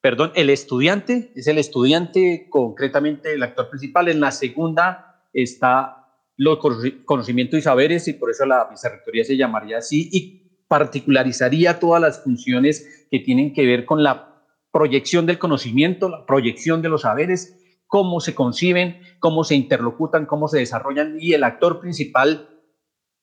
perdón, 0.01 0.31
el 0.35 0.49
estudiante, 0.49 1.31
es 1.35 1.47
el 1.47 1.57
estudiante, 1.57 2.47
concretamente 2.49 3.33
el 3.33 3.43
actor 3.43 3.69
principal. 3.69 4.07
En 4.07 4.19
la 4.19 4.31
segunda 4.31 5.25
está 5.33 6.07
los 6.37 6.59
conocimientos 7.05 7.59
y 7.59 7.61
saberes 7.61 8.07
y 8.07 8.13
por 8.13 8.29
eso 8.29 8.45
la 8.45 8.67
vicerrectoría 8.69 9.23
se 9.25 9.35
llamaría 9.35 9.79
así 9.79 10.09
y 10.11 10.63
particularizaría 10.67 11.79
todas 11.79 12.01
las 12.01 12.23
funciones 12.23 13.07
que 13.11 13.19
tienen 13.19 13.53
que 13.53 13.65
ver 13.65 13.85
con 13.85 14.03
la 14.03 14.45
proyección 14.71 15.25
del 15.25 15.39
conocimiento, 15.39 16.07
la 16.07 16.25
proyección 16.25 16.81
de 16.81 16.89
los 16.89 17.01
saberes, 17.01 17.57
cómo 17.87 18.19
se 18.21 18.35
conciben, 18.35 19.01
cómo 19.19 19.43
se 19.43 19.55
interlocutan, 19.55 20.27
cómo 20.27 20.47
se 20.47 20.59
desarrollan 20.59 21.17
y 21.19 21.33
el 21.33 21.43
actor 21.43 21.79
principal 21.81 22.47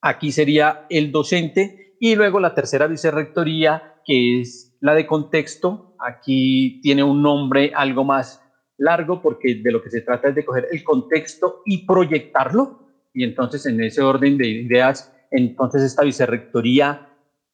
aquí 0.01 0.31
sería 0.31 0.85
el 0.89 1.11
docente 1.11 1.86
y 1.99 2.15
luego 2.15 2.39
la 2.39 2.53
tercera 2.53 2.87
vicerrectoría, 2.87 4.01
que 4.05 4.41
es 4.41 4.77
la 4.81 4.93
de 4.93 5.05
contexto. 5.05 5.95
Aquí 5.99 6.79
tiene 6.81 7.03
un 7.03 7.21
nombre 7.21 7.71
algo 7.75 8.03
más 8.03 8.41
largo 8.77 9.21
porque 9.21 9.55
de 9.55 9.71
lo 9.71 9.81
que 9.81 9.89
se 9.89 10.01
trata 10.01 10.29
es 10.29 10.35
de 10.35 10.45
coger 10.45 10.67
el 10.71 10.83
contexto 10.83 11.61
y 11.65 11.85
proyectarlo. 11.85 12.87
Y 13.13 13.23
entonces 13.23 13.65
en 13.65 13.81
ese 13.81 14.01
orden 14.01 14.37
de 14.37 14.47
ideas, 14.47 15.13
entonces 15.31 15.81
esta 15.81 16.03
vicerrectoría 16.03 17.09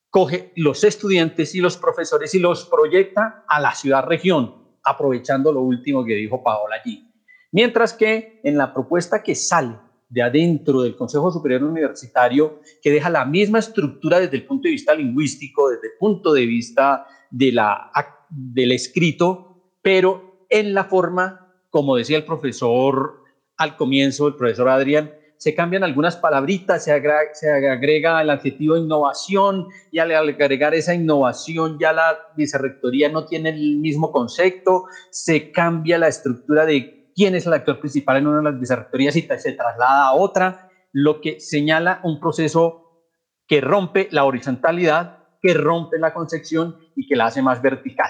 coge 0.10 0.52
los 0.56 0.84
estudiantes 0.84 1.56
y 1.56 1.60
los 1.60 1.78
profesores 1.78 2.36
y 2.36 2.40
los 2.40 2.66
proyecta 2.66 3.46
a 3.48 3.60
la 3.60 3.74
ciudad-región, 3.74 4.78
aprovechando 4.84 5.52
lo 5.52 5.62
último 5.62 6.06
que 6.06 6.14
dijo 6.14 6.44
Paola 6.44 6.76
allí. 6.84 7.10
Mientras 7.52 7.94
que 7.94 8.42
en 8.44 8.58
la 8.58 8.74
propuesta 8.74 9.24
que 9.24 9.36
sale 9.36 9.78
de 10.14 10.22
adentro 10.22 10.84
del 10.84 10.96
Consejo 10.96 11.32
Superior 11.32 11.64
Universitario 11.64 12.60
que 12.84 12.92
deja 12.92 13.10
la 13.10 13.26
misma 13.26 13.60
estructura 13.60 14.20
desde 14.20 14.38
el 14.38 14.46
punto 14.46 14.68
de 14.68 14.74
vista 14.74 14.94
lingüístico, 14.94 15.70
desde 15.70 15.88
el 15.88 15.94
punto 16.00 16.34
de 16.34 16.46
vista 16.46 17.08
de 17.32 17.52
la, 17.52 17.92
del 18.30 18.72
escrito, 18.74 19.58
pero 19.82 20.46
en 20.50 20.76
la 20.76 20.84
forma, 20.84 21.56
como 21.72 21.96
decía 21.96 22.18
el 22.18 22.26
profesor 22.26 23.24
al 23.58 23.76
comienzo, 23.76 24.28
el 24.28 24.36
profesor 24.36 24.70
Adrián, 24.70 25.12
se 25.38 25.56
cambian 25.56 25.84
algunas 25.84 26.16
palabritas, 26.16 26.84
se 26.84 26.92
agrega, 26.92 27.34
se 27.34 27.52
agrega 27.52 28.22
el 28.22 28.30
adjetivo 28.30 28.78
innovación 28.78 29.68
y 29.92 29.98
al 29.98 30.12
agregar 30.12 30.76
esa 30.76 30.94
innovación 30.94 31.78
ya 31.80 31.92
la 31.92 32.18
vicerrectoría 32.38 33.10
no 33.10 33.26
tiene 33.26 33.50
el 33.50 33.78
mismo 33.78 34.12
concepto, 34.12 34.86
se 35.10 35.52
cambia 35.52 35.98
la 35.98 36.08
estructura 36.08 36.66
de 36.66 37.03
quién 37.16 37.36
es 37.36 37.46
el 37.46 37.54
actor 37.54 37.80
principal 37.80 38.18
en 38.18 38.28
una 38.28 38.38
de 38.38 38.52
las 38.52 38.60
vicerrectorías 38.60 39.16
y 39.16 39.22
se 39.22 39.54
traslada 39.54 40.08
a 40.08 40.14
otra, 40.14 40.70
lo 40.92 41.22
que 41.22 41.40
señala 41.40 42.00
un 42.04 42.20
proceso 42.20 43.04
que 43.48 43.62
rompe 43.62 44.08
la 44.12 44.26
horizontalidad, 44.26 45.20
que 45.42 45.54
rompe 45.54 46.00
la 46.00 46.14
concepción 46.14 46.78
y 46.96 47.08
que 47.08 47.16
la 47.16 47.26
hace 47.26 47.42
más 47.42 47.62
vertical. 47.62 48.10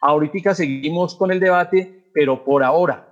Ahorita 0.00 0.54
seguimos 0.54 1.14
con 1.14 1.30
el 1.30 1.40
debate, 1.40 2.10
pero 2.12 2.44
por 2.44 2.64
ahora 2.64 3.08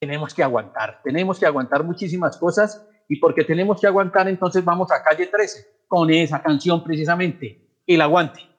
tenemos 0.00 0.34
que 0.34 0.42
aguantar, 0.42 1.00
tenemos 1.02 1.38
que 1.38 1.46
aguantar 1.46 1.84
muchísimas 1.84 2.36
cosas 2.36 2.86
y 3.08 3.16
porque 3.16 3.44
tenemos 3.44 3.80
que 3.80 3.86
aguantar, 3.86 4.28
entonces 4.28 4.64
vamos 4.64 4.90
a 4.90 5.02
calle 5.02 5.26
13 5.26 5.86
con 5.86 6.10
esa 6.10 6.42
canción 6.42 6.82
precisamente, 6.82 7.80
El 7.86 8.00
Aguante. 8.00 8.53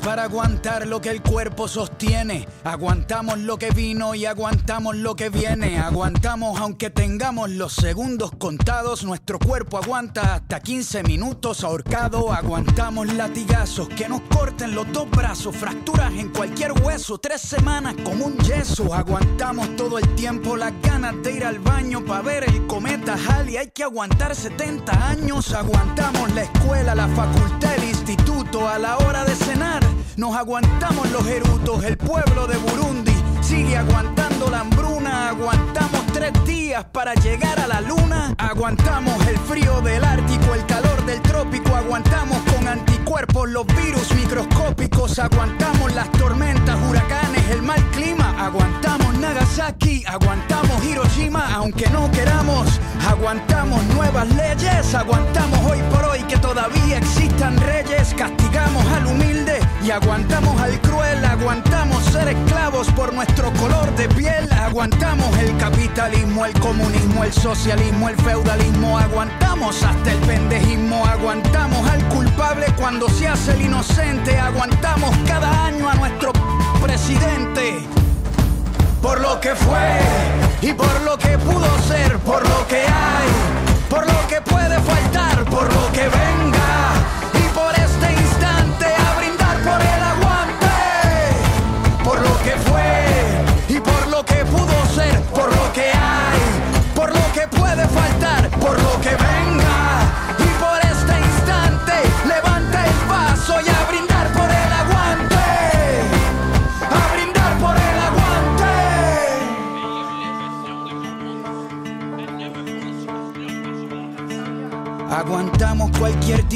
Para 0.00 0.24
aguantar 0.24 0.86
lo 0.86 1.00
que 1.00 1.10
el 1.10 1.22
cuerpo 1.22 1.68
sostiene. 1.68 2.46
Aguantamos 2.64 3.38
lo 3.38 3.58
que 3.58 3.70
vino 3.70 4.14
y 4.14 4.26
aguantamos 4.26 4.96
lo 4.96 5.16
que 5.16 5.28
viene. 5.28 5.78
Aguantamos 5.78 6.60
aunque 6.60 6.90
tengamos 6.90 7.50
los 7.50 7.74
segundos 7.74 8.30
contados. 8.38 9.04
Nuestro 9.04 9.38
cuerpo 9.38 9.78
aguanta 9.78 10.34
hasta 10.34 10.60
15 10.60 11.02
minutos 11.02 11.64
ahorcado. 11.64 12.32
Aguantamos 12.32 13.12
latigazos 13.14 13.88
que 13.88 14.08
nos 14.08 14.20
corten 14.22 14.74
los 14.74 14.90
dos 14.92 15.10
brazos. 15.10 15.56
Fracturas 15.56 16.12
en 16.12 16.30
cualquier 16.30 16.72
hueso. 16.72 17.18
Tres 17.18 17.40
semanas 17.42 17.94
como 18.04 18.26
un 18.26 18.38
yeso. 18.38 18.94
Aguantamos 18.94 19.76
todo 19.76 19.98
el 19.98 20.14
tiempo 20.14 20.56
las 20.56 20.72
ganas 20.82 21.14
de 21.22 21.32
ir 21.32 21.44
al 21.44 21.58
baño 21.58 22.04
para 22.04 22.22
ver 22.22 22.44
el 22.44 22.66
cometa 22.66 23.16
Halley. 23.28 23.56
Hay 23.56 23.70
que 23.70 23.84
aguantar 23.84 24.34
70 24.34 25.08
años. 25.08 25.52
Aguantamos 25.52 26.32
la 26.34 26.42
escuela, 26.42 26.94
la 26.94 27.08
facultad, 27.08 27.74
el 27.76 27.84
instituto 27.84 28.68
a 28.68 28.78
la 28.78 28.98
hora 28.98 29.24
de 29.24 29.34
cenar. 29.34 29.99
Nos 30.20 30.36
aguantamos 30.36 31.10
los 31.12 31.26
erutos, 31.26 31.82
el 31.82 31.96
pueblo 31.96 32.46
de 32.46 32.58
Burundi 32.58 33.14
sigue 33.40 33.74
aguantando 33.74 34.50
la 34.50 34.60
hambruna. 34.60 35.30
Aguantamos 35.30 36.04
tres 36.12 36.32
días 36.44 36.84
para 36.92 37.14
llegar 37.14 37.58
a 37.58 37.66
la 37.66 37.80
luna. 37.80 38.34
Aguantamos 38.36 39.26
el 39.26 39.38
frío 39.38 39.80
del 39.80 40.04
Ártico, 40.04 40.52
el 40.52 40.66
calor 40.66 41.06
del 41.06 41.22
trópico. 41.22 41.74
Aguantamos 41.74 42.36
con 42.54 42.68
anticuerpos 42.68 43.48
los 43.48 43.66
virus 43.68 44.14
microscópicos. 44.14 45.18
Aguantamos 45.18 45.94
las 45.94 46.12
tormentas, 46.12 46.78
huracanes, 46.86 47.50
el 47.50 47.62
mal 47.62 47.82
clima. 47.92 48.44
Aguantamos 48.44 49.14
Nagasaki, 49.18 50.04
aguantamos 50.06 50.84
Hiroshima, 50.84 51.54
aunque 51.54 51.88
no 51.88 52.10
queramos. 52.10 52.78
Aguantamos 53.08 53.82
nuevas 53.94 54.28
leyes, 54.34 54.94
aguantamos 54.94 55.58
hoy 55.60 55.78
por 55.90 56.04
hoy 56.04 56.22
que 56.24 56.36
todavía 56.36 56.98
existan 56.98 57.56
reyes. 57.56 58.14
Castigamos 58.14 58.84
al 58.88 59.06
humilde 59.06 59.60
aguantamos 59.92 60.60
al 60.60 60.80
cruel. 60.80 61.24
Aguantamos 61.24 62.04
ser 62.04 62.28
esclavos 62.28 62.88
por 62.92 63.12
nuestro 63.12 63.52
color 63.54 63.94
de 63.96 64.08
piel. 64.08 64.50
Aguantamos 64.52 65.36
el 65.38 65.56
capitalismo, 65.56 66.44
el 66.44 66.52
comunismo, 66.60 67.24
el 67.24 67.32
socialismo, 67.32 68.08
el 68.08 68.16
feudalismo. 68.16 68.98
Aguantamos 68.98 69.82
hasta 69.82 70.12
el 70.12 70.18
pendejismo. 70.18 71.04
Aguantamos 71.06 71.88
al 71.88 72.04
culpable 72.08 72.66
cuando 72.76 73.08
se 73.08 73.28
hace 73.28 73.52
el 73.52 73.62
inocente. 73.62 74.38
Aguantamos 74.38 75.16
cada 75.26 75.66
año 75.66 75.88
a 75.88 75.94
nuestro 75.94 76.32
presidente 76.82 77.86
por 79.02 79.20
lo 79.20 79.40
que 79.40 79.54
fue 79.54 79.98
y 80.60 80.72
por 80.72 81.00
lo 81.02 81.16
que 81.16 81.38
pudo 81.38 81.66
ser, 81.88 82.18
por 82.18 82.46
lo 82.46 82.66
que 82.68 82.82
hay, 82.82 83.28
por 83.88 84.06
lo 84.06 84.28
que 84.28 84.40
puede 84.42 84.78
faltar, 84.80 85.44
por 85.46 85.72
lo 85.72 85.92
que 85.92 86.02
venga 86.02 86.29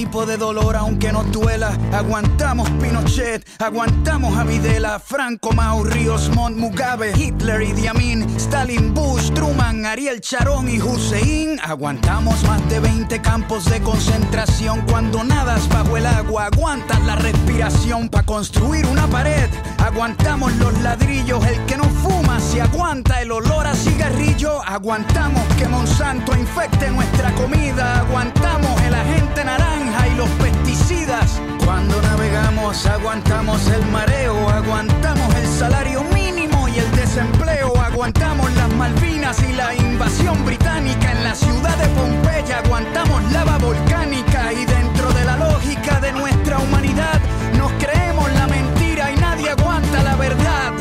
tipo 0.05 0.27
de 0.27 0.37
dolor 0.37 0.77
aunque 0.77 1.12
nos 1.12 1.31
duela. 1.33 1.79
Aguantamos 1.93 2.69
Pinochet, 2.73 3.43
aguantamos 3.59 4.37
a 4.37 4.45
Videla, 4.45 4.99
Franco, 4.99 5.53
Mau, 5.53 5.83
Ríos, 5.83 6.29
Montt, 6.35 6.59
Mugabe, 6.59 7.12
Hitler, 7.17 7.62
Idi 7.62 7.87
Amin, 7.87 8.23
Stalin, 8.37 8.93
Bush, 8.93 9.31
Truman, 9.31 9.87
Ariel 9.87 10.21
Sharon 10.21 10.69
y 10.69 10.79
Hussein. 10.79 11.59
Aguantamos 11.62 12.43
más 12.45 12.69
de 12.69 12.81
20 12.81 13.23
campos 13.23 13.64
de 13.64 13.81
concentración 13.81 14.83
cuando 14.83 15.25
nadas 15.25 15.67
bajo 15.71 15.97
el 15.97 16.05
agua. 16.05 16.47
Aguantas 16.53 17.03
la 17.05 17.17
respiración 17.17 18.11
para 18.11 18.27
construir 18.27 18.87
una 18.87 19.07
pared. 19.07 19.49
Aguantamos 19.79 20.55
los 20.57 20.79
ladrillos, 20.83 21.47
el 21.47 21.64
que 21.64 21.79
no 21.79 21.85
fuma 21.85 22.40
si 22.40 22.61
aguanta 22.61 23.23
el 23.23 23.33
olor 23.33 23.67
a 23.67 23.75
cigarrillo. 23.75 24.62
Aguantamos 24.67 25.43
que 25.57 25.67
Monsanto 25.67 26.37
infecte 26.37 26.90
nuestra 26.90 27.33
comida. 27.37 28.01
Aguantamos 28.01 28.83
el 28.83 28.95
agente 28.95 29.45
naranja 29.45 29.93
y 30.09 30.14
los 30.16 30.28
pesticidas. 30.30 31.40
Cuando 31.64 32.00
navegamos 32.02 32.87
aguantamos 32.87 33.66
el 33.68 33.85
mareo, 33.87 34.48
aguantamos 34.48 35.35
el 35.37 35.46
salario 35.46 36.02
mínimo 36.14 36.68
y 36.68 36.78
el 36.78 36.90
desempleo. 36.92 37.72
Aguantamos 37.80 38.52
las 38.54 38.72
Malvinas 38.74 39.38
y 39.42 39.52
la 39.52 39.74
invasión 39.74 40.44
británica 40.44 41.12
en 41.12 41.24
la 41.24 41.35
ciudad 41.35 41.76
de 41.76 41.88
Pompeya. 41.88 42.59
Aguantamos 42.59 43.33
lava 43.33 43.59
volcánica 43.59 44.52
y 44.52 44.64
dentro 44.64 45.12
de 45.12 45.24
la 45.24 45.37
lógica 45.37 46.00
de 46.00 46.12
nuestra 46.12 46.59
humanidad 46.59 47.20
nos 47.57 47.70
creemos 47.72 48.33
la 48.33 48.46
mentira 48.46 49.12
y 49.12 49.16
nadie 49.16 49.50
aguanta 49.50 50.02
la 50.02 50.16
verdad 50.16 50.72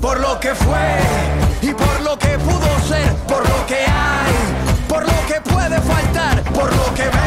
por 0.00 0.18
lo 0.18 0.40
que 0.40 0.54
fue 0.54 0.98
y 1.62 1.72
por 1.72 2.00
lo 2.00 2.18
que 2.18 2.38
pudo 2.38 2.80
ser, 2.88 3.14
por 3.28 3.46
lo 3.48 3.66
que 3.66 3.76
hay, 3.76 4.32
por 4.88 5.02
lo 5.04 5.26
que 5.26 5.40
puede 5.42 5.80
faltar, 5.80 6.42
por 6.44 6.74
lo 6.74 6.94
que 6.94 7.19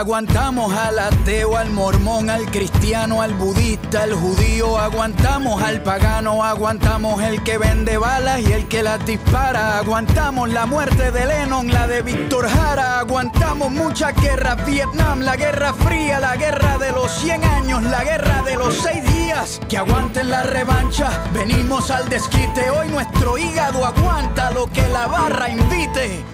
Aguantamos 0.00 0.72
al 0.72 0.98
ateo, 0.98 1.58
al 1.58 1.72
mormón, 1.72 2.30
al 2.30 2.46
cristiano, 2.46 3.20
al 3.20 3.34
budista, 3.34 4.04
al 4.04 4.14
judío, 4.14 4.78
aguantamos 4.78 5.62
al 5.62 5.82
pagano, 5.82 6.42
aguantamos 6.42 7.22
el 7.22 7.44
que 7.44 7.58
vende 7.58 7.98
balas 7.98 8.40
y 8.40 8.50
el 8.50 8.66
que 8.66 8.82
las 8.82 9.04
dispara, 9.04 9.76
aguantamos 9.76 10.48
la 10.48 10.64
muerte 10.64 11.10
de 11.10 11.26
Lennon, 11.26 11.70
la 11.70 11.86
de 11.86 12.00
Víctor 12.00 12.48
Jara, 12.48 13.00
aguantamos 13.00 13.70
muchas 13.70 14.14
guerras, 14.22 14.64
Vietnam, 14.64 15.20
la 15.20 15.36
guerra 15.36 15.74
fría, 15.74 16.18
la 16.18 16.34
guerra 16.34 16.78
de 16.78 16.92
los 16.92 17.12
100 17.20 17.44
años, 17.44 17.82
la 17.82 18.02
guerra 18.02 18.42
de 18.42 18.56
los 18.56 18.74
6 18.76 19.04
días, 19.12 19.60
que 19.68 19.76
aguanten 19.76 20.30
la 20.30 20.44
revancha, 20.44 21.10
venimos 21.34 21.90
al 21.90 22.08
desquite, 22.08 22.70
hoy 22.70 22.88
nuestro 22.88 23.36
hígado 23.36 23.84
aguanta 23.84 24.50
lo 24.50 24.66
que 24.66 24.88
la 24.88 25.06
barra 25.08 25.50
invite. 25.50 26.24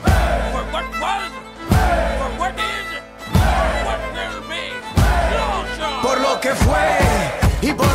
Que 6.40 6.48
fue 6.54 7.85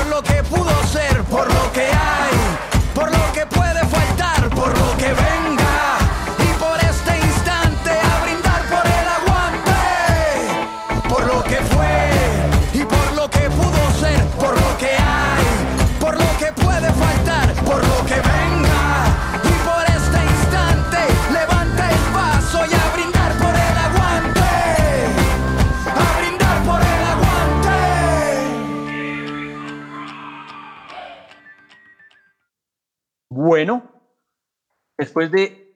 después 35.12 35.29
de 35.29 35.75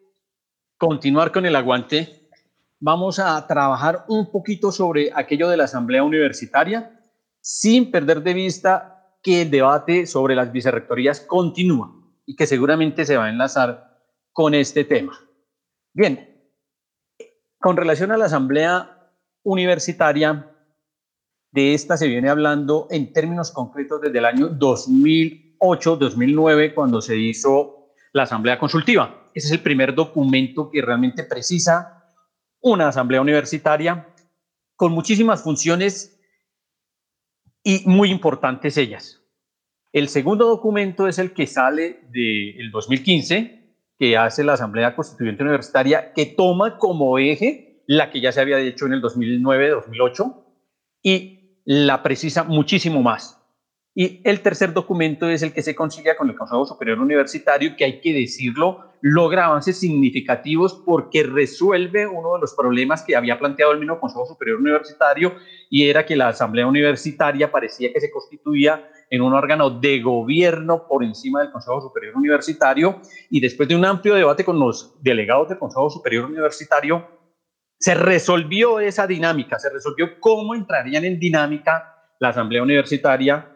continuar 0.78 1.34
con 1.34 1.46
el 1.46 1.58
aguante, 1.58 2.30
vamos 2.80 3.20
a 3.20 3.46
trabajar 3.48 4.06
un 4.08 4.32
poquito 4.32 4.72
sobre 4.72 5.12
aquello 5.14 5.50
de 5.50 5.58
la 5.58 5.66
asamblea 5.66 6.06
universitaria, 6.06 7.02
sin 7.42 7.92
perder 7.92 8.24
de 8.24 8.34
vista 8.34 9.12
que 9.22 9.42
el 9.42 9.52
debate 9.52 10.06
sobre 10.06 10.36
las 10.36 10.54
vicerrectorías 10.54 11.20
continúa 11.20 11.94
y 12.26 12.38
que 12.38 12.48
seguramente 12.48 13.06
se 13.06 13.18
va 13.18 13.26
a 13.26 13.30
enlazar 13.30 14.00
con 14.32 14.54
este 14.54 14.86
tema. 14.86 15.20
Bien, 15.92 16.50
con 17.60 17.76
relación 17.76 18.14
a 18.14 18.18
la 18.18 18.28
asamblea 18.28 19.12
universitaria, 19.44 20.50
de 21.52 21.74
esta 21.74 21.98
se 21.98 22.08
viene 22.08 22.30
hablando 22.30 22.88
en 22.90 23.12
términos 23.12 23.52
concretos 23.52 24.00
desde 24.00 24.20
el 24.20 24.26
año 24.26 24.50
2008-2009, 24.52 26.74
cuando 26.74 27.02
se 27.02 27.18
hizo 27.18 27.90
la 28.14 28.24
asamblea 28.24 28.58
consultiva. 28.58 29.24
Ese 29.36 29.48
es 29.48 29.52
el 29.52 29.60
primer 29.60 29.94
documento 29.94 30.72
que 30.72 30.82
realmente 30.82 31.26
precisa 31.26 32.14
una 32.62 32.88
asamblea 32.88 33.20
universitaria 33.20 34.08
con 34.78 34.94
muchísimas 34.94 35.44
funciones 35.44 36.18
y 37.62 37.84
muy 37.86 38.12
importantes 38.12 38.78
ellas. 38.78 39.22
El 39.92 40.08
segundo 40.08 40.48
documento 40.48 41.08
es 41.08 41.20
el 41.20 41.34
que 41.34 41.48
sale 41.48 42.00
del 42.12 42.72
2015, 42.72 43.76
que 43.98 44.18
hace 44.18 44.44
la 44.44 44.54
Asamblea 44.54 44.96
Constituyente 44.96 45.44
Universitaria, 45.44 46.14
que 46.14 46.26
toma 46.26 46.78
como 46.78 47.18
eje 47.18 47.84
la 47.88 48.12
que 48.12 48.22
ya 48.22 48.32
se 48.32 48.42
había 48.42 48.60
hecho 48.60 48.86
en 48.86 48.94
el 48.94 49.02
2009-2008 49.02 50.44
y 51.04 51.62
la 51.66 52.04
precisa 52.04 52.44
muchísimo 52.44 53.02
más. 53.02 53.35
Y 53.98 54.20
el 54.26 54.42
tercer 54.42 54.74
documento 54.74 55.30
es 55.30 55.42
el 55.42 55.54
que 55.54 55.62
se 55.62 55.74
concilia 55.74 56.18
con 56.18 56.30
el 56.30 56.36
Consejo 56.36 56.66
Superior 56.66 57.00
Universitario, 57.00 57.78
que 57.78 57.86
hay 57.86 58.02
que 58.02 58.14
decirlo, 58.14 58.92
logra 59.00 59.46
avances 59.46 59.80
significativos 59.80 60.74
porque 60.86 61.24
resuelve 61.24 62.06
uno 62.06 62.34
de 62.34 62.42
los 62.42 62.54
problemas 62.54 63.04
que 63.04 63.16
había 63.16 63.40
planteado 63.40 63.72
el 63.72 63.80
mismo 63.80 63.98
Consejo 63.98 64.26
Superior 64.26 64.60
Universitario 64.60 65.36
y 65.70 65.88
era 65.90 66.06
que 66.06 66.18
la 66.18 66.28
Asamblea 66.28 66.68
Universitaria 66.68 67.50
parecía 67.50 67.94
que 67.94 68.02
se 68.02 68.12
constituía 68.12 68.86
en 69.10 69.22
un 69.22 69.34
órgano 69.34 69.70
de 69.70 70.02
gobierno 70.02 70.88
por 70.90 71.02
encima 71.02 71.40
del 71.40 71.54
Consejo 71.54 71.80
Superior 71.80 72.18
Universitario 72.18 73.00
y 73.30 73.40
después 73.40 73.70
de 73.70 73.78
un 73.78 73.86
amplio 73.86 74.16
debate 74.16 74.44
con 74.44 74.60
los 74.60 75.02
delegados 75.02 75.48
del 75.48 75.58
Consejo 75.58 75.90
Superior 75.90 76.26
Universitario, 76.26 77.08
se 77.80 77.96
resolvió 77.96 78.82
esa 78.82 79.08
dinámica, 79.08 79.58
se 79.58 79.70
resolvió 79.70 80.20
cómo 80.20 80.54
entrarían 80.54 81.06
en 81.06 81.18
dinámica 81.18 81.94
la 82.20 82.30
Asamblea 82.30 82.62
Universitaria 82.62 83.55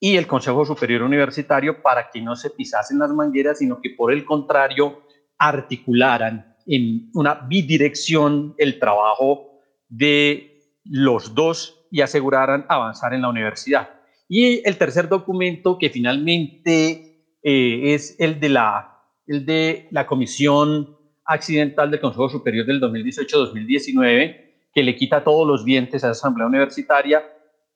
y 0.00 0.16
el 0.16 0.26
Consejo 0.26 0.64
Superior 0.64 1.02
Universitario 1.02 1.82
para 1.82 2.10
que 2.10 2.22
no 2.22 2.34
se 2.34 2.48
pisasen 2.48 2.98
las 2.98 3.10
mangueras, 3.10 3.58
sino 3.58 3.80
que 3.82 3.90
por 3.90 4.12
el 4.12 4.24
contrario 4.24 5.02
articularan 5.38 6.56
en 6.66 7.10
una 7.14 7.34
bidirección 7.34 8.54
el 8.56 8.78
trabajo 8.78 9.60
de 9.88 10.58
los 10.84 11.34
dos 11.34 11.86
y 11.90 12.00
aseguraran 12.00 12.64
avanzar 12.68 13.12
en 13.12 13.22
la 13.22 13.28
universidad. 13.28 13.90
Y 14.26 14.66
el 14.66 14.78
tercer 14.78 15.08
documento 15.08 15.76
que 15.78 15.90
finalmente 15.90 17.26
eh, 17.42 17.94
es 17.94 18.16
el 18.18 18.40
de, 18.40 18.48
la, 18.48 19.02
el 19.26 19.44
de 19.44 19.88
la 19.90 20.06
Comisión 20.06 20.96
Accidental 21.26 21.90
del 21.90 22.00
Consejo 22.00 22.28
Superior 22.30 22.64
del 22.64 22.80
2018-2019, 22.80 24.50
que 24.72 24.82
le 24.82 24.96
quita 24.96 25.24
todos 25.24 25.46
los 25.46 25.64
dientes 25.64 26.04
a 26.04 26.08
la 26.08 26.12
Asamblea 26.12 26.46
Universitaria 26.46 27.22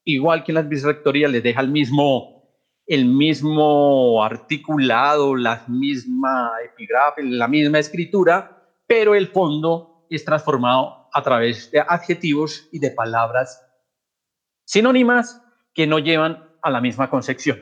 igual 0.04 0.44
que 0.44 0.52
en 0.52 0.56
las 0.56 0.68
vicerrectorías, 0.68 1.30
les 1.30 1.42
deja 1.42 1.60
el 1.60 1.70
mismo, 1.70 2.58
el 2.86 3.06
mismo 3.06 4.22
articulado, 4.22 5.34
la 5.34 5.64
misma 5.68 6.52
epígrafe, 6.64 7.22
la 7.22 7.48
misma 7.48 7.78
escritura, 7.78 8.62
pero 8.86 9.14
el 9.14 9.28
fondo 9.28 10.06
es 10.10 10.24
transformado 10.24 11.08
a 11.12 11.22
través 11.22 11.70
de 11.70 11.80
adjetivos 11.80 12.68
y 12.72 12.78
de 12.78 12.90
palabras 12.90 13.64
sinónimas 14.64 15.42
que 15.72 15.86
no 15.86 15.98
llevan 15.98 16.48
a 16.62 16.70
la 16.70 16.80
misma 16.80 17.10
concepción. 17.10 17.58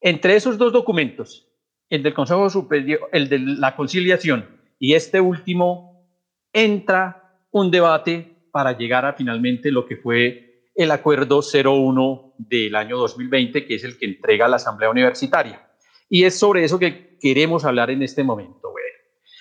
Entre 0.00 0.36
esos 0.36 0.58
dos 0.58 0.72
documentos, 0.72 1.48
el 1.90 2.02
del 2.02 2.14
Consejo 2.14 2.50
Superior, 2.50 3.08
el 3.12 3.28
de 3.28 3.38
la 3.38 3.74
conciliación 3.74 4.46
y 4.78 4.94
este 4.94 5.20
último, 5.20 6.06
entra 6.52 7.40
un 7.50 7.70
debate 7.70 8.36
para 8.52 8.76
llegar 8.76 9.04
a 9.04 9.14
finalmente 9.14 9.70
lo 9.70 9.86
que 9.86 9.96
fue 9.96 10.47
el 10.78 10.92
acuerdo 10.92 11.40
01 11.42 12.34
del 12.38 12.76
año 12.76 12.96
2020, 12.98 13.66
que 13.66 13.74
es 13.74 13.82
el 13.82 13.98
que 13.98 14.06
entrega 14.06 14.46
la 14.46 14.56
Asamblea 14.56 14.88
Universitaria. 14.88 15.68
Y 16.08 16.22
es 16.22 16.38
sobre 16.38 16.62
eso 16.62 16.78
que 16.78 17.18
queremos 17.20 17.64
hablar 17.64 17.90
en 17.90 18.02
este 18.02 18.22
momento. 18.22 18.72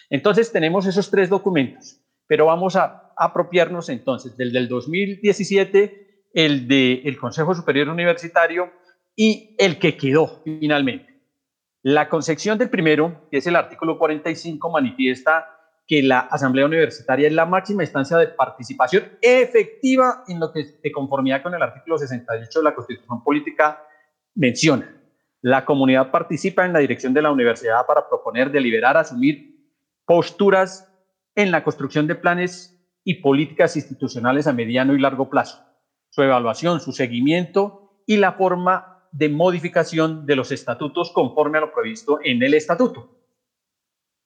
Entonces 0.09 0.51
tenemos 0.51 0.87
esos 0.87 1.11
tres 1.11 1.29
documentos, 1.29 2.01
pero 2.27 2.47
vamos 2.47 2.75
a 2.75 3.13
apropiarnos 3.17 3.89
entonces 3.89 4.35
del 4.35 4.51
del 4.51 4.67
2017, 4.67 6.23
el 6.33 6.67
del 6.67 7.17
Consejo 7.17 7.53
Superior 7.53 7.89
Universitario 7.89 8.71
y 9.15 9.55
el 9.59 9.77
que 9.77 9.95
quedó 9.95 10.41
finalmente. 10.43 11.21
La 11.83 12.09
concepción 12.09 12.57
del 12.57 12.69
primero, 12.69 13.27
que 13.29 13.37
es 13.37 13.47
el 13.47 13.55
artículo 13.55 13.99
45, 13.99 14.71
manifiesta 14.71 15.56
que 15.87 16.03
la 16.03 16.19
Asamblea 16.19 16.65
Universitaria 16.65 17.27
es 17.27 17.33
la 17.33 17.45
máxima 17.45 17.83
instancia 17.83 18.17
de 18.17 18.27
participación 18.27 19.03
efectiva 19.21 20.23
en 20.27 20.39
lo 20.39 20.51
que, 20.51 20.65
de 20.83 20.91
conformidad 20.91 21.41
con 21.41 21.55
el 21.55 21.61
artículo 21.61 21.97
68 21.97 22.59
de 22.59 22.63
la 22.63 22.75
Constitución 22.75 23.23
Política, 23.23 23.81
menciona. 24.35 24.93
La 25.41 25.63
comunidad 25.63 26.11
participa 26.11 26.65
en 26.65 26.73
la 26.73 26.79
dirección 26.79 27.13
de 27.13 27.21
la 27.21 27.31
universidad 27.31 27.85
para 27.85 28.09
proponer, 28.09 28.51
deliberar, 28.51 28.97
asumir 28.97 29.55
posturas 30.05 30.93
en 31.35 31.51
la 31.51 31.63
construcción 31.63 32.05
de 32.05 32.15
planes 32.15 32.77
y 33.05 33.21
políticas 33.21 33.77
institucionales 33.77 34.47
a 34.47 34.53
mediano 34.53 34.93
y 34.93 34.99
largo 34.99 35.29
plazo, 35.29 35.63
su 36.09 36.21
evaluación, 36.21 36.81
su 36.81 36.91
seguimiento 36.91 38.01
y 38.05 38.17
la 38.17 38.33
forma 38.33 39.07
de 39.13 39.29
modificación 39.29 40.25
de 40.25 40.35
los 40.35 40.51
estatutos 40.51 41.11
conforme 41.13 41.59
a 41.59 41.61
lo 41.61 41.73
previsto 41.73 42.19
en 42.23 42.43
el 42.43 42.53
estatuto. 42.53 43.16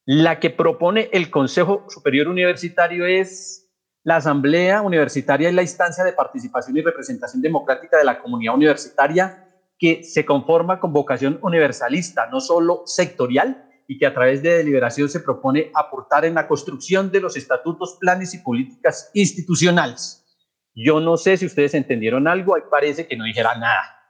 La 0.06 0.39
que 0.39 0.49
propone 0.49 1.10
el 1.14 1.30
Consejo 1.30 1.86
Superior 1.88 2.28
Universitario 2.28 3.06
es 3.06 3.70
la 4.04 4.16
Asamblea 4.16 4.82
Universitaria 4.82 5.47
es 5.47 5.54
la 5.54 5.62
instancia 5.62 6.04
de 6.04 6.14
participación 6.14 6.76
y 6.76 6.82
representación 6.82 7.39
democrática 7.39 7.97
de 7.97 8.04
la 8.04 8.20
comunidad 8.20 8.56
universitaria 8.56 9.47
que 9.78 10.04
se 10.04 10.26
conforma 10.26 10.80
con 10.80 10.91
vocación 10.91 11.38
universalista, 11.43 12.28
no 12.32 12.39
solo 12.39 12.82
sectorial, 12.86 13.68
y 13.88 13.99
que 13.99 14.08
a 14.08 14.14
través 14.14 14.41
de 14.41 14.58
deliberación 14.58 15.08
se 15.08 15.20
propone 15.20 15.70
aportar 15.76 16.26
en 16.26 16.34
la 16.34 16.47
construcción 16.47 17.12
de 17.12 17.20
los 17.20 17.38
estatutos, 17.38 17.97
planes 17.99 18.34
y 18.34 18.39
políticas 18.39 19.12
institucionales. 19.14 20.26
Yo 20.74 20.99
no 20.99 21.18
sé 21.18 21.38
si 21.38 21.45
ustedes 21.45 21.76
entendieron 21.76 22.28
algo, 22.28 22.56
ahí 22.56 22.64
parece 22.72 23.08
que 23.08 23.18
no 23.18 23.26
dijera 23.26 23.56
nada. 23.56 24.01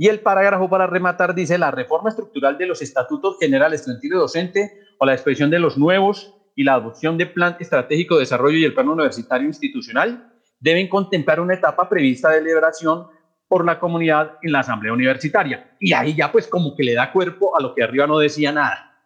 Y 0.00 0.08
el 0.08 0.20
parágrafo 0.20 0.70
para 0.70 0.86
rematar 0.86 1.34
dice, 1.34 1.58
la 1.58 1.70
reforma 1.70 2.08
estructural 2.08 2.56
de 2.56 2.64
los 2.64 2.80
estatutos 2.80 3.36
generales 3.38 3.80
estudiantil 3.80 4.12
y 4.14 4.16
docente 4.16 4.80
o 4.98 5.04
la 5.04 5.12
expresión 5.12 5.50
de 5.50 5.58
los 5.58 5.76
nuevos 5.76 6.34
y 6.56 6.64
la 6.64 6.72
adopción 6.72 7.18
de 7.18 7.26
plan 7.26 7.58
estratégico 7.60 8.14
de 8.14 8.20
desarrollo 8.20 8.56
y 8.56 8.64
el 8.64 8.72
plan 8.72 8.88
universitario 8.88 9.46
institucional 9.46 10.32
deben 10.58 10.88
contemplar 10.88 11.38
una 11.38 11.52
etapa 11.52 11.86
prevista 11.86 12.30
de 12.30 12.36
deliberación 12.36 13.08
por 13.46 13.66
la 13.66 13.78
comunidad 13.78 14.38
en 14.40 14.52
la 14.52 14.60
asamblea 14.60 14.94
universitaria. 14.94 15.76
Y 15.78 15.92
ahí 15.92 16.14
ya 16.16 16.32
pues 16.32 16.48
como 16.48 16.74
que 16.74 16.82
le 16.82 16.94
da 16.94 17.12
cuerpo 17.12 17.54
a 17.54 17.60
lo 17.60 17.74
que 17.74 17.82
arriba 17.82 18.06
no 18.06 18.18
decía 18.18 18.52
nada. 18.52 19.04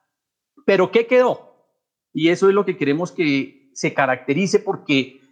Pero 0.64 0.92
¿qué 0.92 1.08
quedó? 1.08 1.74
Y 2.12 2.28
eso 2.28 2.48
es 2.48 2.54
lo 2.54 2.64
que 2.64 2.76
queremos 2.76 3.10
que 3.10 3.68
se 3.74 3.92
caracterice 3.94 4.60
porque 4.60 5.22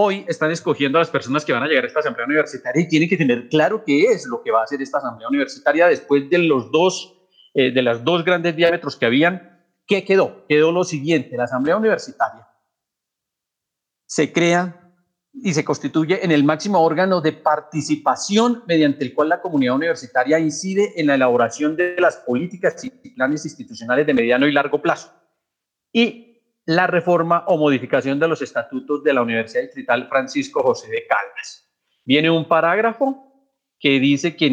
hoy 0.00 0.24
están 0.28 0.50
escogiendo 0.50 0.98
a 0.98 1.00
las 1.00 1.10
personas 1.10 1.44
que 1.44 1.52
van 1.52 1.62
a 1.62 1.66
llegar 1.66 1.84
a 1.84 1.88
esta 1.88 2.00
asamblea 2.00 2.26
universitaria 2.26 2.82
y 2.82 2.88
tienen 2.88 3.08
que 3.08 3.16
tener 3.16 3.48
claro 3.48 3.82
qué 3.84 4.04
es 4.04 4.26
lo 4.26 4.42
que 4.42 4.50
va 4.50 4.60
a 4.60 4.64
hacer 4.64 4.80
esta 4.80 4.98
asamblea 4.98 5.28
universitaria 5.28 5.88
después 5.88 6.30
de 6.30 6.38
los 6.38 6.70
dos, 6.70 7.18
eh, 7.54 7.72
de 7.72 7.82
los 7.82 8.04
dos 8.04 8.24
grandes 8.24 8.54
diámetros 8.54 8.96
que 8.96 9.06
habían 9.06 9.58
¿Qué 9.88 10.04
quedó? 10.04 10.46
Quedó 10.46 10.70
lo 10.70 10.84
siguiente, 10.84 11.34
la 11.34 11.44
Asamblea 11.44 11.78
Universitaria 11.78 12.46
se 14.06 14.32
crea 14.32 14.92
y 15.32 15.52
se 15.52 15.64
constituye 15.64 16.24
en 16.24 16.30
el 16.30 16.44
máximo 16.44 16.80
órgano 16.80 17.20
de 17.20 17.32
participación 17.32 18.64
mediante 18.66 19.04
el 19.04 19.14
cual 19.14 19.28
la 19.28 19.40
comunidad 19.40 19.74
universitaria 19.74 20.38
incide 20.38 20.98
en 21.00 21.06
la 21.06 21.14
elaboración 21.14 21.76
de 21.76 21.96
las 21.98 22.16
políticas 22.16 22.82
y 22.84 22.90
planes 22.90 23.44
institucionales 23.44 24.06
de 24.06 24.14
mediano 24.14 24.46
y 24.46 24.52
largo 24.52 24.80
plazo 24.80 25.12
y 25.92 26.27
la 26.68 26.86
reforma 26.86 27.44
o 27.46 27.56
modificación 27.56 28.20
de 28.20 28.28
los 28.28 28.42
estatutos 28.42 29.02
de 29.02 29.14
la 29.14 29.22
Universidad 29.22 29.62
Distrital 29.62 30.06
Francisco 30.06 30.62
José 30.62 30.90
de 30.90 31.06
Caldas. 31.06 31.66
Viene 32.04 32.30
un 32.30 32.46
parágrafo 32.46 33.32
que 33.80 33.98
dice 33.98 34.36
que 34.36 34.50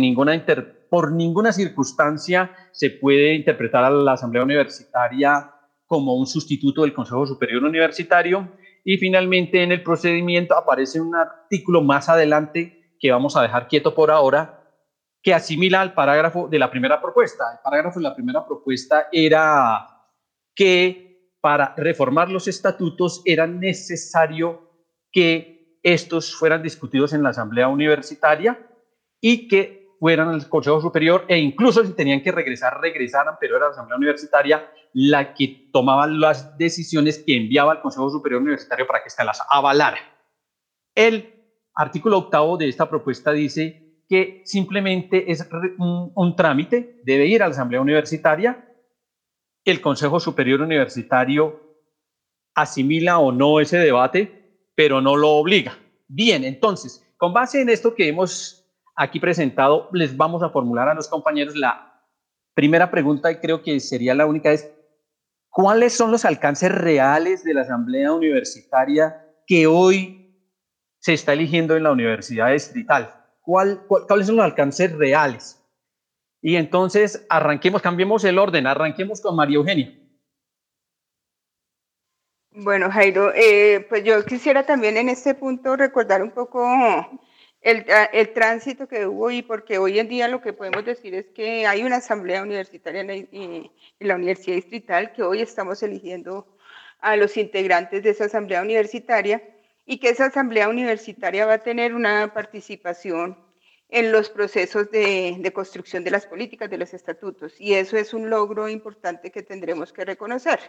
por 0.89 1.11
ninguna 1.11 1.51
circunstancia 1.51 2.55
se 2.72 2.89
puede 2.89 3.34
interpretar 3.34 3.84
a 3.84 3.89
la 3.89 4.13
Asamblea 4.13 4.45
Universitaria 4.45 5.51
como 5.86 6.16
un 6.16 6.26
sustituto 6.26 6.84
del 6.84 6.93
Consejo 6.93 7.28
Superior 7.28 7.61
Universitario. 7.66 8.49
Y 8.86 8.95
finalmente 8.97 9.61
en 9.61 9.74
el 9.74 9.84
procedimiento 9.84 10.55
aparece 10.55 11.01
un 11.01 11.13
artículo 11.18 11.82
más 11.82 12.07
adelante 12.07 12.95
que 12.97 13.11
vamos 13.11 13.36
a 13.36 13.41
dejar 13.41 13.68
quieto 13.68 13.93
por 13.93 14.09
ahora, 14.09 14.63
que 15.22 15.34
asimila 15.34 15.82
al 15.82 15.93
parágrafo 15.93 16.47
de 16.47 16.59
la 16.59 16.72
primera 16.72 17.01
propuesta. 17.01 17.43
El 17.51 17.59
parágrafo 17.61 17.99
de 17.99 18.03
la 18.03 18.16
primera 18.16 18.45
propuesta 18.45 19.09
era 19.11 19.86
que 20.55 21.05
para 21.46 21.76
reformar 21.78 22.32
los 22.32 22.48
estatutos 22.48 23.22
era 23.24 23.46
necesario 23.46 24.68
que 25.12 25.78
estos 25.84 26.36
fueran 26.36 26.64
discutidos 26.64 27.14
en 27.14 27.22
la 27.22 27.30
Asamblea 27.30 27.68
Universitaria 27.68 28.68
y 29.22 29.48
que 29.48 29.86
fueran 30.00 30.30
al 30.30 30.50
Consejo 30.50 30.82
Superior 30.82 31.24
e 31.28 31.38
incluso 31.38 31.86
si 31.86 31.93
tenían 31.93 32.24
que 32.24 32.32
regresar, 32.32 32.82
regresaran, 32.82 33.36
pero 33.39 33.58
era 33.58 33.68
la 33.68 33.74
Asamblea 33.74 33.96
Universitaria 33.96 34.72
la 34.93 35.36
que 35.36 35.70
tomaba 35.72 36.08
las 36.08 36.58
decisiones 36.58 37.24
que 37.24 37.38
enviaba 37.38 37.74
al 37.74 37.82
Consejo 37.82 38.10
Superior 38.10 38.41
Universitario 38.41 38.88
para 38.88 39.04
que 39.04 39.10
ésta 39.10 39.24
las 39.24 39.39
avalara. 39.48 40.00
El 40.96 41.32
artículo 41.76 42.18
octavo 42.18 42.58
de 42.58 42.70
esta 42.70 42.89
propuesta 42.89 43.32
dice 43.32 44.02
que 44.10 44.41
simplemente 44.46 45.32
es 45.32 45.48
un, 45.78 46.12
un 46.16 46.36
trámite, 46.36 47.02
debe 47.04 47.28
ir 47.28 47.43
a 47.43 47.46
la 47.46 47.52
Asamblea 47.52 47.82
Universitaria, 47.82 48.66
el 49.66 49.82
Consejo 49.82 50.20
Superior 50.20 50.61
Universitario 50.61 51.59
asimila 52.53 53.18
o 53.20 53.32
no 53.32 53.59
ese 53.59 53.78
debate, 53.78 54.70
pero 54.76 55.01
no 55.01 55.16
lo 55.16 55.32
obliga. 55.32 55.78
Bien, 56.07 56.43
entonces, 56.43 57.03
con 57.18 57.34
base 57.34 57.61
en 57.61 57.70
esto 57.70 57.95
que 57.95 58.07
hemos 58.07 58.63
aquí 58.95 59.20
presentado, 59.20 59.89
les 59.91 60.16
vamos 60.16 60.43
a 60.43 60.49
formular 60.49 60.88
a 60.88 60.93
los 60.93 61.07
compañeros 61.07 61.55
la 61.55 62.01
primera 62.53 62.89
pregunta 62.91 63.32
y 63.32 63.38
creo 63.38 63.63
que 63.63 63.80
sería 63.80 64.13
la 64.13 64.28
única 64.28 64.51
es, 64.51 64.72
¿cuáles 65.49 65.93
son 65.93 66.11
los 66.11 66.24
alcances 66.26 66.72
reales 66.72 67.43
de 67.43 67.55
la 67.55 67.61
Asamblea 67.61 68.13
Universitaria 68.13 69.28
que 69.47 69.68
hoy 69.68 70.39
se 70.99 71.13
está 71.13 71.34
eligiendo 71.34 71.76
en 71.76 71.84
la 71.84 71.91
Universidad 71.91 72.51
Distrital? 72.51 73.13
¿Cuáles 73.41 74.28
son 74.28 74.38
los 74.38 74.45
alcances 74.45 74.91
reales? 74.93 75.64
Y 76.46 76.58
entonces 76.58 77.26
arranquemos, 77.28 77.82
cambiemos 77.82 78.24
el 78.24 78.38
orden, 78.38 78.68
arranquemos 78.68 79.20
con 79.20 79.36
María 79.36 79.56
Eugenia. 79.56 79.91
Bueno, 82.52 82.91
Jairo, 82.91 83.34
eh, 83.34 83.84
pues 83.89 84.04
yo 84.04 84.24
quisiera 84.24 84.64
también 84.64 84.96
en 84.96 85.10
este 85.10 85.34
punto 85.34 85.76
recordar 85.76 86.22
un 86.22 86.30
poco 86.30 86.64
el, 87.62 87.84
el, 88.14 88.34
tránsito 88.34 88.88
que 88.88 89.08
hubo 89.08 89.32
y 89.32 89.41
porque 89.41 89.80
hoy 89.80 89.98
en 89.98 90.08
día 90.08 90.28
lo 90.28 90.39
que 90.39 90.54
podemos 90.54 90.86
decir 90.86 91.16
es 91.16 91.26
que 91.32 91.66
hay 91.66 91.84
una 91.84 91.96
asamblea 91.96 92.43
universitaria 92.43 93.02
en 93.02 93.08
la, 93.08 93.14
en 93.16 93.72
la 94.02 94.14
Universidad 94.14 94.58
Distrital 94.58 95.14
que 95.14 95.24
hoy 95.24 95.41
estamos 95.41 95.82
eligiendo 95.82 96.46
a 97.00 97.16
los 97.16 97.38
integrantes 97.38 98.04
de 98.04 98.12
esa 98.12 98.26
asamblea 98.26 98.62
universitaria 98.62 99.41
y 99.84 99.98
que 99.98 100.10
esa 100.10 100.26
asamblea 100.26 100.70
universitaria 100.70 101.48
va 101.48 101.54
a 101.54 101.64
tener 101.64 101.96
una 101.96 102.36
participación 102.36 103.45
en 103.90 104.12
los 104.12 104.30
procesos 104.30 104.90
de, 104.92 105.38
de, 105.40 105.54
construcción 105.54 106.04
de 106.04 106.12
las 106.12 106.26
políticas, 106.26 106.70
de 106.70 106.78
los 106.78 106.94
estatutos. 106.94 107.54
Y 107.60 107.76
eso 107.76 107.98
es 107.98 108.14
un 108.14 108.30
logro 108.30 108.68
importante 108.68 109.32
que 109.32 109.44
tendremos 109.44 109.94
que 109.94 110.06
reconocer 110.06 110.60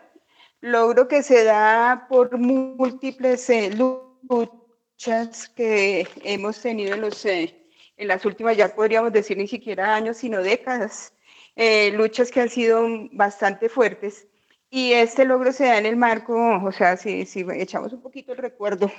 logro 0.61 1.09
que 1.09 1.23
se 1.23 1.45
da 1.45 2.07
por 2.09 2.37
múltiples 2.39 3.49
eh, 3.51 3.71
luchas 3.71 5.49
que 5.51 6.07
hemos 6.25 6.61
tenido 6.61 6.95
en, 6.95 7.01
los, 7.03 7.25
eh, 7.27 7.55
en 7.97 8.09
las 8.09 8.25
últimas, 8.25 8.57
ya 8.57 8.75
podríamos 8.75 9.12
decir 9.12 9.37
ni 9.37 9.49
siquiera 9.49 9.95
años, 9.95 10.19
sino 10.19 10.43
décadas, 10.43 11.12
eh, 11.57 11.91
luchas 11.93 12.31
que 12.31 12.41
han 12.41 12.49
sido 12.49 12.87
bastante 13.12 13.69
fuertes. 13.69 14.27
Y 14.71 14.93
este 14.93 15.25
logro 15.25 15.53
se 15.53 15.64
da 15.64 15.79
en 15.79 15.87
el 15.87 15.97
marco, 15.97 16.35
o 16.35 16.73
sea, 16.73 16.97
si, 16.97 17.25
si 17.25 17.47
echamos 17.55 17.93
un 17.93 18.03
poquito 18.03 18.33
el 18.33 18.39
recuerdo, 18.39 18.91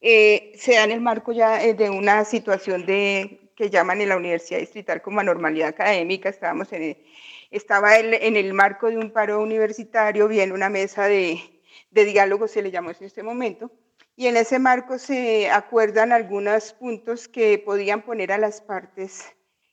se 0.00 0.72
da 0.74 0.84
en 0.84 0.90
el 0.90 1.00
marco 1.00 1.32
ya 1.32 1.58
de 1.58 1.90
una 1.90 2.24
situación 2.24 2.84
de, 2.86 3.45
que 3.56 3.70
llaman 3.70 4.00
en 4.00 4.10
la 4.10 4.16
Universidad 4.16 4.60
Distrital 4.60 5.02
como 5.02 5.20
anormalidad 5.20 5.68
académica, 5.68 6.28
estábamos 6.28 6.72
en 6.72 6.96
estaba 7.50 7.98
en 7.98 8.36
el 8.36 8.52
marco 8.52 8.90
de 8.90 8.98
un 8.98 9.10
paro 9.10 9.40
universitario, 9.40 10.28
bien 10.28 10.52
una 10.52 10.68
mesa 10.68 11.04
de, 11.06 11.40
de 11.90 12.04
diálogo, 12.04 12.48
se 12.48 12.62
le 12.62 12.70
llamó 12.70 12.90
en 12.90 12.96
este 13.00 13.22
momento, 13.22 13.70
y 14.16 14.26
en 14.26 14.36
ese 14.36 14.58
marco 14.58 14.98
se 14.98 15.50
acuerdan 15.50 16.12
algunos 16.12 16.72
puntos 16.72 17.28
que 17.28 17.58
podían 17.58 18.02
poner 18.02 18.32
a 18.32 18.38
las 18.38 18.60
partes 18.60 19.24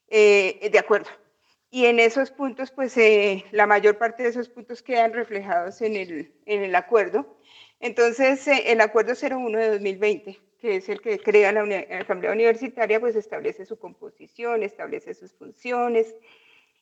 eh, 0.09 0.69
de 0.71 0.79
acuerdo. 0.79 1.09
Y 1.71 1.85
en 1.85 1.99
esos 1.99 2.29
puntos, 2.29 2.69
pues 2.69 2.95
eh, 2.97 3.45
la 3.51 3.65
mayor 3.65 3.97
parte 3.97 4.23
de 4.23 4.29
esos 4.29 4.49
puntos 4.49 4.83
quedan 4.83 5.13
reflejados 5.13 5.81
en 5.81 5.95
el, 5.95 6.33
en 6.45 6.61
el 6.61 6.75
acuerdo. 6.75 7.39
Entonces, 7.79 8.47
eh, 8.47 8.71
el 8.71 8.81
acuerdo 8.81 9.13
01 9.15 9.57
de 9.57 9.69
2020, 9.71 10.39
que 10.63 10.77
es 10.77 10.87
el 10.87 11.01
que 11.01 11.19
crea 11.19 11.51
la 11.51 11.65
Asamblea 11.99 12.31
Universitaria, 12.31 12.97
pues 12.97 13.17
establece 13.17 13.65
su 13.65 13.77
composición, 13.77 14.63
establece 14.63 15.13
sus 15.13 15.33
funciones, 15.33 16.15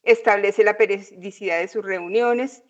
establece 0.03 0.63
la 0.63 0.77
periodicidad 0.77 1.59
de 1.59 1.67
sus 1.67 1.83
reuniones. 1.83 2.61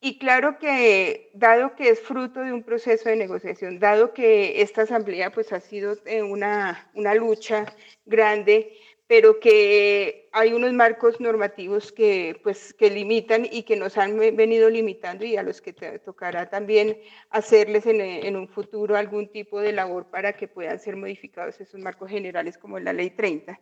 Y 0.00 0.18
claro 0.18 0.58
que, 0.58 1.30
dado 1.34 1.76
que 1.76 1.90
es 1.90 2.00
fruto 2.00 2.40
de 2.40 2.52
un 2.52 2.64
proceso 2.64 3.08
de 3.08 3.14
negociación, 3.14 3.78
dado 3.78 4.12
que 4.12 4.60
esta 4.60 4.82
asamblea 4.82 5.30
pues 5.30 5.52
ha 5.52 5.60
sido 5.60 5.98
eh, 6.04 6.24
una, 6.24 6.90
una 6.94 7.14
lucha 7.14 7.72
grande, 8.04 8.76
pero 9.06 9.38
que 9.38 10.28
hay 10.32 10.52
unos 10.52 10.72
marcos 10.72 11.20
normativos 11.20 11.92
que, 11.92 12.40
pues, 12.42 12.74
que 12.74 12.90
limitan 12.90 13.46
y 13.50 13.62
que 13.62 13.76
nos 13.76 13.96
han 13.98 14.18
venido 14.18 14.68
limitando 14.68 15.24
y 15.24 15.36
a 15.36 15.42
los 15.42 15.60
que 15.60 15.72
tocará 15.72 16.50
también 16.50 16.98
hacerles 17.30 17.86
en, 17.86 18.00
en, 18.00 18.36
un 18.36 18.48
futuro 18.48 18.96
algún 18.96 19.30
tipo 19.30 19.60
de 19.60 19.72
labor 19.72 20.10
para 20.10 20.32
que 20.32 20.48
puedan 20.48 20.80
ser 20.80 20.96
modificados 20.96 21.60
esos 21.60 21.80
marcos 21.80 22.10
generales 22.10 22.58
como 22.58 22.78
la 22.80 22.92
Ley 22.92 23.10
30. 23.10 23.60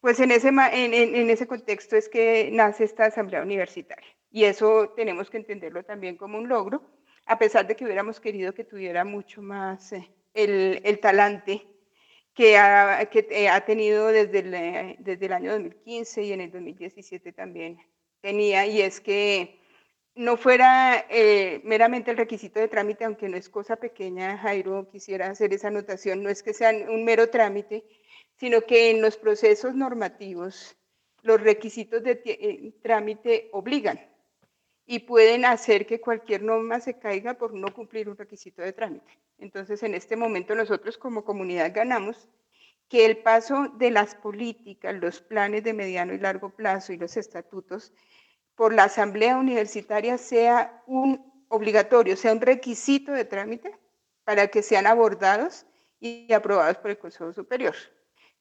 Pues 0.00 0.20
en 0.20 0.30
ese, 0.30 0.48
en, 0.48 1.30
ese 1.30 1.46
contexto 1.46 1.96
es 1.96 2.08
que 2.08 2.50
nace 2.52 2.84
esta 2.84 3.06
asamblea 3.06 3.42
universitaria 3.42 4.06
y 4.30 4.44
eso 4.44 4.92
tenemos 4.94 5.30
que 5.30 5.38
entenderlo 5.38 5.84
también 5.84 6.16
como 6.16 6.38
un 6.38 6.48
logro, 6.48 6.82
a 7.24 7.38
pesar 7.38 7.66
de 7.66 7.74
que 7.74 7.84
hubiéramos 7.84 8.20
querido 8.20 8.52
que 8.52 8.64
tuviera 8.64 9.04
mucho 9.04 9.42
más 9.42 9.92
eh, 9.92 10.08
el, 10.34 10.80
el, 10.84 11.00
talante 11.00 11.66
que 12.36 12.56
ha, 12.56 13.04
que 13.06 13.26
eh, 13.30 13.48
ha 13.48 13.64
tenido 13.64 14.08
desde 14.08 14.38
el, 14.38 14.54
eh, 14.54 14.96
desde 15.00 15.26
el 15.26 15.32
año 15.32 15.52
2015 15.52 16.22
y 16.22 16.32
en 16.32 16.42
el 16.42 16.52
2017 16.52 17.32
también 17.32 17.78
tenía, 18.20 18.66
y 18.66 18.82
es 18.82 19.00
que 19.00 19.60
no 20.14 20.36
fuera 20.36 21.06
meramente 21.64 22.10
el 22.10 22.16
requisito 22.16 22.60
de 22.60 22.68
trámite, 22.68 23.04
aunque 23.04 23.28
no 23.28 23.36
es 23.36 23.50
cosa 23.50 23.76
pequeña, 23.76 24.38
Jairo 24.38 24.88
quisiera 24.88 25.28
hacer 25.28 25.52
esa 25.52 25.68
anotación, 25.68 26.22
no 26.22 26.30
es 26.30 26.42
que 26.42 26.54
sea 26.54 26.70
un 26.70 27.04
mero 27.04 27.28
trámite, 27.28 27.84
sino 28.36 28.62
que 28.62 28.90
en 28.90 29.02
los 29.02 29.16
procesos 29.16 29.74
normativos 29.74 30.76
los 31.22 31.40
requisitos 31.40 32.02
de 32.02 32.22
eh, 32.24 32.72
trámite 32.82 33.48
obligan 33.52 33.98
y 34.86 35.00
pueden 35.00 35.44
hacer 35.44 35.86
que 35.86 36.00
cualquier 36.00 36.42
norma 36.42 36.80
se 36.80 36.98
caiga 36.98 37.34
por 37.34 37.52
no 37.52 37.74
cumplir 37.74 38.08
un 38.08 38.16
requisito 38.16 38.62
de 38.62 38.72
trámite. 38.72 39.18
Entonces, 39.38 39.82
en 39.82 39.94
este 39.94 40.16
momento 40.16 40.54
nosotros 40.54 40.96
como 40.96 41.24
comunidad 41.24 41.72
ganamos 41.74 42.28
que 42.88 43.04
el 43.04 43.18
paso 43.18 43.68
de 43.78 43.90
las 43.90 44.14
políticas, 44.14 44.94
los 44.94 45.20
planes 45.20 45.64
de 45.64 45.74
mediano 45.74 46.14
y 46.14 46.18
largo 46.18 46.50
plazo 46.50 46.92
y 46.92 46.96
los 46.96 47.16
estatutos 47.16 47.92
por 48.54 48.72
la 48.72 48.84
Asamblea 48.84 49.36
Universitaria 49.36 50.18
sea 50.18 50.82
un 50.86 51.44
obligatorio, 51.48 52.16
sea 52.16 52.32
un 52.32 52.40
requisito 52.40 53.12
de 53.12 53.24
trámite 53.24 53.76
para 54.24 54.46
que 54.48 54.62
sean 54.62 54.86
abordados 54.86 55.66
y 55.98 56.32
aprobados 56.32 56.78
por 56.78 56.90
el 56.92 56.98
Consejo 56.98 57.32
Superior. 57.32 57.74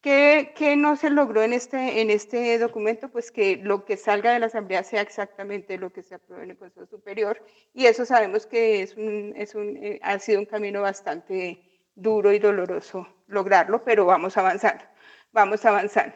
¿Qué, 0.05 0.75
no 0.77 0.95
se 0.97 1.09
logró 1.09 1.41
en 1.41 1.51
este, 1.51 1.99
en 1.99 2.11
este 2.11 2.59
documento? 2.59 3.09
Pues 3.09 3.31
que 3.31 3.57
lo 3.57 3.85
que 3.85 3.97
salga 3.97 4.33
de 4.33 4.39
la 4.39 4.45
Asamblea 4.45 4.83
sea 4.83 5.01
exactamente 5.01 5.79
lo 5.79 5.91
que 5.91 6.03
se 6.03 6.13
apruebe 6.13 6.43
en 6.43 6.51
el 6.51 6.57
Consejo 6.57 6.85
Superior 6.85 7.43
y 7.73 7.87
eso 7.87 8.05
sabemos 8.05 8.45
que 8.45 8.83
es 8.83 8.95
un, 8.95 9.33
es 9.35 9.55
un, 9.55 9.75
eh, 9.77 9.99
ha 10.03 10.19
sido 10.19 10.41
un 10.41 10.45
camino 10.45 10.83
bastante 10.83 11.59
duro 11.95 12.31
y 12.31 12.37
doloroso 12.37 13.07
lograrlo, 13.25 13.83
pero 13.83 14.05
vamos 14.05 14.37
avanzando, 14.37 14.83
vamos 15.31 15.65
avanzando. 15.65 16.15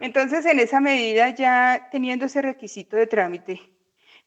Entonces, 0.00 0.44
en 0.44 0.58
esa 0.58 0.80
medida, 0.80 1.30
ya 1.30 1.88
teniendo 1.92 2.26
ese 2.26 2.42
requisito 2.42 2.96
de 2.96 3.06
trámite, 3.06 3.60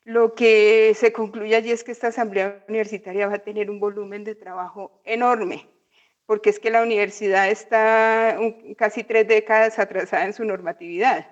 lo 0.06 0.34
que 0.34 0.94
se 0.96 1.12
concluye 1.12 1.58
allí 1.58 1.72
es 1.72 1.84
que 1.84 1.92
esta 1.92 2.08
asamblea 2.08 2.64
universitaria 2.70 3.28
va 3.28 3.36
a 3.36 3.40
tener 3.40 3.70
un 3.70 3.82
volumen 3.82 4.24
de 4.24 4.36
trabajo 4.36 5.02
enorme 5.04 5.73
porque 6.26 6.50
es 6.50 6.60
que 6.60 6.72
la 6.72 6.82
universidad 6.82 7.50
está 7.50 8.38
casi 8.78 9.04
tres 9.04 9.28
décadas 9.28 9.80
atrasada 9.80 10.26
en 10.26 10.34
su 10.34 10.46
normatividad. 10.46 11.28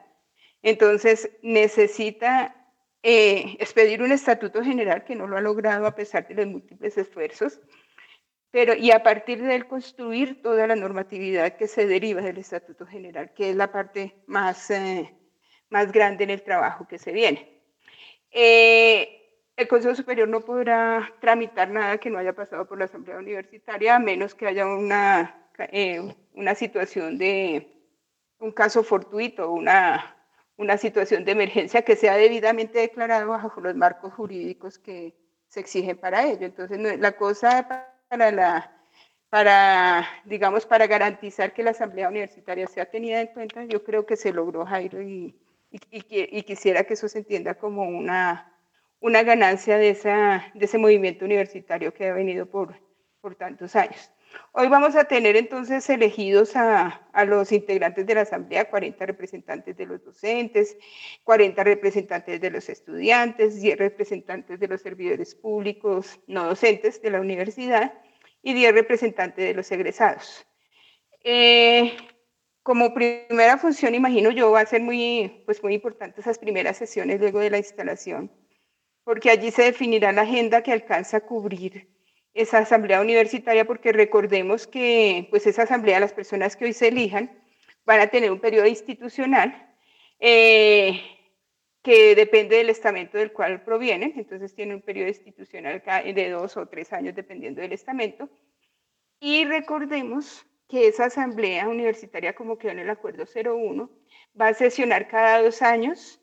Entonces 0.62 1.30
necesita 1.42 2.56
eh, 3.04 3.56
expedir 3.60 4.02
un 4.02 4.12
estatuto 4.12 4.64
general 4.64 5.04
que 5.04 5.16
no 5.16 5.28
lo 5.28 5.38
ha 5.38 5.42
logrado 5.42 5.88
a 5.88 5.96
pesar 5.96 6.28
de 6.28 6.36
los 6.36 6.48
múltiples 6.48 6.98
esfuerzos, 6.98 7.60
pero 8.52 8.76
y 8.76 8.92
a 8.92 9.02
partir 9.02 9.42
de 9.42 9.56
él 9.56 9.68
construir 9.68 10.42
toda 10.42 10.68
la 10.68 10.76
normatividad 10.76 11.56
que 11.56 11.68
se 11.68 11.88
deriva 11.88 12.22
del 12.22 12.38
estatuto 12.38 12.86
general, 12.86 13.34
que 13.34 13.50
es 13.52 13.56
la 13.56 13.72
parte 13.72 14.16
más, 14.28 14.70
eh, 14.70 15.16
más 15.70 15.92
grande 15.92 16.26
en 16.26 16.30
el 16.32 16.44
trabajo 16.44 16.88
que 16.88 17.00
se 17.00 17.12
viene. 17.12 17.62
Eh, 18.30 19.21
el 19.62 19.68
Consejo 19.68 19.96
Superior 19.96 20.28
no 20.28 20.42
podrá 20.42 21.14
tramitar 21.20 21.70
nada 21.70 21.98
que 21.98 22.10
no 22.10 22.18
haya 22.18 22.34
pasado 22.34 22.68
por 22.68 22.80
la 22.80 22.86
Asamblea 22.86 23.18
Universitaria, 23.18 23.96
a 23.96 24.00
menos 24.00 24.36
que 24.36 24.48
haya 24.48 24.66
una, 24.66 25.50
eh, 25.72 26.16
una 26.34 26.56
situación 26.56 27.18
de 27.18 27.68
un 28.40 28.52
caso 28.52 28.84
fortuito, 28.84 29.52
una, 29.52 30.16
una 30.58 30.78
situación 30.78 31.24
de 31.26 31.34
emergencia 31.34 31.84
que 31.84 31.96
sea 31.96 32.16
debidamente 32.16 32.80
declarada 32.80 33.26
bajo 33.26 33.62
los 33.62 33.76
marcos 33.76 34.14
jurídicos 34.14 34.80
que 34.80 35.16
se 35.48 35.60
exigen 35.60 35.98
para 35.98 36.26
ello. 36.26 36.46
Entonces, 36.46 36.80
la 37.00 37.12
cosa 37.14 37.88
para 38.10 38.32
la 38.32 38.78
para, 39.30 40.06
digamos, 40.26 40.66
para 40.66 40.88
garantizar 40.88 41.54
que 41.54 41.64
la 41.64 41.72
Asamblea 41.72 42.10
Universitaria 42.10 42.68
sea 42.68 42.86
tenida 42.92 43.22
en 43.22 43.28
cuenta, 43.28 43.64
yo 43.64 43.82
creo 43.82 44.06
que 44.06 44.18
se 44.18 44.34
logró, 44.34 44.66
Jairo, 44.66 45.02
y, 45.02 45.40
y, 45.72 46.04
y 46.10 46.44
quisiera 46.44 46.84
que 46.84 46.96
eso 46.96 47.08
se 47.08 47.20
entienda 47.20 47.54
como 47.54 47.84
una, 47.84 48.51
una 49.02 49.24
ganancia 49.24 49.78
de, 49.78 49.90
esa, 49.90 50.52
de 50.54 50.66
ese 50.66 50.78
movimiento 50.78 51.26
universitario 51.26 51.94
que 51.94 52.08
ha 52.08 52.14
venido 52.14 52.46
por, 52.46 52.80
por 53.20 53.36
tantos 53.36 53.76
años. 53.76 54.12
Hoy 54.54 54.70
vamos 54.70 54.96
a 54.96 55.06
tener 55.06 55.36
entonces 55.36 55.90
elegidos 55.90 56.56
a, 56.56 57.02
a, 57.12 57.26
los 57.26 57.52
integrantes 57.52 58.06
de 58.06 58.16
la 58.16 58.22
Asamblea, 58.22 58.70
40 58.70 59.06
representantes 59.06 59.76
de 59.76 59.86
los 59.86 60.06
docentes, 60.06 60.78
40 61.24 61.64
representantes 61.64 62.40
de 62.40 62.50
los 62.50 62.70
estudiantes, 62.70 63.60
10 63.60 63.78
representantes 63.78 64.60
de 64.60 64.68
los 64.68 64.82
servidores 64.82 65.36
públicos 65.36 66.20
no 66.28 66.46
docentes 66.46 67.02
de 67.02 67.10
la 67.10 67.20
universidad 67.20 67.94
y 68.42 68.54
10 68.54 68.74
representantes 68.74 69.44
de 69.44 69.54
los 69.54 69.70
egresados. 69.72 70.46
Eh, 71.24 71.98
como 72.64 72.94
primera 72.94 73.58
función, 73.58 73.96
imagino 73.96 74.32
yo, 74.32 74.52
va 74.52 74.62
a 74.62 74.66
ser 74.66 74.82
muy, 74.82 75.44
pues 75.46 75.62
muy 75.64 75.74
importante 75.74 76.22
esas 76.22 76.38
primeras 76.38 76.78
sesiones 76.78 77.20
luego 77.20 77.40
de 77.40 77.50
la 77.50 77.58
instalación, 77.58 78.32
porque 79.04 79.30
allí 79.30 79.52
se 79.52 79.64
definirá 79.64 80.12
la 80.12 80.22
agenda 80.22 80.64
que 80.64 80.72
alcanza 80.72 81.18
a 81.18 81.22
cubrir 81.22 81.90
esa 82.34 82.60
asamblea 82.60 83.02
universitaria, 83.02 83.66
porque 83.66 83.92
recordemos 83.92 84.68
que 84.68 85.28
pues 85.30 85.48
esa 85.48 85.64
asamblea, 85.64 86.00
las 86.00 86.14
personas 86.14 86.56
que 86.56 86.66
hoy 86.66 86.74
se 86.74 86.88
elijan, 86.88 87.32
van 87.86 88.00
a 88.00 88.08
tener 88.08 88.32
un 88.32 88.40
periodo 88.40 88.68
institucional 88.68 89.76
eh, 90.20 91.02
que 91.82 92.16
depende 92.16 92.58
del 92.58 92.70
estamento 92.70 93.18
del 93.18 93.34
cual 93.34 93.64
provienen, 93.64 94.14
entonces 94.16 94.54
tiene 94.54 94.76
un 94.76 94.82
periodo 94.82 95.10
institucional 95.10 95.84
de 96.14 96.30
dos 96.30 96.56
o 96.58 96.68
tres 96.68 96.94
años 96.94 97.16
dependiendo 97.16 97.62
del 97.62 97.74
estamento. 97.74 98.30
Y 99.20 99.46
recordemos 99.46 100.46
que 100.68 100.88
esa 100.88 101.06
asamblea 101.06 101.68
universitaria, 101.68 102.34
como 102.34 102.58
quedó 102.58 102.72
en 102.72 102.80
el 102.80 102.90
acuerdo 102.90 103.26
01, 103.26 103.90
va 104.40 104.48
a 104.48 104.54
sesionar 104.54 105.08
cada 105.08 105.42
dos 105.42 105.62
años 105.62 106.21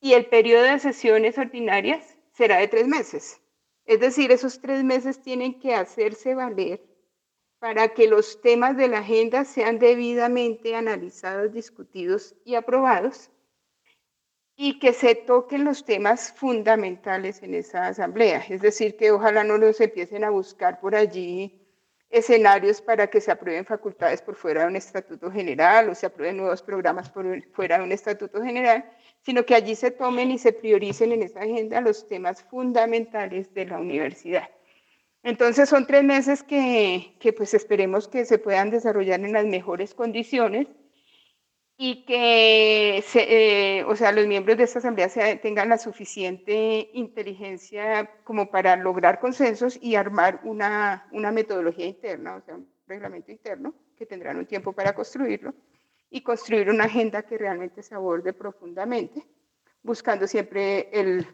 y 0.00 0.12
el 0.12 0.26
periodo 0.26 0.64
de 0.64 0.78
sesiones 0.78 1.38
ordinarias 1.38 2.16
será 2.32 2.58
de 2.58 2.68
tres 2.68 2.86
meses. 2.86 3.40
Es 3.84 4.00
decir, 4.00 4.32
esos 4.32 4.60
tres 4.60 4.82
meses 4.82 5.22
tienen 5.22 5.58
que 5.58 5.74
hacerse 5.74 6.34
valer 6.34 6.82
para 7.58 7.88
que 7.88 8.08
los 8.08 8.40
temas 8.40 8.76
de 8.76 8.88
la 8.88 8.98
agenda 8.98 9.44
sean 9.44 9.78
debidamente 9.78 10.74
analizados, 10.74 11.52
discutidos 11.52 12.34
y 12.44 12.54
aprobados 12.54 13.30
y 14.56 14.78
que 14.78 14.92
se 14.92 15.14
toquen 15.14 15.64
los 15.64 15.84
temas 15.84 16.32
fundamentales 16.32 17.42
en 17.42 17.54
esa 17.54 17.88
asamblea. 17.88 18.44
Es 18.48 18.62
decir, 18.62 18.96
que 18.96 19.10
ojalá 19.10 19.44
no 19.44 19.58
nos 19.58 19.80
empiecen 19.80 20.24
a 20.24 20.30
buscar 20.30 20.80
por 20.80 20.94
allí 20.94 21.62
escenarios 22.08 22.80
para 22.80 23.08
que 23.08 23.20
se 23.20 23.30
aprueben 23.30 23.64
facultades 23.64 24.22
por 24.22 24.34
fuera 24.34 24.62
de 24.62 24.68
un 24.68 24.76
estatuto 24.76 25.30
general 25.30 25.90
o 25.90 25.94
se 25.94 26.06
aprueben 26.06 26.38
nuevos 26.38 26.62
programas 26.62 27.10
por 27.10 27.26
fuera 27.52 27.78
de 27.78 27.84
un 27.84 27.92
estatuto 27.92 28.42
general, 28.42 28.88
sino 29.26 29.44
que 29.44 29.56
allí 29.56 29.74
se 29.74 29.90
tomen 29.90 30.30
y 30.30 30.38
se 30.38 30.52
prioricen 30.52 31.10
en 31.10 31.24
esa 31.24 31.40
agenda 31.40 31.80
los 31.80 32.06
temas 32.06 32.44
fundamentales 32.44 33.52
de 33.54 33.66
la 33.66 33.80
universidad. 33.80 34.48
Entonces 35.24 35.68
son 35.68 35.84
tres 35.84 36.04
meses 36.04 36.44
que, 36.44 37.16
que 37.18 37.32
pues 37.32 37.52
esperemos 37.52 38.06
que 38.06 38.24
se 38.24 38.38
puedan 38.38 38.70
desarrollar 38.70 39.18
en 39.18 39.32
las 39.32 39.44
mejores 39.44 39.94
condiciones 39.94 40.68
y 41.76 42.04
que 42.04 43.04
eh, 43.14 43.84
o 43.88 43.96
sea, 43.96 44.12
los 44.12 44.28
miembros 44.28 44.58
de 44.58 44.62
esta 44.62 44.78
asamblea 44.78 45.08
tengan 45.40 45.70
la 45.70 45.78
suficiente 45.78 46.88
inteligencia 46.92 48.08
como 48.22 48.48
para 48.48 48.76
lograr 48.76 49.18
consensos 49.18 49.76
y 49.82 49.96
armar 49.96 50.40
una, 50.44 51.08
una 51.10 51.32
metodología 51.32 51.86
interna, 51.86 52.36
o 52.36 52.42
sea, 52.42 52.54
un 52.54 52.68
reglamento 52.86 53.32
interno, 53.32 53.74
que 53.98 54.06
tendrán 54.06 54.36
un 54.36 54.46
tiempo 54.46 54.72
para 54.72 54.94
construirlo, 54.94 55.52
y 56.10 56.22
construir 56.22 56.70
una 56.70 56.84
agenda 56.84 57.22
que 57.22 57.38
realmente 57.38 57.82
se 57.82 57.94
aborde 57.94 58.32
profundamente, 58.32 59.26
buscando 59.82 60.26
siempre 60.26 60.88
el, 60.92 61.26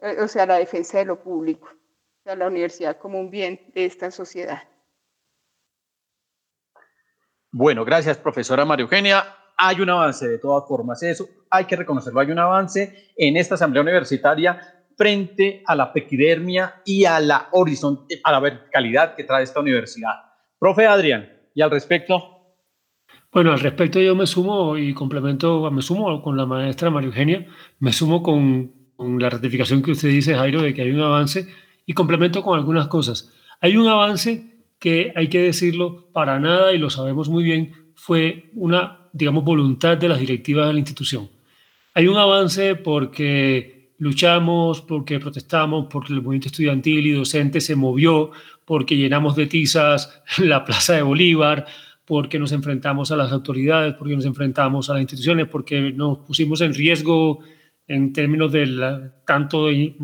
eh, 0.00 0.16
o 0.20 0.28
sea, 0.28 0.46
la 0.46 0.56
defensa 0.56 0.98
de 0.98 1.06
lo 1.06 1.22
público, 1.22 1.68
o 2.24 2.34
la 2.34 2.46
universidad 2.46 2.98
como 2.98 3.20
un 3.20 3.30
bien 3.30 3.60
de 3.74 3.84
esta 3.84 4.10
sociedad. 4.10 4.62
Bueno, 7.50 7.84
gracias, 7.84 8.18
profesora 8.18 8.64
María 8.64 8.84
Eugenia 8.84 9.24
hay 9.56 9.80
un 9.80 9.90
avance 9.90 10.28
de 10.28 10.38
todas 10.38 10.68
formas, 10.68 11.02
eso 11.02 11.28
hay 11.50 11.64
que 11.64 11.76
reconocerlo, 11.76 12.20
hay 12.20 12.30
un 12.30 12.38
avance 12.38 13.10
en 13.16 13.36
esta 13.36 13.54
asamblea 13.54 13.82
universitaria 13.82 14.84
frente 14.96 15.62
a 15.66 15.74
la 15.74 15.92
pequidermia 15.92 16.82
y 16.84 17.04
a 17.04 17.18
la 17.18 17.48
horizonte, 17.52 18.20
a 18.22 18.32
la 18.32 18.40
verticalidad 18.40 19.14
que 19.14 19.24
trae 19.24 19.42
esta 19.42 19.60
universidad. 19.60 20.14
Profe 20.58 20.86
Adrián, 20.86 21.38
y 21.58 21.60
al 21.60 21.72
respecto. 21.72 22.37
Bueno, 23.32 23.52
al 23.52 23.60
respecto 23.60 24.00
yo 24.00 24.14
me 24.14 24.26
sumo 24.26 24.76
y 24.78 24.94
complemento, 24.94 25.70
me 25.70 25.82
sumo 25.82 26.22
con 26.22 26.36
la 26.36 26.46
maestra 26.46 26.90
María 26.90 27.08
Eugenia, 27.08 27.46
me 27.78 27.92
sumo 27.92 28.22
con, 28.22 28.72
con 28.96 29.18
la 29.20 29.28
ratificación 29.30 29.82
que 29.82 29.92
usted 29.92 30.08
dice, 30.08 30.34
Jairo, 30.34 30.62
de 30.62 30.72
que 30.72 30.82
hay 30.82 30.90
un 30.90 31.00
avance 31.00 31.46
y 31.84 31.92
complemento 31.92 32.42
con 32.42 32.58
algunas 32.58 32.88
cosas. 32.88 33.32
Hay 33.60 33.76
un 33.76 33.86
avance 33.86 34.64
que 34.78 35.12
hay 35.14 35.28
que 35.28 35.42
decirlo 35.42 36.08
para 36.12 36.38
nada 36.40 36.72
y 36.72 36.78
lo 36.78 36.88
sabemos 36.88 37.28
muy 37.28 37.44
bien, 37.44 37.72
fue 37.94 38.50
una 38.54 38.98
digamos, 39.12 39.44
voluntad 39.44 39.96
de 39.96 40.08
las 40.08 40.20
directivas 40.20 40.66
de 40.66 40.72
la 40.72 40.78
institución. 40.78 41.28
Hay 41.94 42.06
un 42.06 42.16
avance 42.16 42.76
porque 42.76 43.92
luchamos, 43.98 44.80
porque 44.80 45.18
protestamos, 45.18 45.86
porque 45.90 46.12
el 46.12 46.22
movimiento 46.22 46.48
estudiantil 46.48 47.06
y 47.06 47.12
docente 47.12 47.60
se 47.60 47.74
movió, 47.74 48.30
porque 48.64 48.96
llenamos 48.96 49.34
de 49.34 49.46
tizas 49.46 50.22
la 50.38 50.64
Plaza 50.64 50.94
de 50.94 51.02
Bolívar, 51.02 51.66
porque 52.08 52.38
nos 52.38 52.52
enfrentamos 52.52 53.12
a 53.12 53.16
las 53.16 53.30
autoridades, 53.32 53.92
porque 53.92 54.16
nos 54.16 54.24
enfrentamos 54.24 54.88
a 54.88 54.94
las 54.94 55.02
instituciones, 55.02 55.46
porque 55.46 55.92
nos 55.92 56.20
pusimos 56.20 56.62
en 56.62 56.72
riesgo 56.72 57.40
en 57.86 58.14
términos 58.14 58.50
de 58.50 59.10
tanto 59.26 59.66
de 59.66 59.94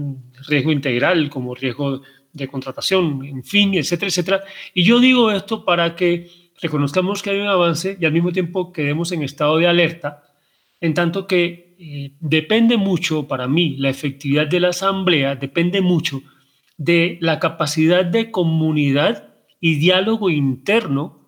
riesgo 0.46 0.70
integral 0.70 1.30
como 1.30 1.54
riesgo 1.54 2.02
de 2.30 2.46
contratación, 2.46 3.24
en 3.24 3.42
fin, 3.42 3.72
etcétera, 3.72 4.08
etcétera. 4.08 4.44
Y 4.74 4.82
yo 4.84 5.00
digo 5.00 5.30
esto 5.30 5.64
para 5.64 5.96
que 5.96 6.28
reconozcamos 6.60 7.22
que 7.22 7.30
hay 7.30 7.40
un 7.40 7.46
avance 7.46 7.96
y 7.98 8.04
al 8.04 8.12
mismo 8.12 8.32
tiempo 8.32 8.70
quedemos 8.70 9.10
en 9.12 9.22
estado 9.22 9.56
de 9.56 9.66
alerta, 9.66 10.24
en 10.82 10.92
tanto 10.92 11.26
que 11.26 11.74
eh, 11.78 12.12
depende 12.20 12.76
mucho, 12.76 13.26
para 13.26 13.48
mí, 13.48 13.76
la 13.78 13.88
efectividad 13.88 14.46
de 14.46 14.60
la 14.60 14.68
asamblea 14.68 15.36
depende 15.36 15.80
mucho 15.80 16.20
de 16.76 17.16
la 17.22 17.38
capacidad 17.38 18.04
de 18.04 18.30
comunidad 18.30 19.32
y 19.58 19.76
diálogo 19.76 20.28
interno 20.28 21.23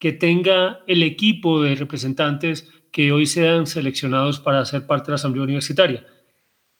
que 0.00 0.10
tenga 0.10 0.80
el 0.88 1.04
equipo 1.04 1.62
de 1.62 1.76
representantes 1.76 2.68
que 2.90 3.12
hoy 3.12 3.26
sean 3.26 3.68
seleccionados 3.68 4.40
para 4.40 4.64
ser 4.64 4.86
parte 4.86 5.06
de 5.06 5.12
la 5.12 5.16
asamblea 5.16 5.44
universitaria. 5.44 6.04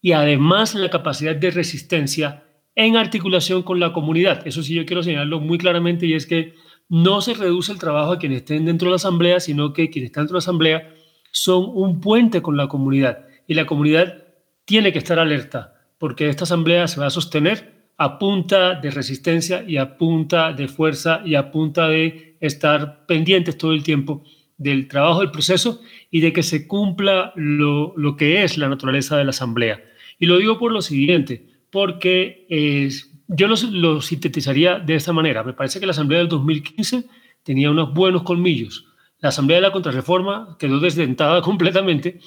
Y 0.03 0.13
además 0.13 0.75
la 0.75 0.91
capacidad 0.91 1.37
de 1.37 1.53
resistencia 1.53 2.43
en 2.75 2.97
articulación 2.97 3.63
con 3.63 3.79
la 3.79 3.93
comunidad. 3.93 4.45
Eso 4.47 4.63
sí, 4.63 4.75
yo 4.75 4.87
quiero 4.87 5.05
señalarlo 5.05 5.39
muy 5.39 5.59
claramente 5.59 6.07
y 6.07 6.15
es 6.15 6.27
que 6.27 6.55
no 6.89 7.21
se 7.21 7.35
reduce 7.35 7.71
el 7.71 7.79
trabajo 7.79 8.13
a 8.13 8.19
quienes 8.19 8.39
estén 8.39 8.65
dentro 8.65 8.87
de 8.87 8.91
la 8.91 8.97
asamblea, 8.97 9.39
sino 9.39 9.73
que 9.73 9.91
quienes 9.91 10.09
están 10.09 10.25
dentro 10.25 10.35
de 10.35 10.39
la 10.39 10.45
asamblea 10.45 10.95
son 11.31 11.71
un 11.73 12.01
puente 12.01 12.43
con 12.43 12.57
la 12.57 12.67
comunidad 12.67 13.27
y 13.47 13.55
la 13.55 13.67
comunidad 13.67 14.25
tiene 14.65 14.93
que 14.93 14.99
estar 14.99 15.21
alerta 15.21 15.75
porque 16.01 16.31
esta 16.31 16.45
asamblea 16.45 16.89
se 16.89 16.99
va 16.99 17.07
a 17.07 17.11
sostener 17.11 17.93
a 17.99 18.19
punta 18.19 18.75
de 18.77 18.91
resistencia 18.91 19.63
y 19.63 19.77
a 19.77 19.99
punta 19.99 20.55
de 20.55 20.67
fuerza 20.67 21.21
y 21.27 21.35
a 21.35 21.51
punta 21.51 21.89
de 21.89 22.30
estar 22.41 23.07
pendientes 23.07 23.57
todo 23.57 23.73
el 23.73 23.83
tiempo 23.83 24.25
del 24.61 24.89
trabajo 24.89 25.21
del 25.21 25.31
proceso 25.31 25.81
y 26.11 26.21
de 26.21 26.33
que 26.33 26.43
se 26.43 26.67
cumpla 26.67 27.33
lo, 27.35 27.95
que 28.17 28.43
es 28.43 28.59
la 28.59 28.69
naturaleza 28.69 29.17
de 29.17 29.25
la 29.25 29.31
asamblea. 29.31 29.83
Y 30.19 30.27
lo 30.27 30.37
digo 30.37 30.59
por 30.59 30.71
lo 30.71 30.83
siguiente, 30.83 31.47
porque 31.71 32.47
es, 32.51 33.11
yo 33.27 33.49
lo, 33.49 34.03
sintetizaría 34.03 34.79
de 34.79 34.97
esta 34.97 35.15
manera. 35.15 35.43
Me 35.45 35.55
parece 35.55 35.81
que 35.81 35.87
la 35.87 35.93
Asamblea 35.93 36.19
del 36.19 36.29
2015 36.29 37.05
tenía 37.43 37.71
unos 37.71 37.95
buenos 37.95 38.23
colmillos. 38.23 38.85
La 39.21 39.31
Asamblea 39.31 39.57
de 39.57 39.63
la 39.63 39.73
Contrarreforma 39.73 40.57
quedó 40.59 40.79
desdentada 40.79 41.41
completamente 41.43 42.21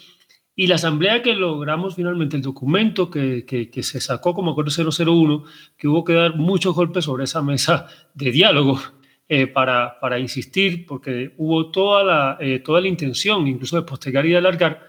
y 0.56 0.66
la 0.68 0.76
Asamblea 0.76 1.22
que 1.22 1.36
logramos 1.36 1.96
finalmente, 1.96 2.36
el 2.36 2.42
documento 2.42 3.12
que, 3.12 3.46
que, 3.46 3.84
se 3.84 4.02
sacó 4.02 4.34
como 4.34 4.52
acuerdo 4.52 4.72
001, 4.72 5.44
que 5.78 5.88
hubo 5.88 6.04
que 6.04 6.14
dar 6.14 6.36
muchos 6.36 6.74
golpes 6.74 7.06
sobre 7.06 7.26
esa 7.26 7.44
mesa 7.44 7.88
de 8.16 8.32
diálogo 8.32 8.80
eh, 9.28 9.48
para, 9.48 10.20
insistir, 10.20 10.86
porque 10.86 11.34
hubo 11.38 11.72
toda 11.72 12.04
la, 12.04 12.38
eh, 12.40 12.60
toda 12.60 12.82
la 12.82 12.88
intención, 12.88 13.48
incluso 13.48 13.76
de 13.76 13.84
postergar 13.84 14.26
y 14.26 14.32
de 14.32 14.38
alargar, 14.38 14.88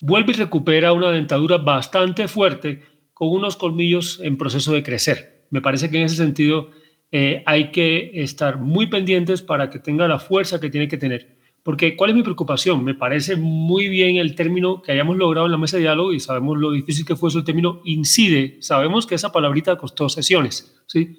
vuelve 0.00 0.32
y 0.32 0.36
recupera 0.36 0.92
una 0.92 1.10
dentadura 1.10 1.58
bastante 1.58 2.28
fuerte 2.28 2.82
con 3.12 3.28
unos 3.28 3.56
colmillos 3.56 4.20
en 4.22 4.36
proceso 4.36 4.72
de 4.72 4.82
crecer 4.82 5.40
me 5.50 5.60
parece 5.60 5.90
que 5.90 5.98
en 5.98 6.04
ese 6.04 6.16
sentido 6.16 6.70
eh, 7.12 7.42
hay 7.44 7.70
que 7.72 8.10
estar 8.14 8.58
muy 8.58 8.86
pendientes 8.86 9.42
para 9.42 9.68
que 9.68 9.80
tenga 9.80 10.08
la 10.08 10.18
fuerza 10.18 10.60
que 10.60 10.70
tiene 10.70 10.88
que 10.88 10.96
tener. 10.96 11.38
Porque, 11.62 11.94
¿cuál 11.94 12.10
es 12.10 12.16
mi 12.16 12.22
preocupación? 12.22 12.82
Me 12.82 12.94
parece 12.94 13.36
muy 13.36 13.88
bien 13.88 14.16
el 14.16 14.34
término 14.34 14.80
que 14.80 14.92
hayamos 14.92 15.18
logrado 15.18 15.46
en 15.46 15.52
la 15.52 15.58
mesa 15.58 15.76
de 15.76 15.82
diálogo 15.82 16.12
y 16.12 16.20
sabemos 16.20 16.56
lo 16.56 16.70
difícil 16.70 17.04
que 17.04 17.16
fue 17.16 17.28
eso, 17.28 17.44
término 17.44 17.82
incide. 17.84 18.56
Sabemos 18.62 19.06
que 19.06 19.16
esa 19.16 19.30
palabrita 19.30 19.76
costó 19.76 20.08
sesiones, 20.08 20.82
¿sí? 20.86 21.18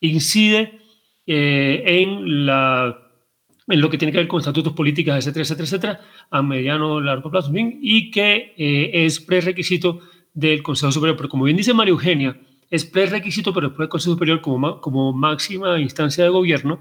Incide 0.00 0.80
eh, 1.26 1.82
en, 1.86 2.46
lo 2.46 3.90
que 3.90 3.98
tiene 3.98 4.12
que 4.12 4.18
ver 4.18 4.28
con 4.28 4.40
estatutos 4.40 4.72
políticos, 4.72 5.14
etcétera, 5.16 5.42
etcétera, 5.42 5.64
etcétera, 5.64 6.00
a 6.30 6.42
mediano 6.42 7.00
largo 7.00 7.30
plazo, 7.30 7.52
y 7.54 8.10
que 8.10 8.54
eh, 8.56 8.90
es 9.04 9.20
prerequisito 9.20 10.00
del 10.34 10.62
Consejo 10.62 10.92
Superior. 10.92 11.16
Pero 11.16 11.28
como 11.28 11.44
bien 11.44 11.56
dice 11.56 11.74
María 11.74 11.92
Eugenia, 11.92 12.40
es 12.70 12.84
prerequisito, 12.84 13.52
pero 13.52 13.68
después 13.68 13.86
el 13.86 13.90
Consejo 13.90 14.14
Superior, 14.14 14.40
como, 14.40 14.80
como 14.80 15.12
máxima 15.12 15.78
instancia 15.80 16.24
de 16.24 16.30
gobierno, 16.30 16.80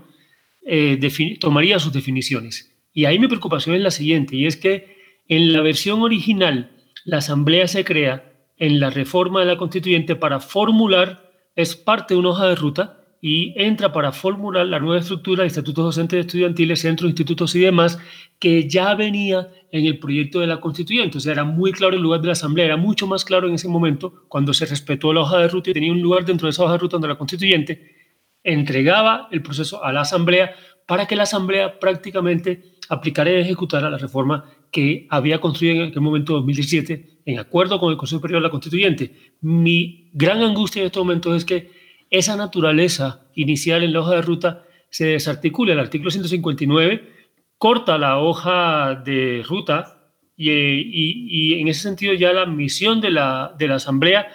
eh, 0.65 0.99
tomaría 1.39 1.79
sus 1.79 1.93
definiciones. 1.93 2.75
Y 2.93 3.05
ahí 3.05 3.19
mi 3.19 3.27
preocupación 3.27 3.75
es 3.75 3.81
la 3.81 3.91
siguiente, 3.91 4.35
y 4.35 4.45
es 4.45 4.57
que 4.57 4.97
en 5.27 5.53
la 5.53 5.61
versión 5.61 6.01
original, 6.01 6.71
la 7.05 7.17
Asamblea 7.17 7.67
se 7.67 7.83
crea 7.83 8.33
en 8.57 8.79
la 8.79 8.89
reforma 8.89 9.39
de 9.39 9.45
la 9.45 9.57
Constituyente 9.57 10.15
para 10.15 10.39
formular, 10.39 11.31
es 11.55 11.75
parte 11.75 12.13
de 12.13 12.19
una 12.19 12.29
hoja 12.29 12.47
de 12.47 12.55
ruta 12.55 12.98
y 13.22 13.53
entra 13.61 13.91
para 13.91 14.11
formular 14.11 14.65
la 14.65 14.80
nueva 14.80 14.99
estructura 14.99 15.43
de 15.43 15.47
estatutos 15.47 15.84
docentes 15.84 16.26
estudiantiles, 16.26 16.80
centros, 16.80 17.09
institutos 17.09 17.53
y 17.55 17.59
demás, 17.59 17.99
que 18.39 18.70
ya 18.70 18.95
venía 18.95 19.49
en 19.72 19.86
el 19.86 19.99
proyecto 19.99 20.39
de 20.39 20.47
la 20.47 20.61
constituyente. 20.61 21.17
O 21.17 21.22
sea, 21.22 21.34
era 21.34 21.43
muy 21.43 21.72
claro 21.72 21.95
el 21.95 22.01
lugar 22.01 22.22
de 22.22 22.28
la 22.28 22.34
asamblea, 22.34 22.65
era 22.65 22.78
mucho 22.78 23.07
más 23.07 23.26
claro 23.26 23.47
en 23.47 23.55
ese 23.55 23.67
momento 23.67 24.24
cuando 24.30 24.53
se 24.53 24.65
respetó 24.65 25.11
la 25.11 25.22
hoja 25.22 25.39
de 25.39 25.49
ruta 25.49 25.70
y 25.70 25.74
tenía 25.74 25.91
un 25.91 26.01
lugar 26.01 26.26
dentro 26.26 26.47
de 26.47 26.51
esa 26.51 26.63
hoja 26.63 26.74
de 26.74 26.80
ruta 26.80 26.93
donde 26.93 27.09
la 27.09 27.17
constituyente 27.17 27.95
entregaba 28.43 29.28
el 29.32 29.41
proceso 29.41 29.84
a 29.84 29.91
la 29.91 30.01
asamblea 30.01 30.55
para 30.88 31.05
que 31.05 31.15
la 31.15 31.24
asamblea 31.24 31.80
prácticamente 31.80 32.78
aplicara 32.88 33.32
y 33.32 33.36
ejecutara 33.36 33.89
la 33.89 33.97
reforma 33.97 34.45
que 34.72 35.07
había 35.09 35.39
construido 35.39 35.84
en 35.84 35.89
aquel 35.89 36.01
momento 36.01 36.34
2017 36.34 37.20
en 37.26 37.38
acuerdo 37.39 37.80
con 37.80 37.91
el 37.91 37.97
Consejo 37.97 38.17
Superior 38.17 38.41
de 38.41 38.47
la 38.47 38.51
Constituyente. 38.51 39.13
Mi 39.41 40.09
gran 40.13 40.41
angustia 40.41 40.82
en 40.82 40.88
estos 40.88 41.03
momentos 41.03 41.36
es 41.36 41.45
que 41.45 41.78
esa 42.10 42.36
naturaleza 42.36 43.22
inicial 43.36 43.84
en 43.84 43.93
la 43.93 44.01
hoja 44.01 44.16
de 44.16 44.22
ruta 44.22 44.66
se 44.89 45.05
desarticula. 45.05 45.74
El 45.74 45.80
artículo 45.80 46.12
159 46.12 47.20
corta 47.57 47.97
la 47.97 48.20
hoja 48.20 48.95
de 48.95 49.43
ruta 49.47 50.12
y, 50.36 51.60
en 51.60 51.68
ese 51.68 51.82
sentido 51.82 52.14
ya 52.14 52.32
la 52.32 52.45
misión 52.45 53.01
de 53.01 53.12
la, 53.12 53.53
de 53.57 53.68
la 53.68 53.76
Asamblea 53.76 54.28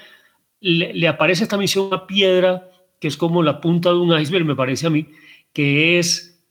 le, 0.61 1.09
aparece 1.09 1.45
esta 1.45 1.57
misión 1.57 1.93
a 1.93 2.07
piedra 2.07 2.71
que 3.01 3.09
es 3.09 3.17
como 3.17 3.43
la 3.43 3.61
punta 3.61 3.91
de 3.91 3.97
un 3.97 4.19
iceberg, 4.19 4.47
me 4.47 4.57
parece 4.57 4.87
a 4.87 4.91
mí, 4.91 5.09
que 5.53 5.99
es 5.99 6.43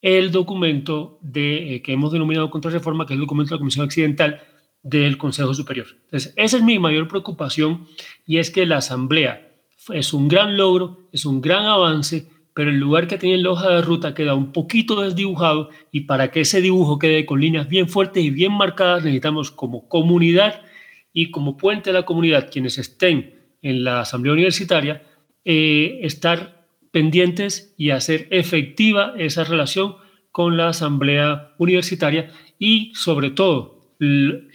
el 0.00 0.30
documento 0.30 1.18
de, 1.20 1.74
eh, 1.74 1.82
que 1.82 1.92
hemos 1.92 2.12
denominado 2.12 2.50
contrarreforma, 2.50 3.04
que 3.04 3.12
es 3.12 3.16
el 3.16 3.22
documento 3.22 3.50
de 3.50 3.56
la 3.56 3.58
Comisión 3.58 3.84
Accidental 3.84 4.40
del 4.82 5.18
Consejo 5.18 5.52
Superior. 5.52 5.86
Entonces, 6.04 6.32
esa 6.36 6.56
es 6.56 6.62
mi 6.62 6.78
mayor 6.78 7.08
preocupación 7.08 7.86
y 8.24 8.38
es 8.38 8.50
que 8.50 8.64
la 8.64 8.78
Asamblea 8.78 9.47
es 9.92 10.12
un 10.12 10.28
gran 10.28 10.56
logro, 10.56 11.08
es 11.12 11.24
un 11.24 11.40
gran 11.40 11.66
avance, 11.66 12.26
pero 12.54 12.70
el 12.70 12.78
lugar 12.78 13.06
que 13.06 13.18
tiene 13.18 13.38
la 13.38 13.50
hoja 13.50 13.70
de 13.70 13.82
ruta 13.82 14.14
queda 14.14 14.34
un 14.34 14.52
poquito 14.52 15.00
desdibujado 15.02 15.70
y 15.92 16.00
para 16.00 16.30
que 16.30 16.40
ese 16.40 16.60
dibujo 16.60 16.98
quede 16.98 17.24
con 17.24 17.40
líneas 17.40 17.68
bien 17.68 17.88
fuertes 17.88 18.24
y 18.24 18.30
bien 18.30 18.52
marcadas 18.52 19.04
necesitamos 19.04 19.52
como 19.52 19.88
comunidad 19.88 20.62
y 21.12 21.30
como 21.30 21.56
puente 21.56 21.90
de 21.90 21.94
la 21.94 22.04
comunidad 22.04 22.50
quienes 22.50 22.78
estén 22.78 23.34
en 23.62 23.84
la 23.84 24.00
asamblea 24.00 24.32
universitaria 24.32 25.02
eh, 25.44 26.00
estar 26.02 26.66
pendientes 26.90 27.74
y 27.76 27.90
hacer 27.90 28.26
efectiva 28.30 29.14
esa 29.16 29.44
relación 29.44 29.94
con 30.32 30.56
la 30.56 30.68
asamblea 30.70 31.52
universitaria 31.58 32.32
y 32.58 32.92
sobre 32.94 33.30
todo 33.30 33.94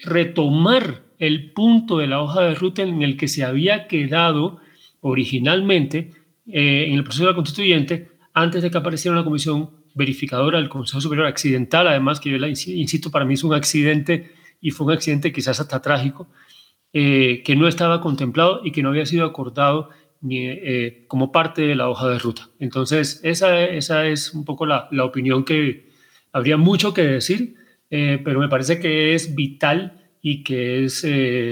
retomar 0.04 1.04
el 1.20 1.52
punto 1.52 2.00
de 2.00 2.08
la 2.08 2.22
hoja 2.22 2.42
de 2.42 2.56
ruta 2.56 2.82
en 2.82 3.02
el 3.02 3.16
que 3.16 3.30
se 3.30 3.44
había 3.46 3.88
quedado 3.88 4.60
originalmente 5.04 6.12
eh, 6.48 6.86
en 6.88 6.96
el 6.96 7.04
proceso 7.04 7.26
de 7.26 7.32
la 7.32 7.36
constituyente, 7.36 8.10
antes 8.34 8.64
de 8.64 8.72
que 8.72 8.78
apareciera 8.78 9.16
una 9.16 9.24
comisión 9.24 9.70
verificadora 9.94 10.58
del 10.58 10.70
Consejo 10.70 11.02
Superior 11.02 11.28
accidental, 11.28 11.88
además 11.88 12.20
que 12.20 12.32
yo 12.32 12.38
la 12.38 12.48
insisto, 12.48 13.12
para 13.12 13.26
mí 13.26 13.36
es 13.36 13.44
un 13.44 13.54
accidente 13.54 14.32
y 14.60 14.72
fue 14.72 14.88
un 14.88 14.94
accidente 14.94 15.32
quizás 15.32 15.60
hasta 15.60 15.82
trágico, 15.82 16.28
eh, 16.94 17.44
que 17.46 17.56
no 17.56 17.68
estaba 17.68 18.02
contemplado 18.02 18.62
y 18.64 18.72
que 18.72 18.82
no 18.82 18.90
había 18.90 19.06
sido 19.06 19.26
acordado 19.26 19.90
ni, 20.22 20.48
eh, 20.48 21.06
como 21.08 21.32
parte 21.32 21.64
de 21.64 21.76
la 21.76 21.90
hoja 21.90 22.08
de 22.10 22.18
ruta. 22.18 22.50
Entonces, 22.60 23.20
esa, 23.24 23.64
esa 23.66 24.08
es 24.08 24.34
un 24.34 24.46
poco 24.46 24.66
la, 24.66 24.88
la 24.92 25.04
opinión 25.04 25.44
que 25.44 25.90
habría 26.32 26.58
mucho 26.58 26.94
que 26.94 27.04
decir, 27.04 27.56
pero 27.90 28.40
me 28.40 28.50
parece 28.50 28.80
que 28.80 29.14
es 29.14 29.36
vital 29.36 30.02
y 30.20 30.44
que 30.44 30.86
es 30.86 31.06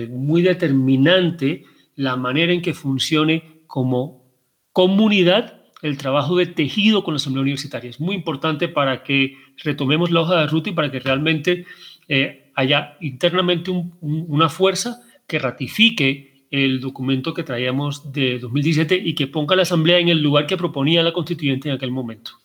muy 0.10 0.42
determinante 0.42 1.66
la 1.96 2.16
manera 2.16 2.54
en 2.54 2.62
que 2.62 2.74
funcione 2.74 3.64
como 3.68 4.24
comunidad 4.72 5.62
el 5.82 5.98
trabajo 5.98 6.36
de 6.36 6.46
tejido 6.46 7.04
con 7.04 7.14
la 7.14 7.18
Asamblea 7.18 7.42
Universitaria. 7.42 7.90
Es 7.90 8.00
muy 8.00 8.16
importante 8.16 8.68
para 8.68 9.04
que 9.04 9.36
retomemos 9.58 10.12
la 10.12 10.22
hoja 10.22 10.42
de 10.42 10.48
ruta 10.48 10.70
y 10.70 10.74
para 10.74 10.92
que 10.92 11.00
realmente 11.00 11.66
eh, 12.08 12.52
haya 12.56 12.98
internamente 13.02 13.72
una 14.02 14.50
fuerza 14.50 15.02
que 15.28 15.40
ratifique 15.40 16.46
el 16.52 16.82
documento 16.82 17.34
que 17.34 17.44
traíamos 17.44 18.12
de 18.12 18.38
2017 18.40 18.96
y 18.96 19.16
que 19.16 19.28
ponga 19.28 19.56
la 19.56 19.62
Asamblea 19.62 20.00
en 20.00 20.10
el 20.10 20.22
lugar 20.22 20.46
que 20.46 20.58
proponía 20.58 21.02
la 21.02 21.14
constituyente 21.14 21.70
en 21.70 21.76
aquel 21.76 21.92
momento. 21.92 22.41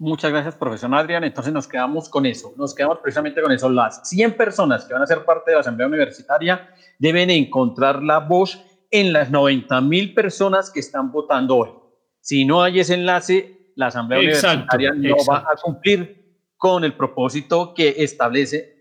Muchas 0.00 0.30
gracias, 0.32 0.54
profesor 0.54 0.94
Adrián. 0.94 1.24
Entonces 1.24 1.52
nos 1.52 1.68
quedamos 1.68 2.08
con 2.08 2.24
eso, 2.24 2.54
nos 2.56 2.74
quedamos 2.74 3.00
precisamente 3.00 3.42
con 3.42 3.52
eso. 3.52 3.68
Las 3.68 4.08
100 4.08 4.34
personas 4.34 4.86
que 4.86 4.94
van 4.94 5.02
a 5.02 5.06
ser 5.06 5.26
parte 5.26 5.50
de 5.50 5.56
la 5.56 5.60
Asamblea 5.60 5.86
Universitaria 5.86 6.70
deben 6.98 7.28
encontrar 7.28 8.02
la 8.02 8.18
voz 8.20 8.64
en 8.90 9.12
las 9.12 9.30
90 9.30 9.78
mil 9.82 10.14
personas 10.14 10.70
que 10.70 10.80
están 10.80 11.12
votando 11.12 11.58
hoy. 11.58 11.70
Si 12.18 12.46
no 12.46 12.62
hay 12.62 12.80
ese 12.80 12.94
enlace, 12.94 13.72
la 13.76 13.88
Asamblea 13.88 14.20
Universitaria 14.20 14.94
no 14.94 15.16
va 15.30 15.40
a 15.40 15.56
cumplir 15.62 16.48
con 16.56 16.82
el 16.82 16.94
propósito 16.94 17.74
que 17.74 17.96
establece 17.98 18.80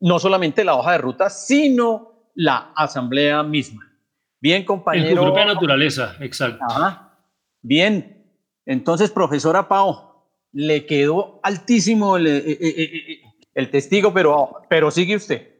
no 0.00 0.18
solamente 0.18 0.64
la 0.64 0.76
hoja 0.76 0.92
de 0.92 0.98
ruta, 0.98 1.28
sino 1.28 2.30
la 2.34 2.72
Asamblea 2.74 3.42
misma. 3.42 3.82
Bien, 4.40 4.64
compañero. 4.64 5.10
En 5.10 5.16
su 5.16 5.22
propia 5.24 5.44
naturaleza, 5.44 6.16
exacto. 6.20 6.64
Bien, 7.60 8.32
entonces, 8.64 9.10
profesora 9.10 9.68
Pau, 9.68 10.13
le 10.54 10.86
quedó 10.86 11.40
altísimo 11.42 12.16
el, 12.16 12.26
eh, 12.28 12.42
eh, 12.46 13.20
eh, 13.54 13.66
testigo, 13.66 14.14
pero, 14.14 14.62
pero 14.70 14.90
sigue 14.90 15.16
usted. 15.16 15.50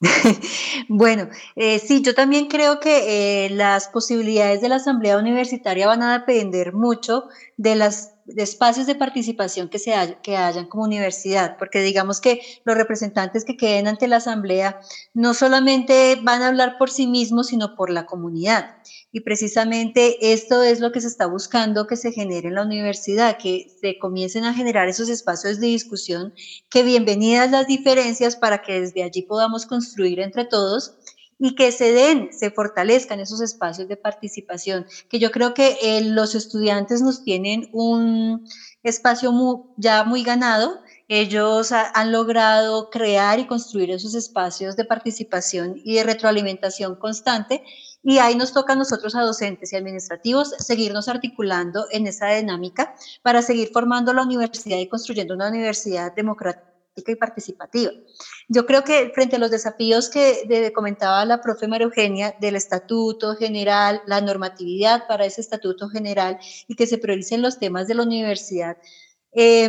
bueno, 0.88 1.30
sí, 1.56 2.02
yo 2.02 2.14
también 2.14 2.48
creo 2.48 2.80
que 2.80 3.48
las 3.50 3.88
posibilidades 3.88 4.60
de 4.60 4.68
la 4.68 4.76
Asamblea 4.76 5.16
Universitaria 5.16 5.86
van 5.86 6.02
a 6.02 6.18
depender 6.18 6.74
mucho 6.74 7.28
de 7.56 7.76
las 7.76 8.16
espacios 8.36 8.86
de 8.86 8.94
participación 8.94 9.68
que, 9.68 9.78
se 9.78 10.18
que 10.22 10.36
hayan 10.36 10.66
como 10.66 10.84
universidad, 10.84 11.56
porque 11.58 11.80
digamos 11.80 12.20
que 12.20 12.40
los 12.64 12.76
representantes 12.76 13.44
que 13.44 13.56
queden 13.56 13.86
ante 13.86 14.08
la 14.08 14.16
Asamblea 14.16 14.80
no 15.14 15.32
solamente 15.32 16.18
van 16.22 16.42
a 16.42 16.48
hablar 16.48 16.76
por 16.78 16.90
sí 16.90 17.06
mismos, 17.06 17.48
sino 17.48 17.74
por 17.76 17.90
la 17.90 18.04
comunidad. 18.04 18.76
Y 19.16 19.20
precisamente 19.20 20.34
esto 20.34 20.62
es 20.62 20.78
lo 20.78 20.92
que 20.92 21.00
se 21.00 21.06
está 21.06 21.24
buscando 21.24 21.86
que 21.86 21.96
se 21.96 22.12
genere 22.12 22.48
en 22.48 22.54
la 22.54 22.64
universidad, 22.64 23.38
que 23.38 23.74
se 23.80 23.98
comiencen 23.98 24.44
a 24.44 24.52
generar 24.52 24.88
esos 24.88 25.08
espacios 25.08 25.58
de 25.58 25.68
discusión, 25.68 26.34
que 26.68 26.82
bienvenidas 26.82 27.50
las 27.50 27.66
diferencias 27.66 28.36
para 28.36 28.60
que 28.60 28.78
desde 28.78 29.02
allí 29.02 29.22
podamos 29.22 29.64
construir 29.64 30.20
entre 30.20 30.44
todos 30.44 30.98
y 31.38 31.54
que 31.54 31.72
se 31.72 31.92
den, 31.92 32.28
se 32.30 32.50
fortalezcan 32.50 33.18
esos 33.18 33.40
espacios 33.40 33.88
de 33.88 33.96
participación, 33.96 34.84
que 35.08 35.18
yo 35.18 35.30
creo 35.30 35.54
que 35.54 35.78
eh, 35.80 36.02
los 36.02 36.34
estudiantes 36.34 37.00
nos 37.00 37.24
tienen 37.24 37.70
un 37.72 38.46
espacio 38.82 39.32
ya 39.78 40.04
muy 40.04 40.24
ganado. 40.24 40.82
Ellos 41.08 41.72
han 41.72 42.12
logrado 42.12 42.90
crear 42.90 43.38
y 43.38 43.46
construir 43.46 43.92
esos 43.92 44.14
espacios 44.14 44.76
de 44.76 44.84
participación 44.84 45.80
y 45.84 45.94
de 45.94 46.02
retroalimentación 46.02 46.96
constante 46.96 47.62
y 48.08 48.18
ahí 48.18 48.36
nos 48.36 48.52
toca 48.52 48.74
a 48.74 48.76
nosotros, 48.76 49.16
a 49.16 49.22
docentes 49.22 49.72
y 49.72 49.76
administrativos, 49.76 50.54
seguirnos 50.60 51.08
articulando 51.08 51.86
en 51.90 52.06
esa 52.06 52.28
dinámica 52.28 52.94
para 53.20 53.42
seguir 53.42 53.70
formando 53.72 54.12
la 54.12 54.22
universidad 54.22 54.78
y 54.78 54.86
construyendo 54.86 55.34
una 55.34 55.48
universidad 55.48 56.14
democrática 56.14 56.70
y 56.94 57.16
participativa. 57.16 57.90
Yo 58.46 58.64
creo 58.64 58.84
que 58.84 59.10
frente 59.12 59.34
a 59.34 59.38
los 59.40 59.50
desafíos 59.50 60.08
que 60.08 60.72
comentaba 60.72 61.24
la 61.24 61.40
profe 61.40 61.66
María 61.66 61.86
Eugenia 61.86 62.36
del 62.38 62.54
estatuto 62.54 63.34
general, 63.34 64.00
la 64.06 64.20
normatividad 64.20 65.08
para 65.08 65.26
ese 65.26 65.40
estatuto 65.40 65.88
general 65.88 66.38
y 66.68 66.76
que 66.76 66.86
se 66.86 66.98
prioricen 66.98 67.42
los 67.42 67.58
temas 67.58 67.88
de 67.88 67.96
la 67.96 68.04
universidad, 68.04 68.76
eh, 69.32 69.68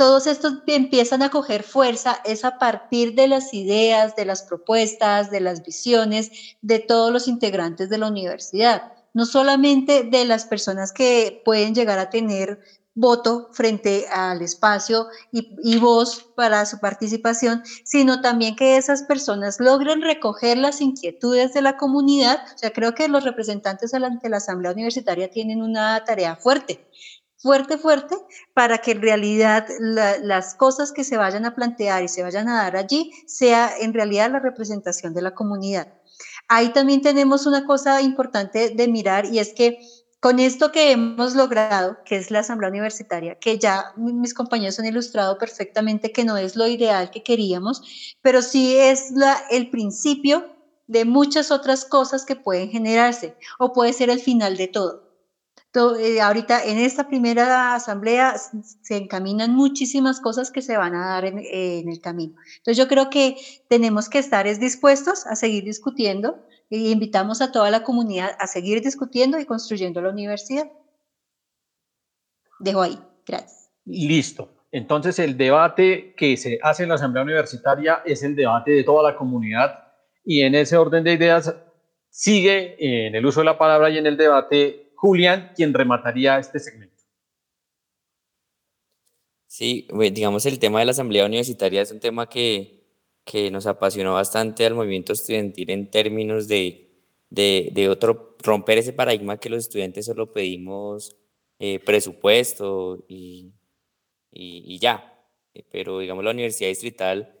todos 0.00 0.26
estos 0.26 0.54
empiezan 0.66 1.22
a 1.22 1.28
coger 1.28 1.62
fuerza 1.62 2.22
es 2.24 2.46
a 2.46 2.56
partir 2.56 3.14
de 3.14 3.28
las 3.28 3.52
ideas, 3.52 4.16
de 4.16 4.24
las 4.24 4.42
propuestas, 4.44 5.30
de 5.30 5.40
las 5.40 5.62
visiones 5.62 6.56
de 6.62 6.78
todos 6.78 7.12
los 7.12 7.28
integrantes 7.28 7.90
de 7.90 7.98
la 7.98 8.08
universidad, 8.08 8.94
no 9.12 9.26
solamente 9.26 10.04
de 10.04 10.24
las 10.24 10.46
personas 10.46 10.94
que 10.94 11.42
pueden 11.44 11.74
llegar 11.74 11.98
a 11.98 12.08
tener 12.08 12.60
voto 12.94 13.50
frente 13.52 14.06
al 14.10 14.40
espacio 14.40 15.08
y, 15.32 15.78
voz 15.78 16.30
para 16.34 16.64
su 16.64 16.80
participación, 16.80 17.62
sino 17.84 18.22
también 18.22 18.56
que 18.56 18.78
esas 18.78 19.02
personas 19.02 19.60
logren 19.60 20.00
recoger 20.00 20.56
las 20.56 20.80
inquietudes 20.80 21.52
de 21.52 21.60
la 21.60 21.76
comunidad. 21.76 22.38
O 22.54 22.58
sea, 22.58 22.72
creo 22.72 22.94
que 22.94 23.08
los 23.08 23.24
representantes 23.24 23.92
ante 23.92 24.30
la 24.30 24.38
Asamblea 24.38 24.72
Universitaria 24.72 25.30
tienen 25.30 25.60
una 25.60 26.02
tarea 26.06 26.36
fuerte 26.36 26.88
fuerte, 27.42 27.78
fuerte, 27.78 28.16
para 28.54 28.78
que 28.78 28.92
en 28.92 29.02
realidad 29.02 29.66
las 30.22 30.54
cosas 30.54 30.92
que 30.92 31.04
se 31.04 31.16
vayan 31.16 31.44
a 31.44 31.54
plantear 31.54 32.02
y 32.02 32.08
se 32.08 32.22
vayan 32.22 32.48
a 32.48 32.62
dar 32.62 32.76
allí 32.76 33.12
sea 33.26 33.72
en 33.78 33.94
realidad 33.94 34.30
la 34.30 34.40
representación 34.40 35.14
de 35.14 35.22
la 35.22 35.34
comunidad. 35.34 35.92
Ahí 36.48 36.72
también 36.72 37.00
tenemos 37.00 37.46
una 37.46 37.64
cosa 37.66 38.02
importante 38.02 38.70
de 38.70 38.88
mirar 38.88 39.24
y 39.26 39.38
es 39.38 39.54
que 39.54 39.78
con 40.20 40.38
esto 40.38 40.70
que 40.70 40.92
hemos 40.92 41.34
logrado, 41.34 41.96
que 42.04 42.16
es 42.16 42.30
la 42.30 42.40
Asamblea 42.40 42.68
Universitaria, 42.68 43.38
que 43.38 43.58
ya 43.58 43.94
mis 43.96 44.34
compañeros 44.34 44.78
han 44.78 44.84
ilustrado 44.84 45.38
perfectamente 45.38 46.12
que 46.12 46.24
no 46.24 46.36
es 46.36 46.56
lo 46.56 46.66
ideal 46.66 47.10
que 47.10 47.22
queríamos, 47.22 48.16
pero 48.20 48.42
sí 48.42 48.76
es 48.76 49.14
el 49.50 49.70
principio 49.70 50.44
de 50.86 51.06
muchas 51.06 51.50
otras 51.50 51.86
cosas 51.86 52.26
que 52.26 52.36
pueden 52.36 52.68
generarse 52.68 53.34
o 53.58 53.72
puede 53.72 53.94
ser 53.94 54.10
el 54.10 54.20
final 54.20 54.58
de 54.58 54.68
todo. 54.68 55.09
Eh, 55.72 56.20
ahorita 56.20 56.64
en 56.64 56.78
esta 56.78 57.06
primera 57.06 57.74
asamblea 57.74 58.34
se 58.38 58.96
encaminan 58.96 59.54
muchísimas 59.54 60.20
cosas 60.20 60.50
que 60.50 60.62
se 60.62 60.76
van 60.76 60.96
a 60.96 61.06
dar 61.06 61.24
en, 61.24 61.38
el 61.38 62.00
camino. 62.00 62.34
Entonces 62.56 62.76
yo 62.76 62.88
creo 62.88 63.08
que 63.08 63.36
tenemos 63.68 64.08
que 64.08 64.18
estar 64.18 64.46
dispuestos 64.58 65.26
a 65.26 65.36
seguir 65.36 65.62
discutiendo 65.62 66.44
e 66.70 66.90
invitamos 66.90 67.40
a 67.40 67.52
toda 67.52 67.70
la 67.70 67.84
comunidad 67.84 68.30
a 68.40 68.48
seguir 68.48 68.82
discutiendo 68.82 69.38
y 69.38 69.44
construyendo 69.44 70.00
la 70.00 70.10
universidad. 70.10 70.70
Dejo 72.58 72.82
ahí. 72.82 72.98
Gracias. 73.26 73.70
Listo. 73.84 74.52
Entonces 74.72 75.20
el 75.20 75.36
debate 75.36 76.14
que 76.16 76.36
se 76.36 76.58
hace 76.62 76.82
en 76.82 76.88
la 76.88 76.96
Asamblea 76.96 77.22
Universitaria 77.22 78.02
es 78.04 78.24
el 78.24 78.34
debate 78.34 78.72
de 78.72 78.82
toda 78.82 79.08
la 79.08 79.16
comunidad 79.16 79.84
y 80.24 80.42
en 80.42 80.54
ese 80.56 80.76
orden 80.76 81.04
de 81.04 81.12
ideas 81.12 81.54
sigue 82.08 82.76
en 82.78 83.14
el 83.14 83.24
uso 83.24 83.40
de 83.40 83.46
la 83.46 83.58
palabra 83.58 83.88
y 83.90 83.98
en 83.98 84.06
el 84.06 84.16
debate 84.16 84.89
Julián, 85.00 85.52
quien 85.56 85.72
remataría 85.72 86.38
este 86.38 86.58
segmento. 86.58 87.02
Sí, 89.46 89.88
digamos 90.12 90.44
el 90.44 90.58
tema 90.58 90.78
de 90.78 90.84
la 90.84 90.90
Asamblea 90.90 91.24
Universitaria 91.24 91.80
es 91.80 91.90
un 91.90 92.00
tema 92.00 92.28
que, 92.28 92.84
que 93.24 93.50
nos 93.50 93.66
apasionó 93.66 94.12
bastante 94.12 94.66
al 94.66 94.74
movimiento 94.74 95.14
estudiantil 95.14 95.70
en 95.70 95.90
términos 95.90 96.48
de, 96.48 96.90
de, 97.30 97.70
de 97.72 97.88
otro, 97.88 98.36
romper 98.42 98.76
ese 98.76 98.92
paradigma 98.92 99.38
que 99.38 99.48
los 99.48 99.60
estudiantes 99.60 100.04
solo 100.04 100.34
pedimos 100.34 101.16
eh, 101.58 101.78
presupuesto 101.78 103.02
y, 103.08 103.54
y, 104.30 104.74
y, 104.74 104.78
ya. 104.78 105.18
Pero 105.72 105.98
digamos 105.98 106.24
la 106.24 106.32
Universidad 106.32 106.68
Distrital 106.68 107.34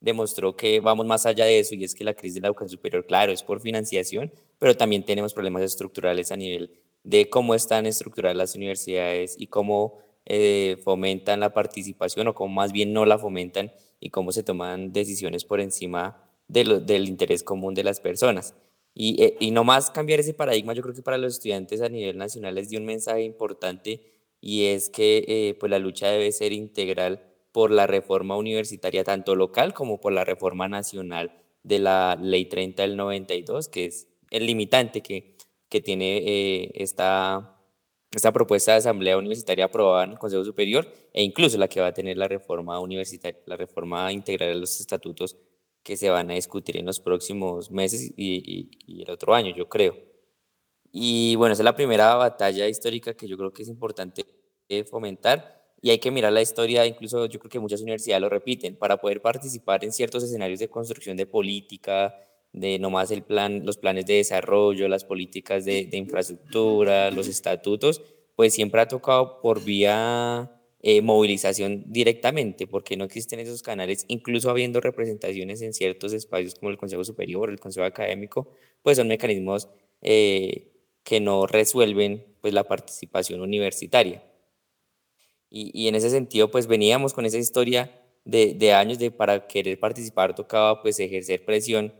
demostró 0.00 0.56
que 0.56 0.80
vamos 0.80 1.06
más 1.06 1.26
allá 1.26 1.44
de 1.44 1.60
eso 1.60 1.76
y 1.76 1.84
es 1.84 1.94
que 1.94 2.02
la 2.02 2.14
crisis 2.14 2.34
de 2.34 2.40
la 2.40 2.48
educación 2.48 2.70
superior, 2.70 3.06
claro, 3.06 3.30
es 3.30 3.44
por 3.44 3.60
financiación, 3.60 4.32
pero 4.60 4.76
también 4.76 5.04
tenemos 5.04 5.34
problemas 5.34 5.62
estructurales 5.62 6.30
a 6.30 6.36
nivel 6.36 6.70
de 7.02 7.28
cómo 7.28 7.56
están 7.56 7.86
estructuradas 7.86 8.36
las 8.36 8.54
universidades 8.54 9.34
y 9.36 9.48
cómo 9.48 9.98
eh, 10.26 10.76
fomentan 10.84 11.40
la 11.40 11.52
participación 11.52 12.28
o 12.28 12.34
cómo 12.34 12.54
más 12.54 12.70
bien 12.70 12.92
no 12.92 13.06
la 13.06 13.18
fomentan 13.18 13.72
y 13.98 14.10
cómo 14.10 14.30
se 14.30 14.42
toman 14.44 14.92
decisiones 14.92 15.44
por 15.44 15.60
encima 15.60 16.22
de 16.46 16.80
del 16.80 17.08
interés 17.08 17.42
común 17.42 17.74
de 17.74 17.84
las 17.84 18.00
personas. 18.00 18.54
Y, 18.94 19.22
eh, 19.22 19.36
y 19.40 19.50
no 19.50 19.64
más 19.64 19.90
cambiar 19.90 20.20
ese 20.20 20.34
paradigma, 20.34 20.74
yo 20.74 20.82
creo 20.82 20.94
que 20.94 21.02
para 21.02 21.16
los 21.16 21.34
estudiantes 21.34 21.80
a 21.80 21.88
nivel 21.88 22.18
nacional 22.18 22.54
les 22.54 22.68
dio 22.68 22.78
un 22.80 22.86
mensaje 22.86 23.22
importante 23.22 24.02
y 24.40 24.66
es 24.66 24.90
que 24.90 25.24
eh, 25.26 25.56
pues 25.58 25.70
la 25.70 25.78
lucha 25.78 26.08
debe 26.08 26.32
ser 26.32 26.52
integral 26.52 27.22
por 27.52 27.70
la 27.70 27.86
reforma 27.86 28.36
universitaria, 28.36 29.04
tanto 29.04 29.34
local 29.36 29.72
como 29.72 30.00
por 30.00 30.12
la 30.12 30.24
reforma 30.24 30.68
nacional 30.68 31.32
de 31.62 31.78
la 31.78 32.18
Ley 32.20 32.46
30 32.46 32.82
del 32.82 32.96
92, 32.96 33.68
que 33.68 33.86
es 33.86 34.08
el 34.30 34.46
limitante 34.46 35.02
que, 35.02 35.36
que 35.68 35.80
tiene 35.80 36.18
eh, 36.18 36.72
esta, 36.74 37.60
esta 38.10 38.32
propuesta 38.32 38.72
de 38.72 38.78
asamblea 38.78 39.18
universitaria 39.18 39.66
aprobada 39.66 40.04
en 40.04 40.12
el 40.12 40.18
Consejo 40.18 40.44
Superior 40.44 40.88
e 41.12 41.22
incluso 41.22 41.58
la 41.58 41.68
que 41.68 41.80
va 41.80 41.88
a 41.88 41.94
tener 41.94 42.16
la 42.16 42.28
reforma 42.28 42.78
universitaria, 42.80 43.40
la 43.46 43.56
reforma 43.56 44.12
integral 44.12 44.50
de 44.50 44.60
los 44.60 44.80
estatutos 44.80 45.36
que 45.82 45.96
se 45.96 46.10
van 46.10 46.30
a 46.30 46.34
discutir 46.34 46.76
en 46.76 46.86
los 46.86 47.00
próximos 47.00 47.70
meses 47.70 48.12
y, 48.16 48.70
y 48.86 49.02
el 49.02 49.10
otro 49.10 49.34
año, 49.34 49.54
yo 49.54 49.68
creo. 49.68 49.96
Y 50.92 51.36
bueno, 51.36 51.52
esa 51.52 51.62
es 51.62 51.64
la 51.64 51.76
primera 51.76 52.14
batalla 52.16 52.68
histórica 52.68 53.14
que 53.14 53.28
yo 53.28 53.36
creo 53.36 53.52
que 53.52 53.62
es 53.62 53.68
importante 53.68 54.26
eh, 54.68 54.84
fomentar 54.84 55.60
y 55.82 55.90
hay 55.90 55.98
que 55.98 56.10
mirar 56.10 56.32
la 56.32 56.42
historia, 56.42 56.86
incluso 56.86 57.26
yo 57.26 57.38
creo 57.38 57.50
que 57.50 57.58
muchas 57.58 57.80
universidades 57.80 58.20
lo 58.20 58.28
repiten, 58.28 58.76
para 58.76 58.98
poder 58.98 59.22
participar 59.22 59.84
en 59.84 59.92
ciertos 59.92 60.22
escenarios 60.22 60.60
de 60.60 60.68
construcción 60.68 61.16
de 61.16 61.26
política, 61.26 62.14
de 62.52 62.78
nomás 62.78 63.10
el 63.10 63.22
plan, 63.22 63.64
los 63.64 63.78
planes 63.78 64.06
de 64.06 64.14
desarrollo, 64.14 64.88
las 64.88 65.04
políticas 65.04 65.64
de, 65.64 65.88
infraestructura, 65.92 67.10
los 67.10 67.28
estatutos, 67.28 68.02
pues 68.34 68.54
siempre 68.54 68.80
ha 68.80 68.88
tocado 68.88 69.40
por 69.40 69.62
vía 69.62 70.50
eh, 70.82 71.02
movilización 71.02 71.84
directamente, 71.86 72.66
porque 72.66 72.96
no 72.96 73.04
existen 73.04 73.40
esos 73.40 73.62
canales, 73.62 74.04
incluso 74.08 74.50
habiendo 74.50 74.80
representaciones 74.80 75.62
en 75.62 75.74
ciertos 75.74 76.12
espacios 76.12 76.54
como 76.54 76.70
el 76.70 76.78
Consejo 76.78 77.04
Superior, 77.04 77.50
el 77.50 77.60
Consejo 77.60 77.86
Académico, 77.86 78.48
pues 78.82 78.96
son 78.96 79.08
mecanismos 79.08 79.68
eh, 80.02 80.72
que 81.04 81.20
no 81.20 81.46
resuelven 81.46 82.24
pues, 82.40 82.54
la 82.54 82.64
participación 82.64 83.40
universitaria. 83.40 84.24
Y, 85.52 85.88
en 85.88 85.96
ese 85.96 86.10
sentido, 86.10 86.52
pues 86.52 86.68
veníamos 86.68 87.12
con 87.12 87.26
esa 87.26 87.36
historia 87.36 87.90
de, 88.24 88.54
de, 88.54 88.72
años 88.72 89.00
de 89.00 89.10
para 89.10 89.48
querer 89.48 89.80
participar 89.80 90.32
tocaba 90.32 90.80
pues 90.80 91.00
ejercer 91.00 91.44
presión 91.44 91.92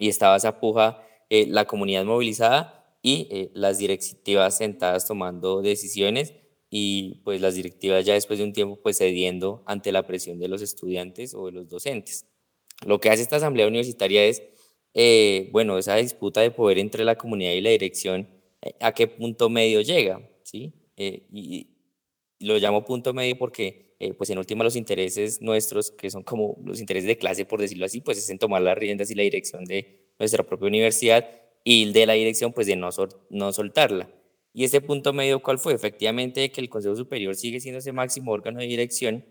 y 0.00 0.08
estaba 0.08 0.36
esa 0.36 0.58
puja, 0.58 1.06
eh, 1.28 1.46
la 1.46 1.66
comunidad 1.66 2.04
movilizada 2.04 2.96
y 3.02 3.28
eh, 3.30 3.50
las 3.54 3.78
directivas 3.78 4.56
sentadas 4.56 5.06
tomando 5.06 5.60
decisiones 5.60 6.34
y 6.70 7.20
pues 7.22 7.40
las 7.40 7.54
directivas 7.54 8.04
ya 8.06 8.14
después 8.14 8.38
de 8.38 8.46
un 8.46 8.54
tiempo 8.54 8.80
pues 8.82 8.96
cediendo 8.96 9.62
ante 9.66 9.92
la 9.92 10.06
presión 10.06 10.38
de 10.38 10.48
los 10.48 10.62
estudiantes 10.62 11.34
o 11.34 11.46
de 11.46 11.52
los 11.52 11.68
docentes. 11.68 12.26
Lo 12.86 12.98
que 12.98 13.10
hace 13.10 13.22
esta 13.22 13.36
asamblea 13.36 13.68
universitaria 13.68 14.24
es, 14.24 14.42
eh, 14.94 15.50
bueno, 15.52 15.76
esa 15.76 15.96
disputa 15.96 16.40
de 16.40 16.50
poder 16.50 16.78
entre 16.78 17.04
la 17.04 17.16
comunidad 17.16 17.52
y 17.52 17.60
la 17.60 17.70
dirección, 17.70 18.26
a 18.80 18.92
qué 18.92 19.06
punto 19.06 19.50
medio 19.50 19.82
llega, 19.82 20.28
¿sí? 20.42 20.72
y, 20.96 21.68
lo 22.38 22.56
llamo 22.58 22.86
punto 22.86 23.12
medio 23.12 23.36
porque, 23.36 23.89
eh, 24.02 24.14
pues 24.14 24.30
en 24.30 24.38
última, 24.38 24.64
los 24.64 24.76
intereses 24.76 25.42
nuestros, 25.42 25.90
que 25.90 26.08
son 26.10 26.22
como 26.22 26.56
los 26.64 26.80
intereses 26.80 27.06
de 27.06 27.18
clase, 27.18 27.44
por 27.44 27.60
decirlo 27.60 27.84
así, 27.84 28.00
pues 28.00 28.16
es 28.16 28.30
en 28.30 28.38
tomar 28.38 28.62
las 28.62 28.78
riendas 28.78 29.10
y 29.10 29.14
la 29.14 29.22
dirección 29.22 29.66
de 29.66 30.14
nuestra 30.18 30.42
propia 30.42 30.68
universidad 30.68 31.28
y 31.64 31.92
de 31.92 32.06
la 32.06 32.14
dirección, 32.14 32.54
pues 32.54 32.66
de 32.66 32.76
no, 32.76 32.88
no 33.28 33.52
soltarla. 33.52 34.08
Y 34.54 34.64
este 34.64 34.80
punto 34.80 35.12
medio, 35.12 35.42
¿cuál 35.42 35.58
fue? 35.58 35.74
Efectivamente, 35.74 36.50
que 36.50 36.62
el 36.62 36.70
Consejo 36.70 36.96
Superior 36.96 37.36
sigue 37.36 37.60
siendo 37.60 37.78
ese 37.78 37.92
máximo 37.92 38.32
órgano 38.32 38.60
de 38.60 38.66
dirección 38.66 39.22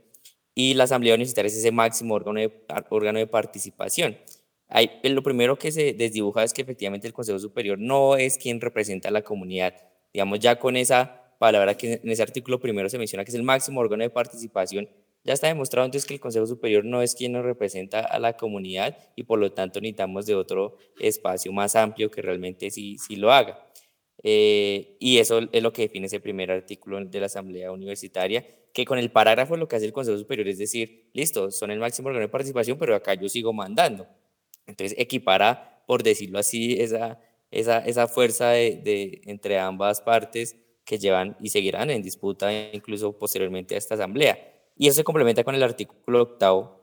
y 0.54 0.76
la 0.76 0.84
Asamblea 0.84 1.16
Universitaria 1.16 1.48
es 1.48 1.58
ese 1.58 1.72
máximo 1.72 2.14
órgano 2.14 2.40
de, 2.40 2.52
órgano 2.92 3.18
de 3.18 3.26
participación. 3.26 4.20
Hay, 4.68 5.00
lo 5.04 5.24
primero 5.24 5.58
que 5.58 5.72
se 5.72 5.94
desdibuja 5.94 6.44
es 6.44 6.54
que 6.54 6.62
efectivamente 6.62 7.08
el 7.08 7.14
Consejo 7.14 7.40
Superior 7.40 7.80
no 7.80 8.18
es 8.18 8.38
quien 8.38 8.62
representa 8.62 9.10
a 9.10 9.12
la 9.12 9.24
comunidad. 9.24 9.74
Digamos, 10.14 10.40
ya 10.40 10.60
con 10.60 10.78
esa 10.78 11.19
palabra 11.40 11.76
que 11.76 11.94
en 12.04 12.12
ese 12.12 12.22
artículo 12.22 12.60
primero 12.60 12.90
se 12.90 13.00
menciona 13.00 13.24
que 13.24 13.32
es 13.32 13.36
el 13.36 13.44
máximo 13.44 13.80
órgano 13.80 14.04
de 14.04 14.12
participación, 14.12 14.88
ya 15.24 15.34
está 15.34 15.48
demostrado 15.48 15.86
entonces 15.86 16.08
que 16.08 16.14
el 16.14 16.20
Consejo 16.20 16.46
Superior 16.46 16.86
no 16.86 17.02
es 17.02 17.16
quien 17.16 17.32
nos 17.34 17.44
representa 17.44 18.02
a 18.02 18.20
la 18.20 18.38
comunidad 18.38 18.98
y 19.16 19.24
por 19.24 19.40
lo 19.40 19.52
tanto 19.52 19.82
necesitamos 19.82 20.26
de 20.26 20.36
otro 20.36 20.78
espacio 21.00 21.52
más 21.52 21.76
amplio 21.76 22.12
que 22.12 22.22
realmente 22.22 22.70
sí, 22.70 22.98
sí 22.98 23.16
lo 23.16 23.32
haga. 23.32 23.66
Eh, 24.24 24.98
y 25.00 25.18
eso 25.18 25.42
es 25.52 25.64
lo 25.64 25.74
que 25.74 25.84
define 25.84 26.08
ese 26.08 26.20
primer 26.20 26.52
artículo 26.52 27.04
de 27.04 27.20
la 27.20 27.26
Asamblea 27.28 27.72
Universitaria, 27.72 28.46
que 28.74 28.86
con 28.86 28.98
el 28.98 29.12
parágrafo 29.12 29.58
lo 29.58 29.68
que 29.68 29.76
hace 29.76 29.86
el 29.86 29.94
Consejo 29.94 30.18
Superior 30.18 30.48
es 30.48 30.58
decir, 30.58 31.10
listo, 31.14 31.52
son 31.52 31.72
el 31.72 31.80
máximo 31.80 32.10
órgano 32.10 32.26
de 32.26 32.30
participación, 32.30 32.78
pero 32.78 32.96
acá 32.96 33.14
yo 33.14 33.28
sigo 33.28 33.54
mandando. 33.54 34.08
Entonces 34.68 34.98
equipara, 35.00 35.84
por 35.86 36.04
decirlo 36.04 36.40
así, 36.40 36.80
esa, 36.80 37.20
esa, 37.52 37.80
esa 37.80 38.08
fuerza 38.08 38.52
de, 38.52 38.76
de, 38.84 39.22
entre 39.26 39.58
ambas 39.60 40.02
partes 40.02 40.56
que 40.90 40.98
llevan 40.98 41.38
y 41.40 41.50
seguirán 41.50 41.92
en 41.92 42.02
disputa 42.02 42.52
incluso 42.74 43.16
posteriormente 43.16 43.76
a 43.76 43.78
esta 43.78 43.94
asamblea. 43.94 44.40
Y 44.76 44.88
eso 44.88 44.96
se 44.96 45.04
complementa 45.04 45.44
con 45.44 45.54
el 45.54 45.62
artículo 45.62 46.24
octavo, 46.24 46.82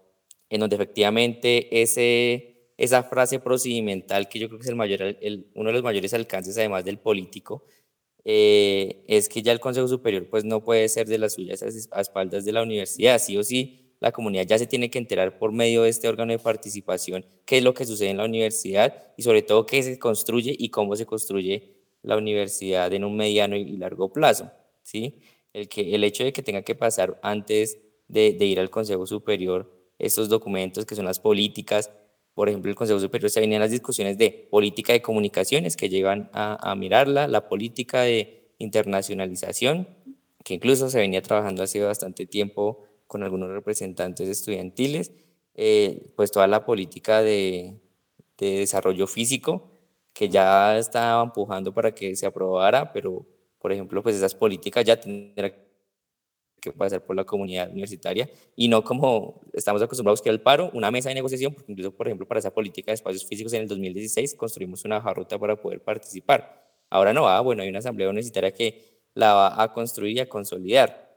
en 0.48 0.60
donde 0.60 0.76
efectivamente 0.76 1.82
ese, 1.82 2.70
esa 2.76 3.02
frase 3.02 3.40
procedimental, 3.40 4.28
que 4.28 4.38
yo 4.38 4.46
creo 4.46 4.60
que 4.60 4.62
es 4.62 4.68
el 4.68 4.76
mayor, 4.76 5.02
el, 5.02 5.50
uno 5.56 5.70
de 5.70 5.72
los 5.72 5.82
mayores 5.82 6.14
alcances 6.14 6.56
además 6.56 6.84
del 6.84 7.00
político, 7.00 7.64
eh, 8.24 9.02
es 9.08 9.28
que 9.28 9.42
ya 9.42 9.50
el 9.50 9.58
Consejo 9.58 9.88
Superior 9.88 10.28
pues 10.30 10.44
no 10.44 10.62
puede 10.62 10.88
ser 10.88 11.08
de 11.08 11.18
las 11.18 11.32
suyas 11.34 11.64
a 11.90 12.00
espaldas 12.00 12.44
de 12.44 12.52
la 12.52 12.62
universidad, 12.62 13.18
sí 13.18 13.36
o 13.36 13.42
sí 13.42 13.82
la 13.98 14.12
comunidad 14.12 14.46
ya 14.46 14.58
se 14.58 14.66
tiene 14.66 14.88
que 14.88 14.98
enterar 14.98 15.38
por 15.38 15.50
medio 15.52 15.82
de 15.82 15.88
este 15.88 16.06
órgano 16.06 16.30
de 16.30 16.38
participación 16.38 17.24
qué 17.46 17.58
es 17.58 17.64
lo 17.64 17.72
que 17.72 17.86
sucede 17.86 18.10
en 18.10 18.18
la 18.18 18.26
universidad 18.26 19.14
y 19.16 19.22
sobre 19.22 19.40
todo 19.42 19.64
qué 19.64 19.82
se 19.82 19.98
construye 19.98 20.54
y 20.56 20.68
cómo 20.68 20.94
se 20.96 21.06
construye 21.06 21.75
la 22.02 22.16
universidad 22.16 22.92
en 22.92 23.04
un 23.04 23.16
mediano 23.16 23.56
y 23.56 23.76
largo 23.76 24.12
plazo. 24.12 24.50
¿sí? 24.82 25.18
El, 25.52 25.68
que, 25.68 25.94
el 25.94 26.04
hecho 26.04 26.24
de 26.24 26.32
que 26.32 26.42
tenga 26.42 26.62
que 26.62 26.74
pasar 26.74 27.18
antes 27.22 27.78
de, 28.08 28.36
ir 28.40 28.60
al 28.60 28.70
Consejo 28.70 29.06
Superior 29.06 29.72
estos 29.98 30.28
documentos 30.28 30.84
que 30.84 30.94
son 30.94 31.06
las 31.06 31.20
políticas, 31.20 31.90
por 32.34 32.48
ejemplo, 32.48 32.70
el 32.70 32.76
Consejo 32.76 33.00
Superior 33.00 33.30
se 33.30 33.40
venían 33.40 33.60
las 33.60 33.70
discusiones 33.70 34.18
de 34.18 34.48
política 34.50 34.92
de 34.92 35.00
comunicaciones 35.02 35.76
que 35.76 35.88
llevan 35.88 36.30
a, 36.32 36.74
mirarla, 36.76 37.26
la 37.28 37.48
política 37.48 38.02
de 38.02 38.52
internacionalización, 38.58 39.88
que 40.44 40.54
incluso 40.54 40.90
se 40.90 40.98
venía 40.98 41.22
trabajando 41.22 41.62
hace 41.62 41.80
bastante 41.80 42.26
tiempo 42.26 42.84
con 43.06 43.22
algunos 43.22 43.50
representantes 43.50 44.28
estudiantiles, 44.28 45.12
eh, 45.54 46.12
pues 46.14 46.30
toda 46.30 46.46
la 46.46 46.66
política 46.66 47.22
de 47.22 47.80
desarrollo 48.36 49.06
físico, 49.06 49.75
que 50.16 50.30
ya 50.30 50.78
estaba 50.78 51.22
empujando 51.22 51.74
para 51.74 51.94
que 51.94 52.16
se 52.16 52.24
aprobara, 52.24 52.90
pero 52.90 53.26
por 53.58 53.70
ejemplo, 53.70 54.02
pues 54.02 54.16
esas 54.16 54.34
políticas 54.34 54.82
ya 54.82 54.98
tendrán 54.98 55.52
que 56.58 56.72
pasar 56.72 57.04
por 57.04 57.14
la 57.14 57.24
comunidad 57.24 57.70
universitaria 57.70 58.30
y 58.56 58.68
no 58.68 58.82
como 58.82 59.42
estamos 59.52 59.82
acostumbrados 59.82 60.22
que 60.22 60.30
al 60.30 60.40
paro, 60.40 60.70
una 60.72 60.90
mesa 60.90 61.10
de 61.10 61.16
negociación, 61.16 61.54
incluso 61.66 61.94
por 61.94 62.08
ejemplo 62.08 62.26
para 62.26 62.40
esa 62.40 62.50
política 62.50 62.92
de 62.92 62.94
espacios 62.94 63.26
físicos 63.26 63.52
en 63.52 63.62
el 63.62 63.68
2016 63.68 64.34
construimos 64.36 64.86
una 64.86 65.00
ruta 65.00 65.38
para 65.38 65.54
poder 65.60 65.82
participar. 65.82 66.64
Ahora 66.88 67.12
no, 67.12 67.28
ah, 67.28 67.40
bueno, 67.42 67.62
hay 67.62 67.68
una 67.68 67.80
asamblea 67.80 68.08
universitaria 68.08 68.52
que 68.52 69.02
la 69.12 69.34
va 69.34 69.62
a 69.62 69.70
construir 69.74 70.16
y 70.16 70.20
a 70.20 70.28
consolidar. 70.30 71.14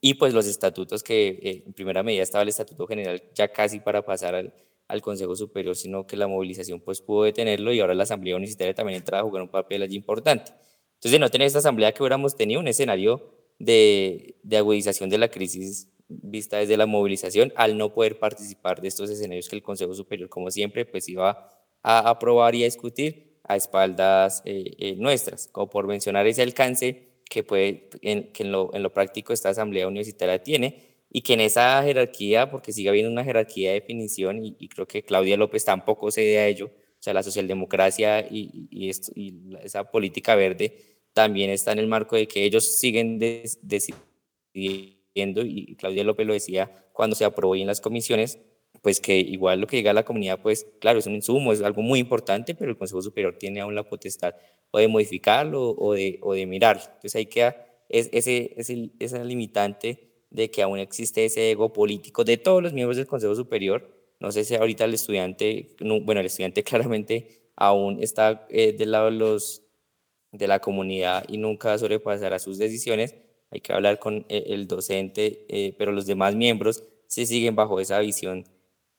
Y 0.00 0.14
pues 0.14 0.32
los 0.32 0.46
estatutos 0.46 1.02
que 1.02 1.28
eh, 1.42 1.62
en 1.66 1.72
primera 1.72 2.04
medida 2.04 2.22
estaba 2.22 2.42
el 2.42 2.50
estatuto 2.50 2.86
general 2.86 3.20
ya 3.34 3.48
casi 3.48 3.80
para 3.80 4.04
pasar 4.04 4.36
al, 4.36 4.52
al 4.88 5.02
Consejo 5.02 5.36
Superior, 5.36 5.76
sino 5.76 6.06
que 6.06 6.16
la 6.16 6.26
movilización 6.26 6.80
pues 6.80 7.00
pudo 7.00 7.24
detenerlo 7.24 7.72
y 7.72 7.80
ahora 7.80 7.94
la 7.94 8.04
Asamblea 8.04 8.36
Universitaria 8.36 8.74
también 8.74 8.98
entra 8.98 9.20
a 9.20 9.22
jugar 9.22 9.42
un 9.42 9.48
papel 9.48 9.82
allí 9.82 9.96
importante. 9.96 10.52
Entonces, 10.94 11.12
de 11.12 11.18
no 11.18 11.30
tener 11.30 11.46
esta 11.46 11.60
asamblea 11.60 11.92
que 11.92 12.02
hubiéramos 12.02 12.36
tenido 12.36 12.60
un 12.60 12.68
escenario 12.68 13.30
de, 13.58 14.36
de 14.42 14.56
agudización 14.56 15.10
de 15.10 15.18
la 15.18 15.28
crisis 15.28 15.88
vista 16.08 16.56
desde 16.56 16.76
la 16.76 16.86
movilización, 16.86 17.52
al 17.54 17.76
no 17.76 17.92
poder 17.92 18.18
participar 18.18 18.80
de 18.80 18.88
estos 18.88 19.10
escenarios 19.10 19.48
que 19.48 19.56
el 19.56 19.62
Consejo 19.62 19.94
Superior, 19.94 20.28
como 20.28 20.50
siempre, 20.50 20.86
pues 20.86 21.08
iba 21.08 21.50
a 21.82 22.08
aprobar 22.08 22.54
y 22.54 22.62
a 22.62 22.64
discutir 22.64 23.38
a 23.44 23.56
espaldas 23.56 24.42
eh, 24.44 24.74
eh, 24.78 24.96
nuestras, 24.96 25.48
como 25.48 25.68
por 25.68 25.86
mencionar 25.86 26.26
ese 26.26 26.42
alcance 26.42 27.22
que, 27.28 27.42
puede, 27.42 27.90
en, 28.02 28.32
que 28.32 28.42
en 28.42 28.52
lo, 28.52 28.74
en 28.74 28.82
lo 28.82 28.92
práctico 28.92 29.32
esta 29.32 29.50
asamblea 29.50 29.86
universitaria 29.86 30.42
tiene 30.42 30.87
y 31.10 31.22
que 31.22 31.34
en 31.34 31.40
esa 31.40 31.82
jerarquía, 31.82 32.50
porque 32.50 32.72
sigue 32.72 32.88
habiendo 32.88 33.10
una 33.10 33.24
jerarquía 33.24 33.70
de 33.70 33.80
definición 33.80 34.44
y, 34.44 34.68
creo 34.68 34.86
que 34.86 35.02
Claudia 35.02 35.36
López 35.36 35.64
tampoco 35.64 36.10
cede 36.10 36.38
a 36.38 36.46
ello, 36.46 36.66
o 36.66 37.02
sea, 37.02 37.14
la 37.14 37.22
socialdemocracia 37.22 38.20
y, 38.20 38.68
y, 38.70 38.90
y 39.14 39.34
esa 39.62 39.90
política 39.90 40.34
verde 40.34 40.76
también 41.12 41.50
está 41.50 41.72
en 41.72 41.78
el 41.78 41.86
marco 41.86 42.16
de 42.16 42.28
que 42.28 42.44
ellos 42.44 42.64
siguen 42.64 43.18
decidiendo, 43.18 45.42
y 45.44 45.74
Claudia 45.76 46.04
López 46.04 46.26
lo 46.26 46.34
decía 46.34 46.70
cuando 46.92 47.16
se 47.16 47.24
aprobó 47.24 47.56
en 47.56 47.66
las 47.66 47.80
comisiones, 47.80 48.38
pues 48.82 49.00
que 49.00 49.18
igual 49.18 49.60
lo 49.60 49.66
que 49.66 49.76
llega 49.76 49.90
a 49.90 49.94
la 49.94 50.04
comunidad, 50.04 50.40
pues 50.40 50.66
claro, 50.80 50.98
es 50.98 51.06
un 51.06 51.14
insumo, 51.14 51.52
es 51.52 51.62
algo 51.62 51.82
muy 51.82 51.98
importante, 51.98 52.54
pero 52.54 52.70
el 52.70 52.76
Consejo 52.76 53.02
Superior 53.02 53.36
tiene 53.38 53.60
aún 53.60 53.74
la 53.74 53.82
potestad 53.82 54.34
o 54.70 54.78
de 54.78 54.88
modificarlo 54.88 55.70
o 55.70 55.94
de, 55.94 56.18
o 56.22 56.34
de 56.34 56.46
mirarlo. 56.46 56.82
Entonces 56.84 57.16
ahí 57.16 57.26
queda 57.26 57.68
es, 57.88 58.10
ese, 58.12 58.54
ese, 58.56 58.90
esa 58.98 59.24
limitante 59.24 60.07
de 60.30 60.50
que 60.50 60.62
aún 60.62 60.78
existe 60.78 61.24
ese 61.24 61.50
ego 61.50 61.72
político 61.72 62.24
de 62.24 62.36
todos 62.36 62.62
los 62.62 62.72
miembros 62.72 62.96
del 62.96 63.06
Consejo 63.06 63.34
Superior. 63.34 63.88
No 64.20 64.32
sé 64.32 64.44
si 64.44 64.54
ahorita 64.54 64.84
el 64.84 64.94
estudiante, 64.94 65.76
bueno, 66.02 66.20
el 66.20 66.26
estudiante 66.26 66.62
claramente 66.64 67.50
aún 67.56 68.02
está 68.02 68.46
eh, 68.50 68.72
del 68.72 68.92
lado 68.92 69.10
de, 69.10 70.46
la 70.46 70.60
comunidad 70.60 71.24
y 71.28 71.38
nunca 71.38 71.76
sobrepasará 71.78 72.38
sus 72.38 72.58
decisiones. 72.58 73.14
Hay 73.50 73.60
que 73.60 73.72
hablar 73.72 73.98
con 73.98 74.26
eh, 74.28 74.44
el 74.48 74.66
docente, 74.68 75.46
eh, 75.48 75.74
pero 75.78 75.92
los 75.92 76.06
demás 76.06 76.34
miembros 76.34 76.84
se 77.06 77.24
siguen 77.26 77.56
bajo 77.56 77.80
esa 77.80 77.98
visión 78.00 78.44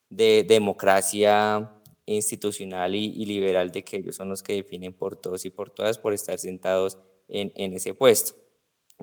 de 0.10 0.44
democracia 0.48 1.72
institucional 2.08 2.96
y, 2.96 3.24
liberal 3.26 3.72
de 3.72 3.84
que 3.84 3.98
ellos 3.98 4.16
son 4.16 4.30
los 4.30 4.42
que 4.42 4.54
definen 4.54 4.94
por 4.94 5.16
todos 5.16 5.46
y 5.46 5.52
por 5.52 5.70
todas 5.70 6.00
por 6.00 6.14
estar 6.14 6.40
sentados 6.40 6.98
en, 7.28 7.52
en 7.56 7.74
ese 7.74 7.94
puesto. 7.94 8.34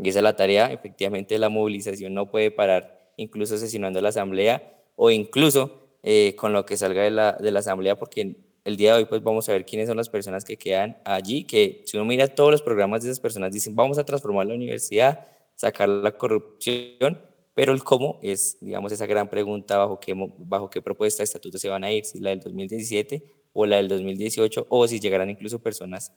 Y 0.02 0.08
esa 0.08 0.18
es 0.18 0.22
la 0.22 0.36
tarea, 0.36 0.72
efectivamente 0.72 1.38
la 1.38 1.48
movilización 1.48 2.12
no 2.14 2.30
puede 2.30 2.50
parar, 2.50 3.12
incluso 3.16 3.56
sesionando 3.56 4.00
la 4.00 4.10
asamblea 4.10 4.82
o 4.94 5.10
incluso 5.10 5.86
eh, 6.02 6.34
con 6.36 6.52
lo 6.52 6.66
que 6.66 6.76
salga 6.76 7.02
de 7.02 7.10
la, 7.10 7.32
de 7.32 7.50
la 7.50 7.60
asamblea, 7.60 7.98
porque 7.98 8.36
el 8.64 8.76
día 8.76 8.92
de 8.92 8.98
hoy 8.98 9.04
pues 9.06 9.22
vamos 9.22 9.48
a 9.48 9.52
ver 9.52 9.64
quiénes 9.64 9.88
son 9.88 9.96
las 9.96 10.08
personas 10.08 10.44
que 10.44 10.56
quedan 10.56 10.98
allí, 11.04 11.44
que 11.44 11.82
si 11.86 11.96
uno 11.96 12.04
mira 12.04 12.28
todos 12.28 12.50
los 12.50 12.62
programas 12.62 13.02
de 13.02 13.10
esas 13.10 13.20
personas 13.20 13.52
dicen 13.52 13.74
vamos 13.74 13.96
a 13.96 14.04
transformar 14.04 14.46
la 14.46 14.54
universidad, 14.54 15.26
sacar 15.54 15.88
la 15.88 16.12
corrupción, 16.12 17.20
pero 17.54 17.72
el 17.72 17.82
cómo 17.82 18.18
es, 18.22 18.58
digamos, 18.60 18.92
esa 18.92 19.06
gran 19.06 19.30
pregunta 19.30 19.78
bajo 19.78 19.98
qué, 19.98 20.14
bajo 20.38 20.68
qué 20.68 20.82
propuesta 20.82 21.22
de 21.22 21.24
estatuto 21.24 21.58
se 21.58 21.68
van 21.68 21.84
a 21.84 21.92
ir, 21.92 22.04
si 22.04 22.20
la 22.20 22.30
del 22.30 22.40
2017 22.40 23.22
o 23.54 23.64
la 23.64 23.76
del 23.76 23.88
2018, 23.88 24.66
o 24.68 24.86
si 24.86 25.00
llegarán 25.00 25.30
incluso 25.30 25.58
personas 25.60 26.12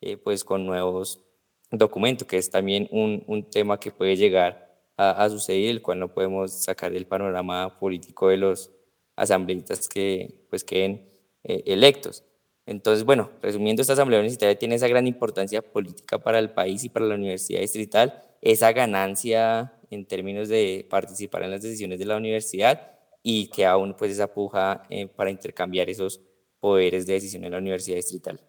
eh, 0.00 0.16
pues 0.16 0.42
con 0.42 0.66
nuevos 0.66 1.22
documento, 1.70 2.26
que 2.26 2.38
es 2.38 2.50
también 2.50 2.88
un, 2.90 3.22
un 3.26 3.48
tema 3.48 3.78
que 3.78 3.90
puede 3.90 4.16
llegar 4.16 4.68
a, 4.96 5.24
a, 5.24 5.30
suceder, 5.30 5.70
el 5.70 5.82
cual 5.82 6.00
no 6.00 6.12
podemos 6.12 6.52
sacar 6.64 6.92
del 6.92 7.06
panorama 7.06 7.78
político 7.78 8.28
de 8.28 8.36
los 8.36 8.70
asambleístas 9.16 9.88
que 9.88 10.46
pues 10.50 10.64
queden 10.64 11.08
eh, 11.44 11.62
electos. 11.66 12.24
Entonces, 12.66 13.04
bueno, 13.04 13.30
resumiendo, 13.42 13.82
esta 13.82 13.94
asamblea 13.94 14.20
universitaria 14.20 14.58
tiene 14.58 14.74
esa 14.76 14.88
gran 14.88 15.06
importancia 15.06 15.62
política 15.62 16.18
para 16.18 16.38
el 16.38 16.50
país 16.50 16.84
y 16.84 16.88
para 16.88 17.06
la 17.06 17.14
universidad 17.14 17.60
distrital, 17.60 18.22
esa 18.40 18.72
ganancia 18.72 19.72
en 19.90 20.06
términos 20.06 20.48
de 20.48 20.86
participar 20.88 21.42
en 21.42 21.50
las 21.50 21.62
decisiones 21.62 21.98
de 21.98 22.04
la 22.04 22.16
universidad 22.16 22.92
y 23.22 23.48
que 23.48 23.66
aún 23.66 23.94
pues 23.94 24.12
esa 24.12 24.32
puja 24.32 24.84
eh, 24.88 25.06
para 25.08 25.30
intercambiar 25.30 25.90
esos 25.90 26.20
poderes 26.60 27.06
de 27.06 27.14
decisión 27.14 27.44
en 27.44 27.52
la 27.52 27.58
universidad 27.58 27.96
distrital. 27.96 28.40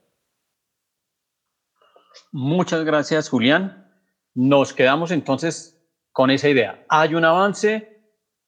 Muchas 2.31 2.83
gracias, 2.83 3.29
Julián. 3.29 3.91
Nos 4.33 4.73
quedamos 4.73 5.11
entonces 5.11 5.81
con 6.11 6.31
esa 6.31 6.49
idea. 6.49 6.85
Hay 6.89 7.15
un 7.15 7.25
avance, 7.25 8.03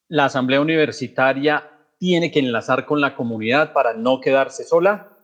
la 0.08 0.26
Asamblea 0.26 0.62
Universitaria 0.62 1.70
tiene 1.98 2.32
que 2.32 2.40
enlazar 2.40 2.86
con 2.86 3.02
la 3.02 3.16
comunidad 3.16 3.74
para 3.74 3.94
no 3.94 4.20
quedarse 4.20 4.64
sola. 4.64 5.18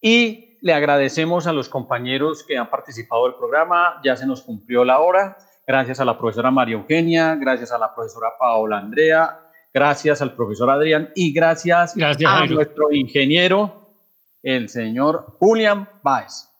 Y 0.00 0.58
le 0.60 0.74
agradecemos 0.74 1.46
a 1.46 1.52
los 1.52 1.68
compañeros 1.68 2.44
que 2.46 2.56
han 2.56 2.70
participado 2.70 3.24
del 3.24 3.34
programa, 3.34 4.00
ya 4.04 4.16
se 4.16 4.26
nos 4.26 4.42
cumplió 4.42 4.84
la 4.84 5.00
hora, 5.00 5.36
gracias 5.66 6.00
a 6.00 6.04
la 6.04 6.18
profesora 6.18 6.50
María 6.50 6.76
Eugenia, 6.76 7.34
gracias 7.36 7.72
a 7.72 7.78
la 7.78 7.94
profesora 7.94 8.32
Paola 8.38 8.78
Andrea, 8.78 9.40
gracias 9.72 10.22
al 10.22 10.34
profesor 10.34 10.70
Adrián 10.70 11.10
y 11.14 11.32
gracias, 11.32 11.94
a 11.96 12.46
nuestro 12.46 12.92
ingeniero, 12.92 13.94
el 14.42 14.68
señor 14.68 15.36
Julián 15.38 15.88
Báez 16.02 16.55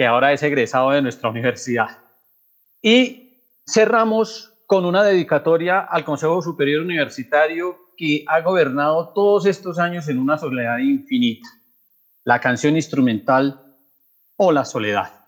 que 0.00 0.06
ahora 0.06 0.32
es 0.32 0.42
egresado 0.42 0.92
de 0.92 1.02
nuestra 1.02 1.28
universidad. 1.28 1.98
Y 2.80 3.44
cerramos 3.66 4.54
con 4.64 4.86
una 4.86 5.04
dedicatoria 5.04 5.80
al 5.80 6.06
Consejo 6.06 6.40
Superior 6.40 6.80
Universitario 6.80 7.76
que 7.98 8.24
ha 8.26 8.40
gobernado 8.40 9.12
todos 9.12 9.44
estos 9.44 9.78
años 9.78 10.08
en 10.08 10.18
una 10.18 10.38
soledad 10.38 10.78
infinita, 10.78 11.50
la 12.24 12.40
canción 12.40 12.76
instrumental 12.76 13.76
o 14.36 14.52
la 14.52 14.64
soledad. 14.64 15.19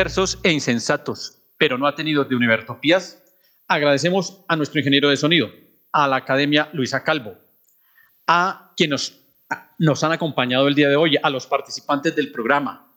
Perversos 0.00 0.38
e 0.42 0.50
insensatos, 0.50 1.42
pero 1.58 1.76
no 1.76 1.86
atenidos 1.86 2.26
de 2.26 2.34
Univertopías, 2.34 3.22
agradecemos 3.68 4.42
a 4.48 4.56
nuestro 4.56 4.80
ingeniero 4.80 5.10
de 5.10 5.16
sonido, 5.18 5.50
a 5.92 6.08
la 6.08 6.16
Academia 6.16 6.70
Luisa 6.72 7.04
Calvo, 7.04 7.34
a 8.26 8.72
quienes 8.78 9.12
nos, 9.50 9.68
nos 9.78 10.02
han 10.02 10.12
acompañado 10.12 10.68
el 10.68 10.74
día 10.74 10.88
de 10.88 10.96
hoy, 10.96 11.18
a 11.22 11.28
los 11.28 11.46
participantes 11.46 12.16
del 12.16 12.32
programa. 12.32 12.90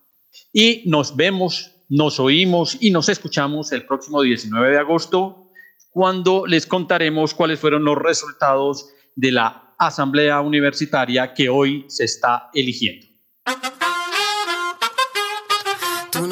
Y 0.53 0.83
nos 0.85 1.17
vemos, 1.17 1.75
nos 1.89 2.21
oímos 2.21 2.77
y 2.79 2.91
nos 2.91 3.09
escuchamos 3.09 3.73
el 3.73 3.85
próximo 3.85 4.21
19 4.21 4.71
de 4.71 4.77
agosto, 4.77 5.51
cuando 5.89 6.45
les 6.47 6.65
contaremos 6.65 7.33
cuáles 7.33 7.59
fueron 7.59 7.83
los 7.83 7.97
resultados 7.97 8.87
de 9.17 9.33
la 9.33 9.75
asamblea 9.77 10.39
universitaria 10.39 11.33
que 11.33 11.49
hoy 11.49 11.83
se 11.89 12.05
está 12.05 12.49
eligiendo. 12.53 13.07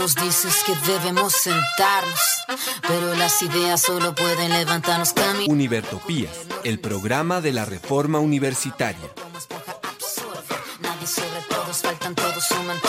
Nos 0.02 0.16
dices 0.16 0.64
que 0.66 0.74
debemos 0.92 1.32
sentarnos, 1.32 2.20
pero 2.88 3.14
las 3.14 3.40
ideas 3.44 3.84
solo 3.84 4.16
pueden 4.16 4.50
levantarnos 4.50 5.14
camino. 5.14 5.54
Univertopías, 5.54 6.32
el 6.64 6.80
programa 6.80 7.40
de 7.40 7.52
la 7.52 7.66
reforma 7.66 8.18
universitaria. 8.18 9.12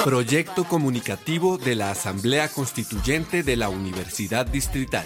Proyecto 0.03 0.65
comunicativo 0.65 1.59
de 1.59 1.75
la 1.75 1.91
Asamblea 1.91 2.49
Constituyente 2.49 3.43
de 3.43 3.57
la 3.57 3.69
Universidad 3.69 4.47
Distrital. 4.47 5.05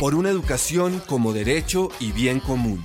Por 0.00 0.14
una 0.14 0.30
educación 0.30 1.02
como 1.06 1.34
derecho 1.34 1.90
y 2.00 2.12
bien 2.12 2.40
común. 2.40 2.82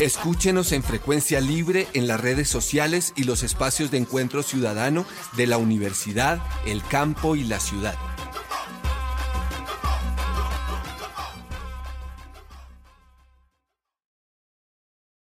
Escúchenos 0.00 0.72
en 0.72 0.82
frecuencia 0.82 1.40
libre 1.40 1.86
en 1.94 2.06
las 2.06 2.20
redes 2.20 2.48
sociales 2.48 3.12
y 3.16 3.24
los 3.24 3.42
espacios 3.42 3.90
de 3.90 3.98
encuentro 3.98 4.42
ciudadano 4.42 5.04
de 5.36 5.46
la 5.46 5.58
universidad, 5.58 6.40
el 6.66 6.82
campo 6.82 7.36
y 7.36 7.44
la 7.44 7.60
ciudad. 7.60 7.96